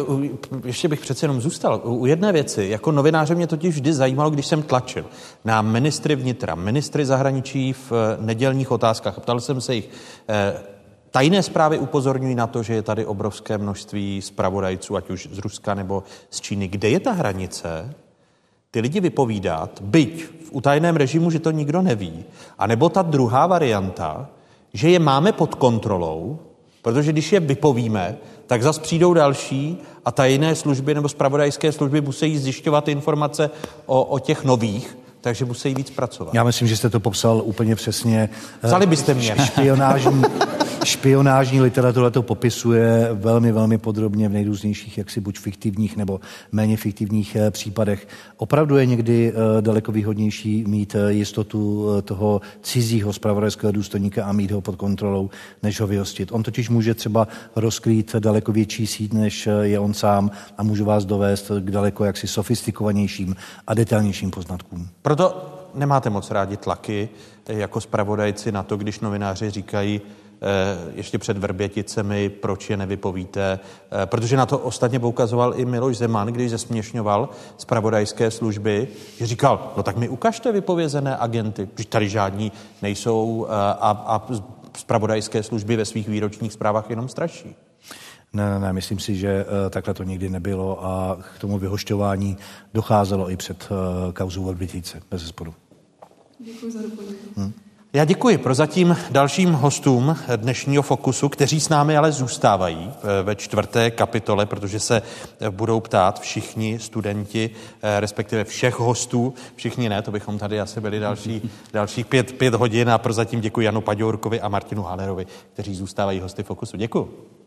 [0.65, 2.68] ještě bych přece jenom zůstal u jedné věci.
[2.69, 5.05] Jako novináře mě totiž vždy zajímalo, když jsem tlačil
[5.45, 9.19] na ministry vnitra, ministry zahraničí v nedělních otázkách.
[9.19, 9.89] Ptal jsem se jich,
[11.11, 15.73] Tajné zprávy upozorňují na to, že je tady obrovské množství zpravodajců, ať už z Ruska
[15.73, 16.68] nebo z Číny.
[16.68, 17.95] Kde je ta hranice,
[18.72, 22.23] ty lidi vypovídat, byť v utajeném režimu, že to nikdo neví,
[22.60, 24.30] anebo ta druhá varianta,
[24.73, 26.39] že je máme pod kontrolou,
[26.81, 28.18] protože když je vypovíme,
[28.48, 33.49] tak zas přijdou další a tajné služby nebo spravodajské služby musí zjišťovat informace
[33.85, 36.34] o, o těch nových, takže musí víc pracovat.
[36.34, 38.30] Já myslím, že jste to popsal úplně přesně.
[38.64, 39.35] Vzali byste mě.
[39.45, 40.23] Špionážní,
[40.84, 46.19] špionážní literatura to popisuje velmi, velmi podrobně v nejrůznějších, jaksi buď fiktivních nebo
[46.52, 48.07] méně fiktivních eh, případech.
[48.38, 54.52] Opravdu je někdy eh, daleko výhodnější mít eh, jistotu toho cizího spravodajského důstojníka a mít
[54.52, 55.30] ho pod kontrolou,
[55.64, 56.31] než ho vyhostit.
[56.31, 61.06] On totiž může třeba rozkrýt daleko větší síť, než je on sám a může vás
[61.06, 63.35] dovést k daleko jaksi sofistikovanějším
[63.68, 64.88] a detailnějším poznatkům.
[65.11, 67.09] Proto nemáte moc rádi tlaky
[67.47, 70.01] jako spravodajci na to, když novináři říkají,
[70.43, 73.59] Eh, ještě před Vrběticemi, proč je nevypovíte,
[73.91, 79.71] eh, protože na to ostatně poukazoval i Miloš Zeman, když zesměšňoval zpravodajské služby, že říkal,
[79.77, 82.51] no tak mi ukažte vypovězené agenty, že tady žádní
[82.81, 84.27] nejsou eh, a, a
[84.77, 87.55] zpravodajské služby ve svých výročních zprávách jenom straší.
[88.34, 92.38] Ne, ne, ne, myslím si, že uh, takhle to nikdy nebylo a k tomu vyhošťování
[92.74, 95.53] docházelo i před uh, kauzou Vrbětice, bez zesporu.
[96.40, 97.18] Děkuji za doplnění.
[97.36, 97.53] Hmm.
[97.94, 103.91] Já děkuji prozatím dalším hostům dnešního Fokusu, kteří s námi ale zůstávají eh, ve čtvrté
[103.91, 105.02] kapitole, protože se
[105.40, 107.49] eh, budou ptát všichni studenti,
[107.82, 112.53] eh, respektive všech hostů, všichni ne, to bychom tady asi byli další, dalších pět, pět
[112.53, 116.78] hodin a prozatím děkuji Janu Paďourkovi a Martinu Halerovi, kteří zůstávají hosty Fokusu.
[116.78, 117.40] Děkuji.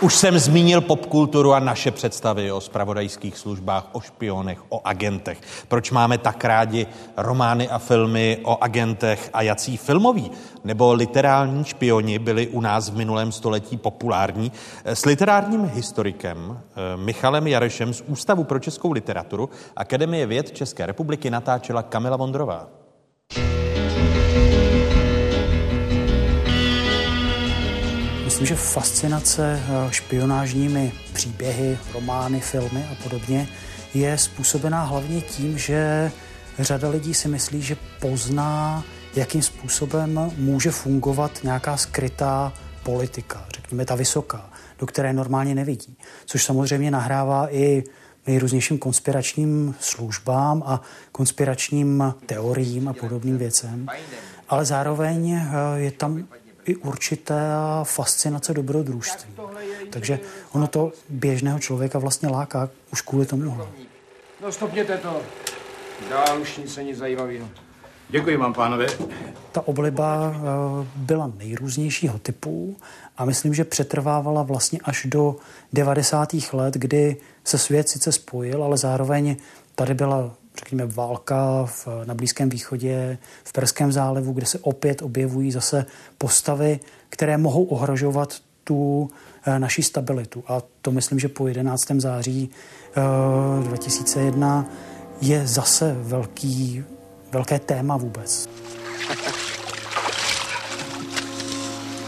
[0.00, 5.40] Už jsem zmínil popkulturu a naše představy o spravodajských službách, o špionech, o agentech.
[5.68, 6.86] Proč máme tak rádi
[7.16, 10.30] romány a filmy o agentech a jací filmoví
[10.64, 14.52] nebo literální špioni byli u nás v minulém století populární.
[14.84, 21.30] S literárním historikem eh, Michalem Jarešem z Ústavu pro českou literaturu Akademie věd České republiky
[21.30, 22.68] natáčela Kamila Vondrová.
[28.40, 33.48] Myslím, že fascinace eh, špionážními příběhy, romány, filmy a podobně
[33.94, 36.12] je způsobená hlavně tím, že
[36.58, 38.84] řada lidí si myslí, že pozná,
[39.14, 42.52] jakým způsobem může fungovat nějaká skrytá
[42.82, 45.96] politika, řekněme ta vysoká, do které normálně nevidí.
[46.26, 47.84] Což samozřejmě nahrává i
[48.26, 50.80] nejrůznějším konspiračním službám a
[51.12, 53.86] konspiračním teoriím a podobným věcem.
[54.48, 56.26] Ale zároveň eh, je tam
[56.66, 59.34] i určitá fascinace dobrodružství.
[59.90, 60.20] Takže
[60.52, 63.58] ono to běžného člověka vlastně láká už kvůli tomu.
[64.42, 65.22] No stopněte to.
[66.10, 67.48] Dál už nic není zajímavého.
[68.08, 68.86] Děkuji vám, pánové.
[69.52, 70.40] Ta obliba eh,
[70.96, 72.76] byla nejrůznějšího typu
[73.16, 75.36] a myslím, že přetrvávala vlastně až do
[75.72, 76.28] 90.
[76.52, 79.36] let, kdy se svět sice spojil, ale zároveň
[79.74, 85.52] tady byla řekněme, válka v, na Blízkém východě, v Perském zálivu, kde se opět objevují
[85.52, 85.86] zase
[86.18, 88.34] postavy, které mohou ohrožovat
[88.64, 89.10] tu
[89.44, 90.44] e, naší stabilitu.
[90.46, 91.86] A to myslím, že po 11.
[91.98, 92.50] září
[93.60, 94.66] e, 2001
[95.20, 96.84] je zase velký,
[97.32, 98.48] velké téma vůbec.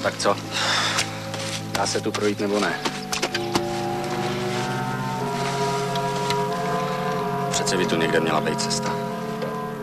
[0.03, 0.37] Tak co?
[1.73, 2.98] Dá se tu projít nebo ne?
[7.69, 8.97] Přece by tu někde měla být cesta.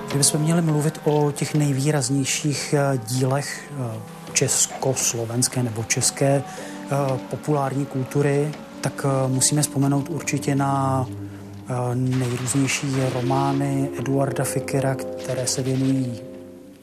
[0.08, 4.00] Kdybychom měli mluvit o těch nejvýraznějších eh, dílech eh,
[4.34, 8.52] československé nebo české eh, populární kultury,
[8.82, 11.06] tak musíme vzpomenout určitě na
[11.94, 16.22] nejrůznější romány Eduarda Fikera, které se věnují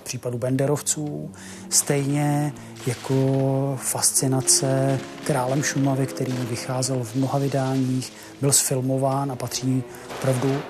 [0.02, 1.30] případu Benderovců,
[1.68, 2.52] stejně
[2.86, 9.82] jako fascinace králem Šumavy, který vycházel v mnoha vydáních, byl sfilmován a patří
[10.18, 10.62] opravdu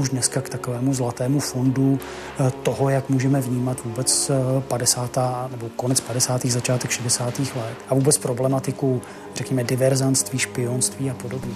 [0.00, 5.18] už dneska k takovému zlatému fondu eh, toho, jak můžeme vnímat vůbec 50.
[5.18, 6.46] Eh, nebo konec 50.
[6.46, 7.38] začátek 60.
[7.38, 9.02] let a vůbec problematiku,
[9.34, 11.54] řekněme, diverzantství, špionství a podobně.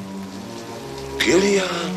[1.16, 1.96] Kilian.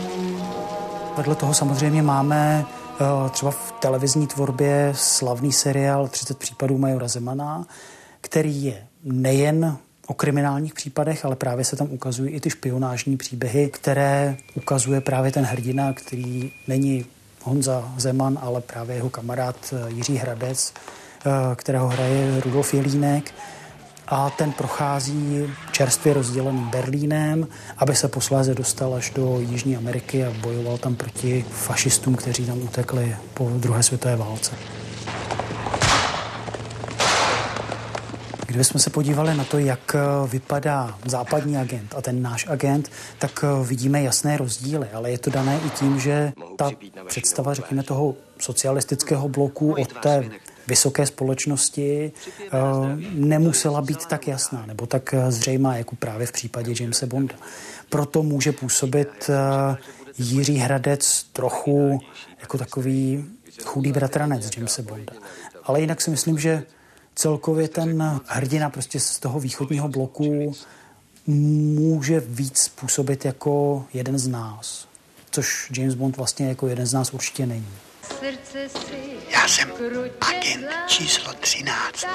[1.17, 7.65] Vedle toho samozřejmě máme eh, třeba v televizní tvorbě slavný seriál 30 případů Majora Zemana,
[8.21, 9.77] který je nejen
[10.07, 15.31] o kriminálních případech, ale právě se tam ukazují i ty špionážní příběhy, které ukazuje právě
[15.31, 17.05] ten hrdina, který není
[17.43, 23.33] Honza Zeman, ale právě jeho kamarád eh, Jiří Hradec, eh, kterého hraje Rudolf Jelínek
[24.07, 27.47] a ten prochází čerstvě rozděleným Berlínem,
[27.77, 32.61] aby se posléze dostal až do Jižní Ameriky a bojoval tam proti fašistům, kteří tam
[32.61, 34.51] utekli po druhé světové válce.
[38.57, 43.43] Kdybychom se podívali na to, jak eh, vypadá západní agent a ten náš agent, tak
[43.43, 46.71] eh, vidíme jasné rozdíly, ale je to dané i tím, že ta
[47.07, 50.29] představa, řekněme, toho socialistického bloku od té
[50.67, 52.11] vysoké společnosti
[52.41, 52.49] eh,
[53.13, 57.35] nemusela být tak jasná nebo tak zřejmá, jako právě v případě Jamesa Bonda.
[57.89, 59.29] Proto může působit
[60.17, 61.99] Jiří Hradec trochu
[62.41, 63.25] jako takový
[63.63, 65.13] chudý bratranec Jamesa Bonda.
[65.63, 66.63] Ale jinak si myslím, že
[67.17, 70.55] celkově ten hrdina prostě z toho východního bloku
[71.27, 74.87] může víc působit jako jeden z nás,
[75.31, 77.73] což James Bond vlastně jako jeden z nás určitě není.
[79.29, 79.71] Já jsem
[80.21, 82.05] agent číslo 13.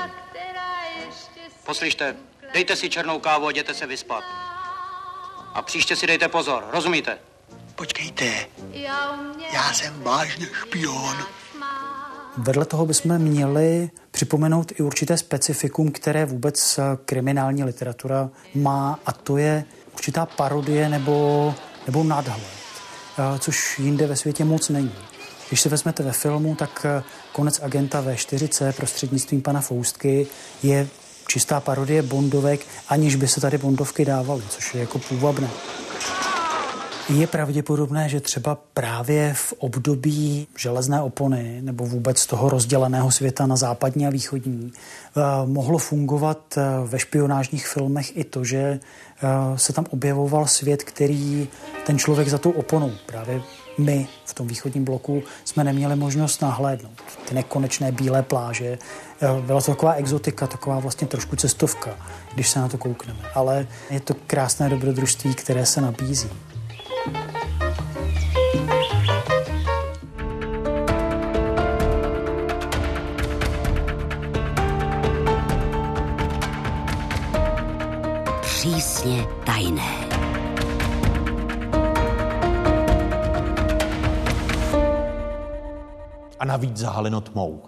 [1.67, 2.17] Poslyšte,
[2.55, 4.25] dejte si černou kávu a jděte se vyspat.
[5.55, 7.19] A příště si dejte pozor, rozumíte?
[7.75, 8.47] Počkejte,
[9.53, 11.17] já jsem vážně špion.
[12.37, 19.13] Vedle toho bychom měli připomenout i určité specifikum, které vůbec eh, kriminální literatura má, a
[19.13, 19.65] to je
[19.95, 21.55] určitá parodie nebo,
[21.87, 22.39] nebo nadhled,
[23.19, 24.95] eh, což jinde ve světě moc není.
[25.49, 27.03] Když se vezmete ve filmu, tak eh,
[27.33, 30.27] konec agenta V4C prostřednictvím pana Foustky
[30.63, 30.89] je
[31.29, 35.49] čistá parodie Bondovek, aniž by se tady Bondovky dávaly, což je jako půvabné.
[37.15, 43.57] Je pravděpodobné, že třeba právě v období železné opony nebo vůbec toho rozděleného světa na
[43.57, 48.79] západní a východní eh, mohlo fungovat eh, ve špionážních filmech i to, že eh,
[49.57, 51.49] se tam objevoval svět, který
[51.87, 53.43] ten člověk za tou oponou, právě
[53.79, 57.03] my v tom východním bloku jsme neměli možnost nahlédnout.
[57.29, 58.79] Ty nekonečné bílé pláže.
[59.47, 61.91] Byla to taková exotika, taková vlastně trošku cestovka,
[62.35, 63.21] když se na to koukneme.
[63.35, 66.52] Ale je to krásné dobrodružství, které se nabízí.
[78.41, 80.09] Přísně tajné.
[86.39, 87.63] A navíc zahaleno tmou.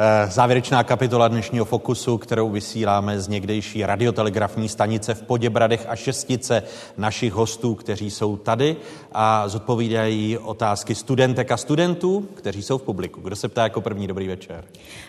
[0.00, 6.62] Eh, závěrečná kapitola dnešního Fokusu, kterou vysíláme z někdejší radiotelegrafní stanice v Poděbradech a šestice
[6.96, 8.76] našich hostů, kteří jsou tady
[9.12, 13.20] a zodpovídají otázky studentek a studentů, kteří jsou v publiku.
[13.20, 14.06] Kdo se ptá jako první?
[14.06, 14.64] Dobrý večer.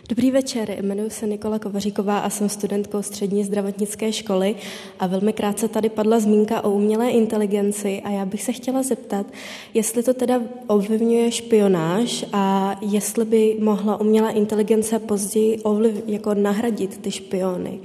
[0.09, 4.55] Dobrý večer, jmenuji se Nikola Kovaříková a jsem studentkou střední zdravotnické školy
[4.99, 9.25] a velmi krátce tady padla zmínka o umělé inteligenci a já bych se chtěla zeptat,
[9.73, 16.97] jestli to teda ovlivňuje špionáž a jestli by mohla umělá inteligence později ovliv, jako nahradit
[16.97, 17.79] ty špiony?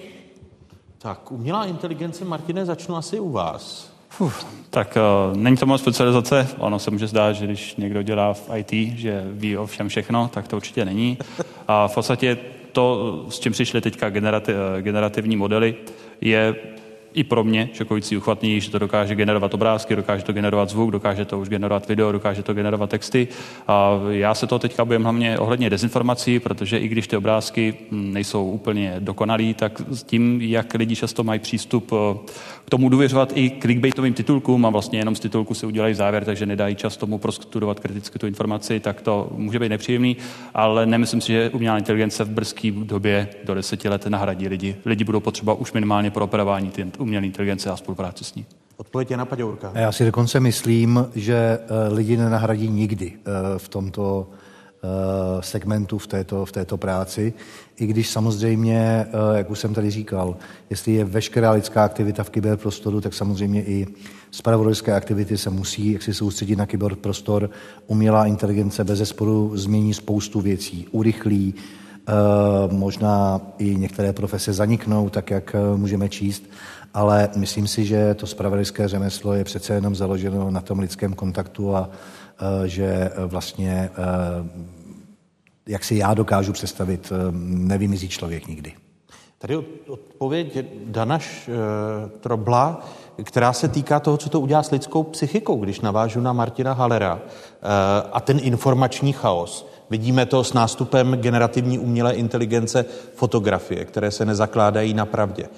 [0.99, 3.94] Tak, umělá inteligence, Martine, začnu asi u vás.
[4.19, 4.99] Uf, tak
[5.31, 6.49] uh, není to moc specializace.
[6.59, 10.29] Ono se může zdát, že když někdo dělá v IT, že ví o všem všechno,
[10.29, 11.19] tak to určitě není.
[11.69, 12.39] A v podstatě
[12.73, 15.75] to, s čím přišly teďka generati, eh, generativní modely,
[16.21, 16.55] je
[17.15, 21.25] i pro mě šokující uchvatný, že to dokáže generovat obrázky, dokáže to generovat zvuk, dokáže
[21.25, 23.29] to už generovat video, dokáže to generovat texty.
[23.69, 28.13] A já se to teďka bojím hlavně ohledně dezinformací, protože i když ty obrázky hm,
[28.13, 32.19] nejsou úplně dokonalý, tak s tím, jak lidi často mají přístup eh,
[32.65, 36.47] k tomu důvěřovat i clickbaitovým titulkům a vlastně jenom z titulku si udělají závěr, takže
[36.47, 40.17] nedají čas tomu prostudovat kriticky tu informaci, tak to může být nepříjemný,
[40.55, 44.77] ale nemyslím si, že umělá inteligence v brzké době do deseti let nahradí lidi.
[44.85, 48.47] Lidi budou potřeba už minimálně pro operování umělé inteligence a spolupráci s ní.
[48.77, 49.73] Odpověď je na Paďourka.
[49.75, 54.27] Já si dokonce myslím, že eh, lidi nenahradí nikdy eh, v tomto
[54.85, 57.33] eh, segmentu, v této, v této práci,
[57.77, 60.37] i když samozřejmě, jak už jsem tady říkal,
[60.71, 63.87] jestli je veškerá lidská aktivita v kyberprostoru, tak samozřejmě i
[64.31, 67.51] spravodajské aktivity se musí jak si soustředit na kyberprostor.
[67.87, 71.55] Umělá inteligence bez zesporu změní spoustu věcí, urychlí,
[72.71, 76.45] možná i některé profese zaniknou, tak jak můžeme číst,
[76.95, 81.77] ale myslím si, že to spravodajské řemeslo je přece jenom založeno na tom lidském kontaktu
[81.77, 81.91] a
[82.65, 83.91] že vlastně, e,
[85.67, 88.73] jak si já dokážu představit, nevymizí člověk nikdy.
[89.39, 89.57] Tady
[89.87, 91.51] odpověď Današ
[92.21, 92.87] Trobla,
[93.25, 97.21] která se týká toho, co to udělá s lidskou psychikou, když navážu na Martina Halera
[98.13, 99.69] a ten informační chaos.
[99.91, 102.85] Vidíme to s nástupem generativní umělé inteligence
[103.15, 105.49] fotografie, které se nezakládají na pravdě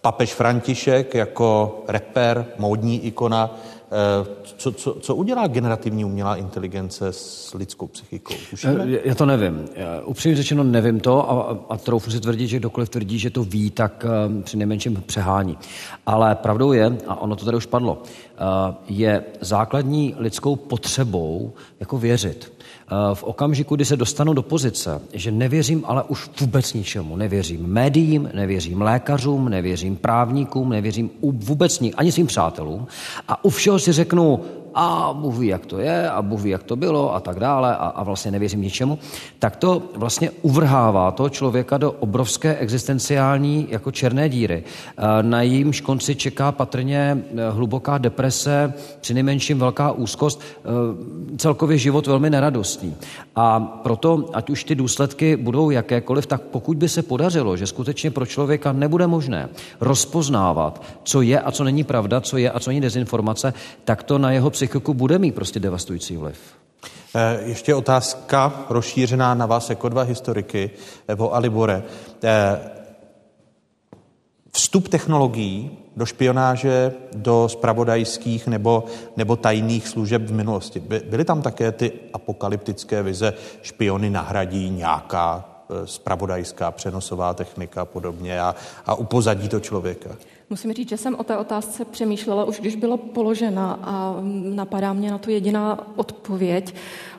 [0.00, 3.56] papež František jako reper, módní ikona.
[3.92, 4.26] Eh,
[4.56, 8.34] co, co, co udělá generativní umělá inteligence s lidskou psychikou?
[8.50, 8.86] Tušíme?
[8.88, 9.68] Eh, já to nevím.
[10.04, 13.70] Upřímně řečeno nevím to a, a troufnu si tvrdit, že kdokoliv tvrdí, že to ví,
[13.70, 15.58] tak eh, při nejmenším přehání.
[16.06, 18.02] Ale pravdou je, a ono to tady už padlo,
[18.88, 22.52] je základní lidskou potřebou jako věřit.
[22.92, 27.16] Eh, v okamžiku, kdy se dostanu do pozice, že nevěřím ale už vůbec ničemu.
[27.16, 32.86] Nevěřím médiím, nevěřím lékařům, nevěřím právníkům, nevěřím vůbec ani svým přátelům.
[33.28, 34.40] A u všeho si řeknu,
[34.74, 37.76] a Bůh ví, jak to je, a Bůh ví, jak to bylo, a tak dále,
[37.76, 38.98] a, a vlastně nevěřím ničemu,
[39.38, 44.64] tak to vlastně uvrhává toho člověka do obrovské existenciální jako černé díry.
[44.64, 50.68] Eh, na jejímž konci čeká patrně eh, hluboká deprese, při nejmenším velká úzkost, eh,
[51.36, 52.94] celkově život velmi neradostný.
[53.36, 58.10] A proto, ať už ty důsledky budou jakékoliv, tak pokud by se podařilo, že skutečně
[58.10, 59.48] pro člověka nebude možné
[59.80, 64.18] rozpoznávat, co je a co není pravda, co je a co není dezinformace, tak to
[64.18, 66.38] na jeho psychiku bude mít prostě devastující vliv.
[67.14, 70.70] Eh, ještě otázka rozšířená na vás jako dva historiky,
[71.08, 71.82] Evo a Libore.
[72.24, 72.60] Eh,
[74.52, 78.84] vstup technologií do špionáže, do spravodajských nebo,
[79.16, 80.80] nebo tajných služeb v minulosti.
[80.80, 83.32] Byly tam také ty apokalyptické vize,
[83.62, 85.49] špiony nahradí nějaká
[85.84, 88.54] spravodajská přenosová technika a podobně a,
[88.86, 90.10] a upozadí to člověka?
[90.50, 94.16] Musím říct, že jsem o té otázce přemýšlela už když byla položena a
[94.54, 96.74] napadá mě na to jediná odpověď.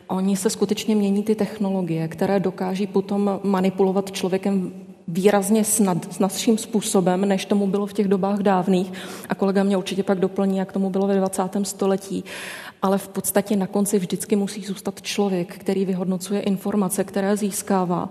[0.07, 4.73] Oni se skutečně mění ty technologie, které dokáží potom manipulovat člověkem
[5.07, 8.93] výrazně snad, snadším způsobem, než tomu bylo v těch dobách dávných.
[9.29, 11.43] A kolega mě určitě pak doplní, jak tomu bylo ve 20.
[11.63, 12.23] století.
[12.81, 18.09] Ale v podstatě na konci vždycky musí zůstat člověk, který vyhodnocuje informace, které získává.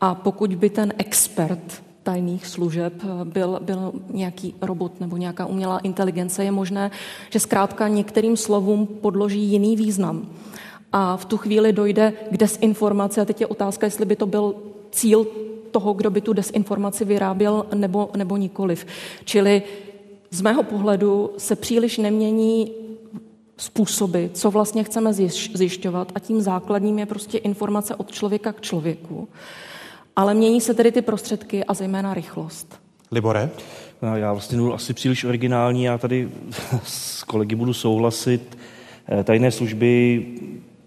[0.00, 2.92] A pokud by ten expert tajných služeb
[3.24, 6.90] byl, byl nějaký robot nebo nějaká umělá inteligence, je možné,
[7.30, 10.26] že zkrátka některým slovům podloží jiný význam.
[10.92, 13.20] A v tu chvíli dojde k desinformaci.
[13.20, 14.54] A teď je otázka, jestli by to byl
[14.90, 15.26] cíl
[15.70, 18.86] toho, kdo by tu desinformaci vyráběl, nebo, nebo nikoliv.
[19.24, 19.62] Čili
[20.30, 22.72] z mého pohledu se příliš nemění
[23.62, 25.12] způsoby, co vlastně chceme
[25.54, 29.28] zjišťovat a tím základním je prostě informace od člověka k člověku.
[30.16, 32.80] Ale mění se tedy ty prostředky a zejména rychlost.
[33.12, 33.50] Libore?
[34.02, 36.28] No, já vlastně byl asi příliš originální, já tady
[36.84, 38.58] s kolegy budu souhlasit.
[39.08, 40.26] Eh, tajné služby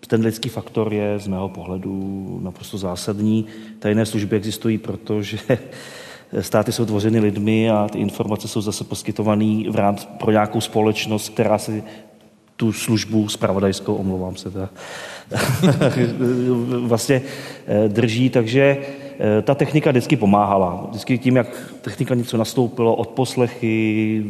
[0.08, 3.46] ten lidský faktor je z mého pohledu naprosto zásadní.
[3.80, 5.38] Tajné služby existují, protože
[6.42, 11.30] státy jsou tvořeny lidmi a ty informace jsou zase poskytované v rámci pro nějakou společnost,
[11.30, 11.84] která si
[12.56, 14.70] tu službu spravodajskou, omlouvám se teda,
[16.80, 17.22] vlastně
[17.68, 18.78] eh, drží, takže
[19.20, 20.88] eh, ta technika vždycky pomáhala.
[20.90, 24.24] Vždycky tím, jak technika něco nastoupilo, odposlechy,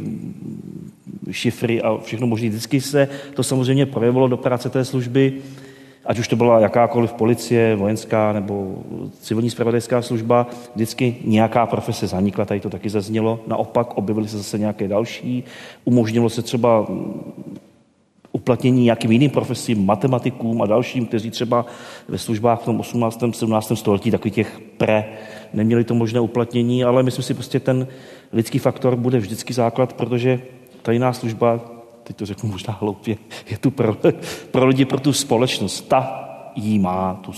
[1.31, 5.33] šifry a všechno možné, vždycky se to samozřejmě projevilo do práce té služby,
[6.05, 8.75] ať už to byla jakákoliv policie, vojenská nebo
[9.21, 13.39] civilní spravodajská služba, vždycky nějaká profese zanikla, tady to taky zaznělo.
[13.47, 15.43] Naopak objevily se zase nějaké další.
[15.85, 16.87] Umožnilo se třeba
[18.35, 21.65] uplatnění nějakým jiným profesím, matematikům a dalším, kteří třeba
[22.07, 23.23] ve službách v tom 18.
[23.31, 23.71] 17.
[23.75, 25.05] století, takový těch pre,
[25.53, 27.87] neměli to možné uplatnění, ale myslím si prostě ten
[28.33, 30.41] lidský faktor bude vždycky základ, protože
[30.81, 31.59] tajná služba,
[32.03, 33.17] teď to řeknu možná hloupě,
[33.49, 33.97] je tu pro,
[34.51, 35.81] pro lidi, pro tu společnost.
[35.81, 37.31] Ta jí má, tu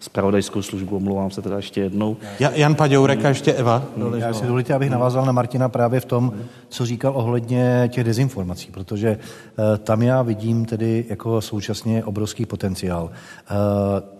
[0.00, 2.16] spravodajskou službu, omlouvám se teda ještě jednou.
[2.38, 3.82] Jan Paďourek a ještě Eva.
[4.16, 6.32] Já si dovolíte, abych navázal na Martina právě v tom,
[6.68, 13.10] co říkal ohledně těch dezinformací, protože uh, tam já vidím tedy jako současně obrovský potenciál.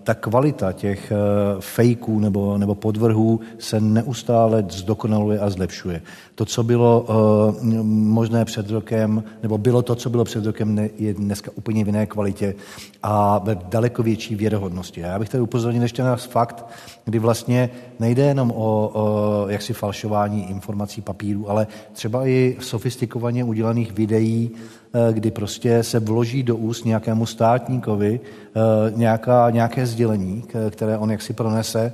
[0.07, 6.03] Ta kvalita těch uh, fejků nebo, nebo podvrhů se neustále zdokonaluje a zlepšuje.
[6.35, 11.15] To, co bylo uh, možné před rokem, nebo bylo to, co bylo před rokem, je
[11.15, 12.55] dneska úplně v jiné kvalitě
[13.03, 15.01] a ve daleko větší věrohodnosti.
[15.01, 16.67] Já bych tady upozornil ještě na fakt,
[17.05, 17.71] kdy vlastně
[18.01, 24.86] nejde jenom o, o jaksi falšování informací papíru, ale třeba i sofistikovaně udělaných videí, eh,
[25.13, 28.61] kdy prostě se vloží do úst nějakému státníkovi eh,
[28.97, 31.93] nějaká, nějaké sdělení, které on jaksi pronese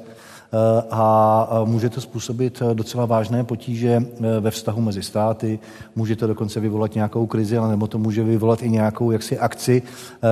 [0.54, 5.58] Eh, a může to způsobit eh, docela vážné potíže eh, ve vztahu mezi státy,
[5.96, 9.82] může to dokonce vyvolat nějakou krizi, ale nebo to může vyvolat i nějakou jaksi akci,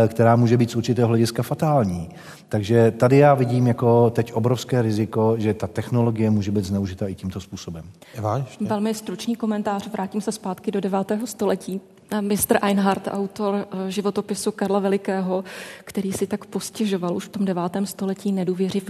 [0.09, 2.09] která může být z určitého hlediska fatální.
[2.49, 7.15] Takže tady já vidím jako teď obrovské riziko, že ta technologie může být zneužita i
[7.15, 7.85] tímto způsobem.
[8.15, 11.12] Eva, Velmi stručný komentář, vrátím se zpátky do 9.
[11.24, 11.81] století.
[12.20, 12.59] Mr.
[12.62, 15.45] Einhardt, autor eh, životopisu Karla Velikého,
[15.85, 18.32] který si tak postěžoval už v tom devátém století,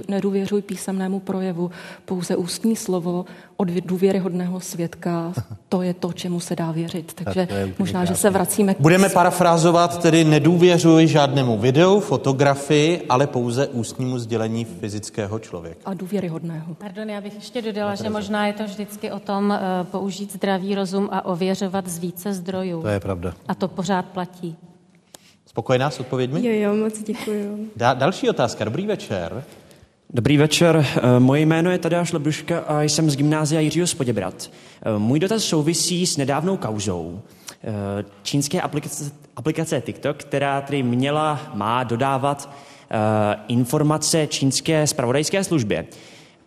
[0.09, 1.71] nedůvěřuj písemnému projevu,
[2.05, 3.25] pouze ústní slovo
[3.61, 5.33] od důvěryhodného svědka,
[5.69, 7.13] to je to, čemu se dá věřit.
[7.15, 8.81] Takže možná, že se vracíme k...
[8.81, 15.81] Budeme parafrázovat, tedy nedůvěřuj žádnému videu, fotografii, ale pouze ústnímu sdělení fyzického člověka.
[15.85, 16.75] A důvěryhodného.
[16.75, 20.75] Pardon, já bych ještě dodala, že možná je to vždycky o tom uh, použít zdravý
[20.75, 22.83] rozum a ověřovat z více zdrojů.
[22.83, 23.35] To je pravda.
[23.49, 24.57] A to pořád platí.
[25.47, 26.47] Spokojená s odpověďmi?
[26.47, 27.71] Jo, jo, moc děkuji.
[27.77, 28.65] Da- další otázka.
[28.65, 29.45] Dobrý večer.
[30.15, 34.51] Dobrý večer, eh, moje jméno je Tadeáš Lebruška a jsem z gymnázia Jiřího Spoděbrat.
[34.83, 37.21] Eh, můj dotaz souvisí s nedávnou kauzou
[37.65, 42.51] eh, čínské aplikace, aplikace TikTok, která tedy měla, má dodávat
[43.49, 45.87] informace čínské spravodajské službě.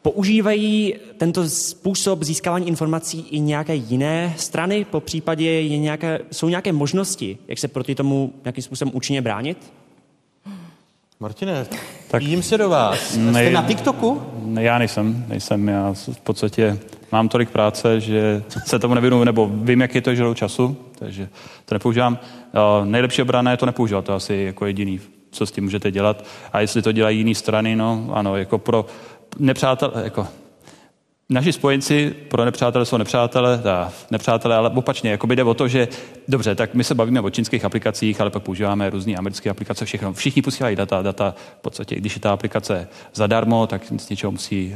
[0.02, 4.86] Používají tento způsob získávání informací i nějaké jiné strany?
[4.86, 9.74] Po případě je nějaké, jsou nějaké možnosti, jak se proti tomu nějakým způsobem účinně bránit?
[11.20, 11.66] Martine,
[12.14, 13.00] tak jím se do vás.
[13.00, 14.22] Jste nej, na TikToku?
[14.46, 15.68] Ne, já nejsem, nejsem.
[15.68, 16.80] Já v podstatě
[17.12, 21.30] mám tolik práce, že se tomu nevěnu, nebo vím, jak je to žilou času, takže
[21.66, 22.14] to nepoužívám.
[22.80, 25.00] Uh, nejlepší obrana je to nepoužívat, to asi jako jediný,
[25.32, 26.26] co s tím můžete dělat.
[26.54, 28.86] A jestli to dělají jiné strany, no ano, jako pro
[29.40, 30.28] nepřátel, jako
[31.30, 35.88] Naši spojenci pro nepřátele jsou nepřátele, ta, nepřátele, ale opačně, jako jde o to, že
[36.28, 40.14] dobře, tak my se bavíme o čínských aplikacích, ale pak používáme různé americké aplikace, všechno.
[40.14, 44.76] Všichni posílají data, data v podstatě, když je ta aplikace zadarmo, tak z něčeho musí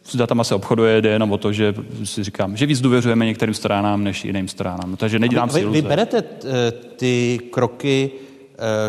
[0.03, 1.73] s datama se obchoduje, jde jenom o to, že
[2.03, 4.95] si říkám, že víc důvěřujeme některým stranám než jiným stranám.
[4.95, 5.81] Takže nedělám vy, si iluze.
[5.81, 6.21] Vy berete
[6.95, 8.11] ty kroky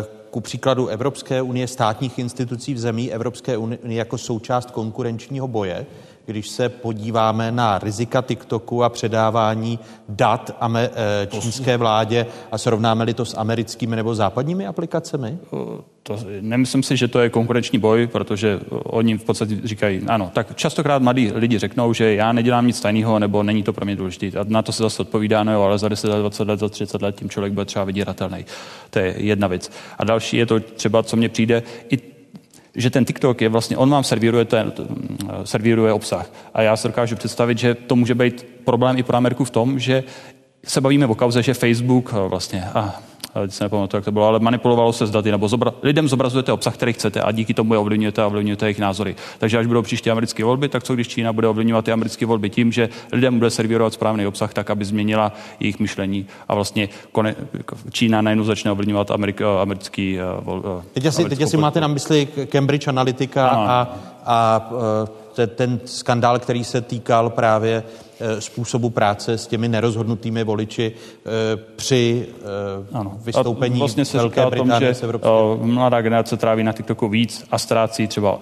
[0.03, 5.85] uh, ku příkladu Evropské unie, státních institucí v zemí Evropské unie jako součást konkurenčního boje,
[6.29, 9.79] když se podíváme na rizika TikToku a předávání
[10.09, 15.37] dat eh, čínské vládě a srovnáme-li to s americkými nebo západními aplikacemi?
[16.03, 20.55] To, nemyslím si, že to je konkurenční boj, protože oni v podstatě říkají, ano, tak
[20.55, 24.39] častokrát mladí lidi řeknou, že já nedělám nic tajného, nebo není to pro mě důležité.
[24.39, 26.69] A na to se zase odpovídá, no jo, ale za 10 let, 20 let, za
[26.69, 28.45] 30 let tím člověk bude třeba vydíratelný.
[28.89, 29.71] To je jedna věc.
[29.97, 31.97] A další je to třeba, co mně přijde, i
[32.79, 34.73] že ten TikTok je vlastně, on vám servíruje, ten,
[35.43, 36.31] servíruje obsah.
[36.53, 39.79] A já se dokážu představit, že to může být problém i pro Ameriku v tom,
[39.79, 40.03] že
[40.65, 43.01] se bavíme o kauze, že Facebook vlastně a
[43.41, 46.51] teď se nepamatuju, jak to bylo, ale manipulovalo se s daty, nebo zobra, lidem zobrazujete
[46.51, 49.15] obsah, který chcete a díky tomu je ovlivňujete a ovlivňujete jejich názory.
[49.39, 52.49] Takže až budou příští americké volby, tak co když Čína bude ovlivňovat ty americké volby
[52.49, 57.35] tím, že lidem bude servírovat správný obsah tak, aby změnila jejich myšlení a vlastně kone,
[57.91, 62.87] Čína najednou začne ovlivňovat amerik, americký vol, Teď asi, teď asi máte na mysli Cambridge
[62.87, 64.69] Analytica a, a
[65.55, 68.08] ten skandál, který se týkal právě Eh,
[68.39, 71.29] způsobu práce s těmi nerozhodnutými voliči eh,
[71.75, 73.17] při eh, ano.
[73.21, 77.45] vystoupení a vlastně se Velké říká Británie tom, že mladá generace tráví na TikToku víc
[77.51, 78.39] a ztrácí třeba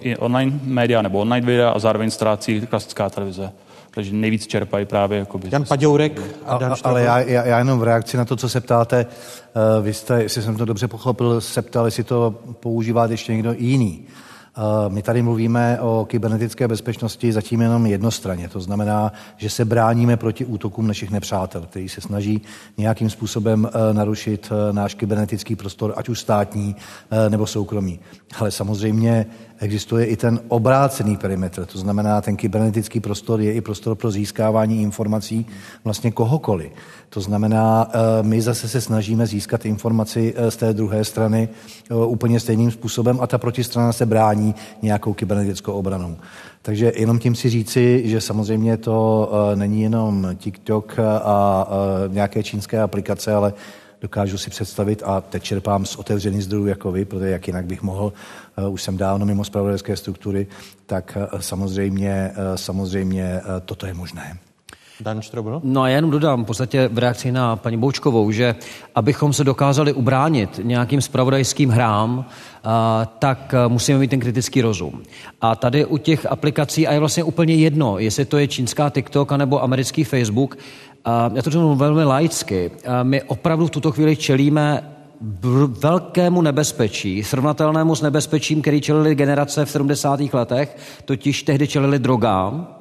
[0.00, 3.52] i online média nebo online videa a zároveň ztrácí klasická televize
[3.90, 5.48] takže nejvíc čerpají právě jakoby...
[5.52, 8.60] Jan Paďourek a Dan Ale já, já, já jenom v reakci na to, co se
[8.60, 9.06] ptáte,
[9.82, 14.06] vy jste, jestli jsem to dobře pochopil, se ptal, jestli to používá ještě někdo jiný.
[14.88, 18.48] My tady mluvíme o kybernetické bezpečnosti zatím jenom jednostranně.
[18.48, 22.42] To znamená, že se bráníme proti útokům našich nepřátel, kteří se snaží
[22.76, 26.76] nějakým způsobem eh, narušit eh, náš kybernetický prostor, ať už státní
[27.10, 28.00] eh, nebo soukromý.
[28.38, 29.26] Ale samozřejmě
[29.60, 34.82] existuje i ten obrácený perimetr, to znamená, ten kybernetický prostor je i prostor pro získávání
[34.82, 35.46] informací
[35.84, 36.72] vlastně kohokoliv.
[37.08, 41.48] To znamená, eh, my zase se snažíme získat informaci eh, z té druhé strany
[41.90, 46.16] eh, úplně stejným způsobem a ta protistrana se brání nějakou kybernetickou obranou.
[46.62, 51.66] Takže jenom tím si říci, že samozřejmě to není jenom TikTok a
[52.08, 53.52] nějaké čínské aplikace, ale
[54.00, 57.82] dokážu si představit a teď čerpám z otevřených zdrojů jako vy, protože jak jinak bych
[57.82, 58.12] mohl,
[58.58, 60.46] uh, už jsem dávno mimo spravodajské struktury,
[60.86, 64.38] tak uh, samozřejmě, uh, samozřejmě toto je možné.
[65.00, 65.60] Dan Štrobl?
[65.64, 68.54] No a já jenom dodám v podstatě v reakci na paní Boučkovou, že
[68.94, 72.24] abychom se dokázali ubránit nějakým spravodajským hrám,
[73.18, 75.02] tak musíme mít ten kritický rozum.
[75.40, 79.32] A tady u těch aplikací, a je vlastně úplně jedno, jestli to je čínská TikTok
[79.32, 80.58] nebo americký Facebook,
[81.34, 82.70] já to řeknu velmi laicky,
[83.02, 84.94] my opravdu v tuto chvíli čelíme
[85.82, 90.20] velkému nebezpečí, srovnatelnému s nebezpečím, který čelili generace v 70.
[90.32, 92.77] letech, totiž tehdy čelili drogám,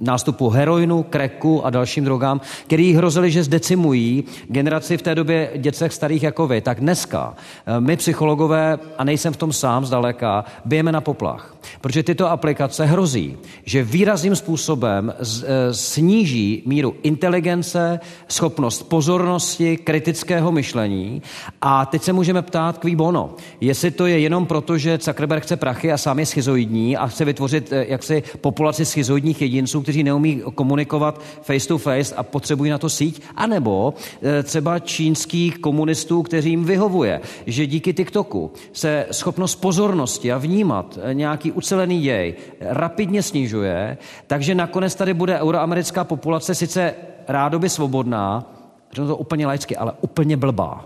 [0.00, 5.92] nástupu heroinu, kreku a dalším drogám, který hrozili, že zdecimují generaci v té době dětech
[5.92, 6.60] starých jako vy.
[6.60, 7.34] Tak dneska
[7.66, 11.58] eh, my psychologové, a nejsem v tom sám zdaleka, bijeme na poplach.
[11.80, 20.52] Protože tyto aplikace hrozí, že výrazným způsobem z, e, sníží míru inteligence, schopnost pozornosti, kritického
[20.52, 21.22] myšlení.
[21.62, 25.56] A teď se můžeme ptát, kví bono, jestli to je jenom proto, že Zuckerberg chce
[25.56, 30.42] prachy a sám je schizoidní a chce vytvořit e, jaksi populaci schizoidních jedinců, kteří neumí
[30.54, 36.64] komunikovat face to face a potřebují na to síť, anebo e, třeba čínských komunistů, kterým
[36.64, 44.54] vyhovuje, že díky TikToku se schopnost pozornosti a vnímat nějaký ucelený děj rapidně snižuje, takže
[44.54, 46.94] nakonec tady bude euroamerická populace sice
[47.28, 48.52] rádoby svobodná,
[48.92, 50.84] řeknu to úplně laicky, ale úplně blbá.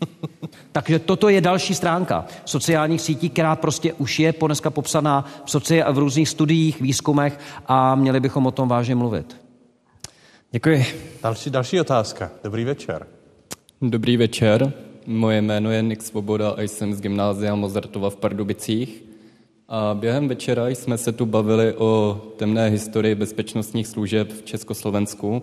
[0.74, 5.92] Takže toto je další stránka sociálních sítí, která prostě už je dneska popsaná v, soci-
[5.92, 9.36] v různých studiích, výzkumech a měli bychom o tom vážně mluvit.
[10.50, 10.84] Děkuji.
[11.22, 12.30] Další, další otázka.
[12.44, 13.06] Dobrý večer.
[13.82, 14.72] Dobrý večer.
[15.06, 19.04] Moje jméno je Nik Svoboda a jsem z gymnázia Mozartova v Pardubicích.
[19.68, 25.42] A během večera jsme se tu bavili o temné historii bezpečnostních služeb v Československu.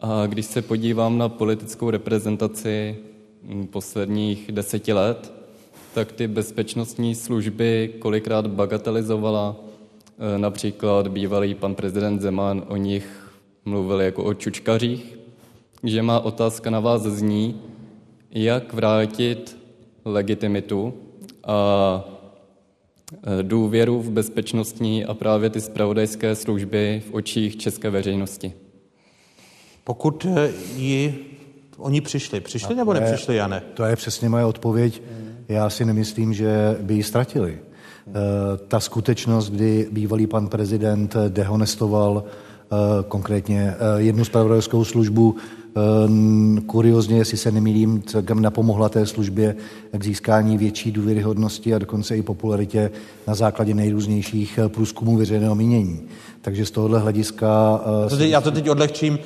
[0.00, 2.96] A když se podívám na politickou reprezentaci
[3.70, 5.32] posledních deseti let,
[5.94, 9.56] tak ty bezpečnostní služby kolikrát bagatelizovala.
[10.18, 13.30] E, například bývalý pan prezident Zeman o nich
[13.64, 15.18] mluvil jako o čučkařích.
[15.84, 17.60] Že má otázka na vás zní,
[18.30, 19.56] jak vrátit
[20.04, 20.94] legitimitu
[21.44, 22.20] a
[23.12, 28.52] Eh, důvěru v bezpečnostní a právě ty spravodajské služby v očích české veřejnosti.
[29.84, 31.26] Pokud eh, ji
[31.80, 33.62] oni přišli, přišli nebo je, nepřišli, Jane?
[33.74, 35.02] To je přesně moje odpověď.
[35.48, 37.58] Já si nemyslím, že by ji ztratili.
[37.58, 38.12] Eh,
[38.68, 42.24] ta skutečnost, kdy bývalý pan prezident dehonestoval
[43.08, 45.36] konkrétně jednu spravodajskou službu,
[46.66, 49.56] kuriozně, jestli se nemýlím, celkem napomohla té službě
[49.92, 52.90] k získání větší důvěryhodnosti a dokonce i popularitě
[53.26, 56.00] na základě nejrůznějších eh, průzkumů veřejného mínění.
[56.40, 57.80] Takže z tohohle hlediska...
[58.18, 59.18] Já to teď odlehčím.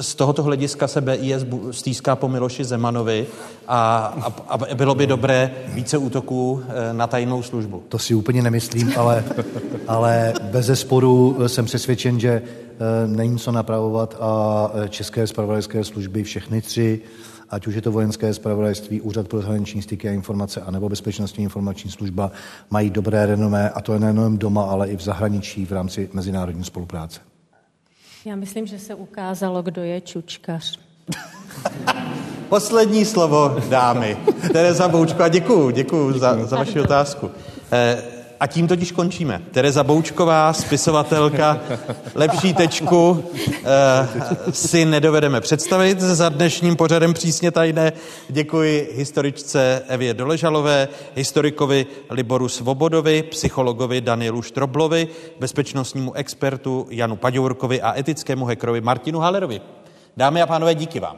[0.00, 3.26] Z tohoto hlediska se BIS stýská po Miloši Zemanovi
[3.68, 3.96] a,
[4.48, 7.82] a, a bylo by dobré více útoků eh, na tajnou službu.
[7.88, 9.24] To si úplně nemyslím, ale,
[9.88, 12.42] ale bez zesporu jsem přesvědčen, že
[12.82, 17.00] Eh, není co napravovat a eh, české spravodajské služby, všechny tři,
[17.50, 21.90] ať už je to vojenské spravodajství, Úřad pro zahraniční styky a informace, anebo Bezpečnostní informační
[21.90, 22.30] služba,
[22.70, 26.64] mají dobré renomé, a to je nejen doma, ale i v zahraničí v rámci mezinárodní
[26.64, 27.31] spolupráce.
[28.24, 30.78] Já myslím, že se ukázalo, kdo je čučkař.
[32.48, 34.16] Poslední slovo dámy.
[34.52, 37.30] Tereza Boučková, děkuju, děkuju za, za vaši otázku.
[38.42, 39.42] A tím totiž končíme.
[39.50, 41.60] Tereza Boučková, spisovatelka,
[42.14, 43.24] lepší tečku
[43.64, 47.92] eh, si nedovedeme představit za dnešním pořadem přísně tajné.
[48.28, 55.08] Děkuji historičce Evě Doležalové, historikovi Liboru Svobodovi, psychologovi Danielu Štroblovi,
[55.40, 59.60] bezpečnostnímu expertu Janu Paďourkovi a etickému hekrovi Martinu Halerovi.
[60.16, 61.16] Dámy a pánové, díky vám.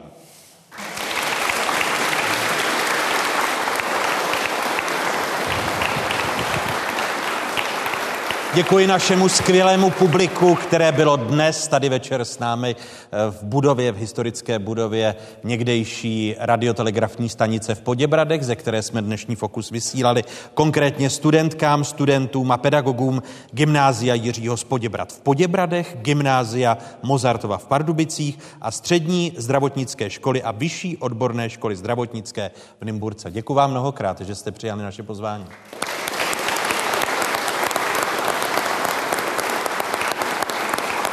[8.55, 13.97] Děkuji našemu skvělému publiku, které bylo dnes tady večer s námi eh, v budově, v
[13.97, 20.23] historické budově někdejší radiotelegrafní stanice v Poděbradech, ze které jsme dnešní fokus vysílali
[20.53, 28.39] konkrétně studentkám, studentům a pedagogům Gymnázia Jiřího z Poděbrad v Poděbradech, Gymnázia Mozartova v Pardubicích
[28.61, 32.51] a střední zdravotnické školy a vyšší odborné školy zdravotnické
[32.81, 33.31] v Nymburce.
[33.31, 35.45] Děkuji vám mnohokrát, že jste přijali naše pozvání.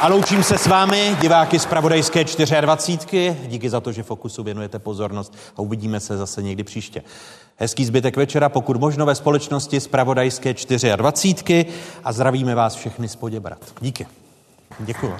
[0.03, 2.23] A loučím se s vámi, diváky z Pravodajské
[2.61, 3.37] 24.
[3.47, 7.03] Díky za to, že Fokusu věnujete pozornost a uvidíme se zase někdy příště.
[7.57, 10.53] Hezký zbytek večera, pokud možno ve společnosti z Pravodajské
[10.95, 11.65] 24.
[12.03, 13.59] a zdravíme vás všechny z Poděbrat.
[13.81, 14.07] Díky.
[14.79, 15.15] Děkuji.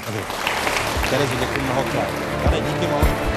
[1.09, 2.07] Terezi, děkuji mnohokrát.
[2.45, 3.32] Ale díky moc.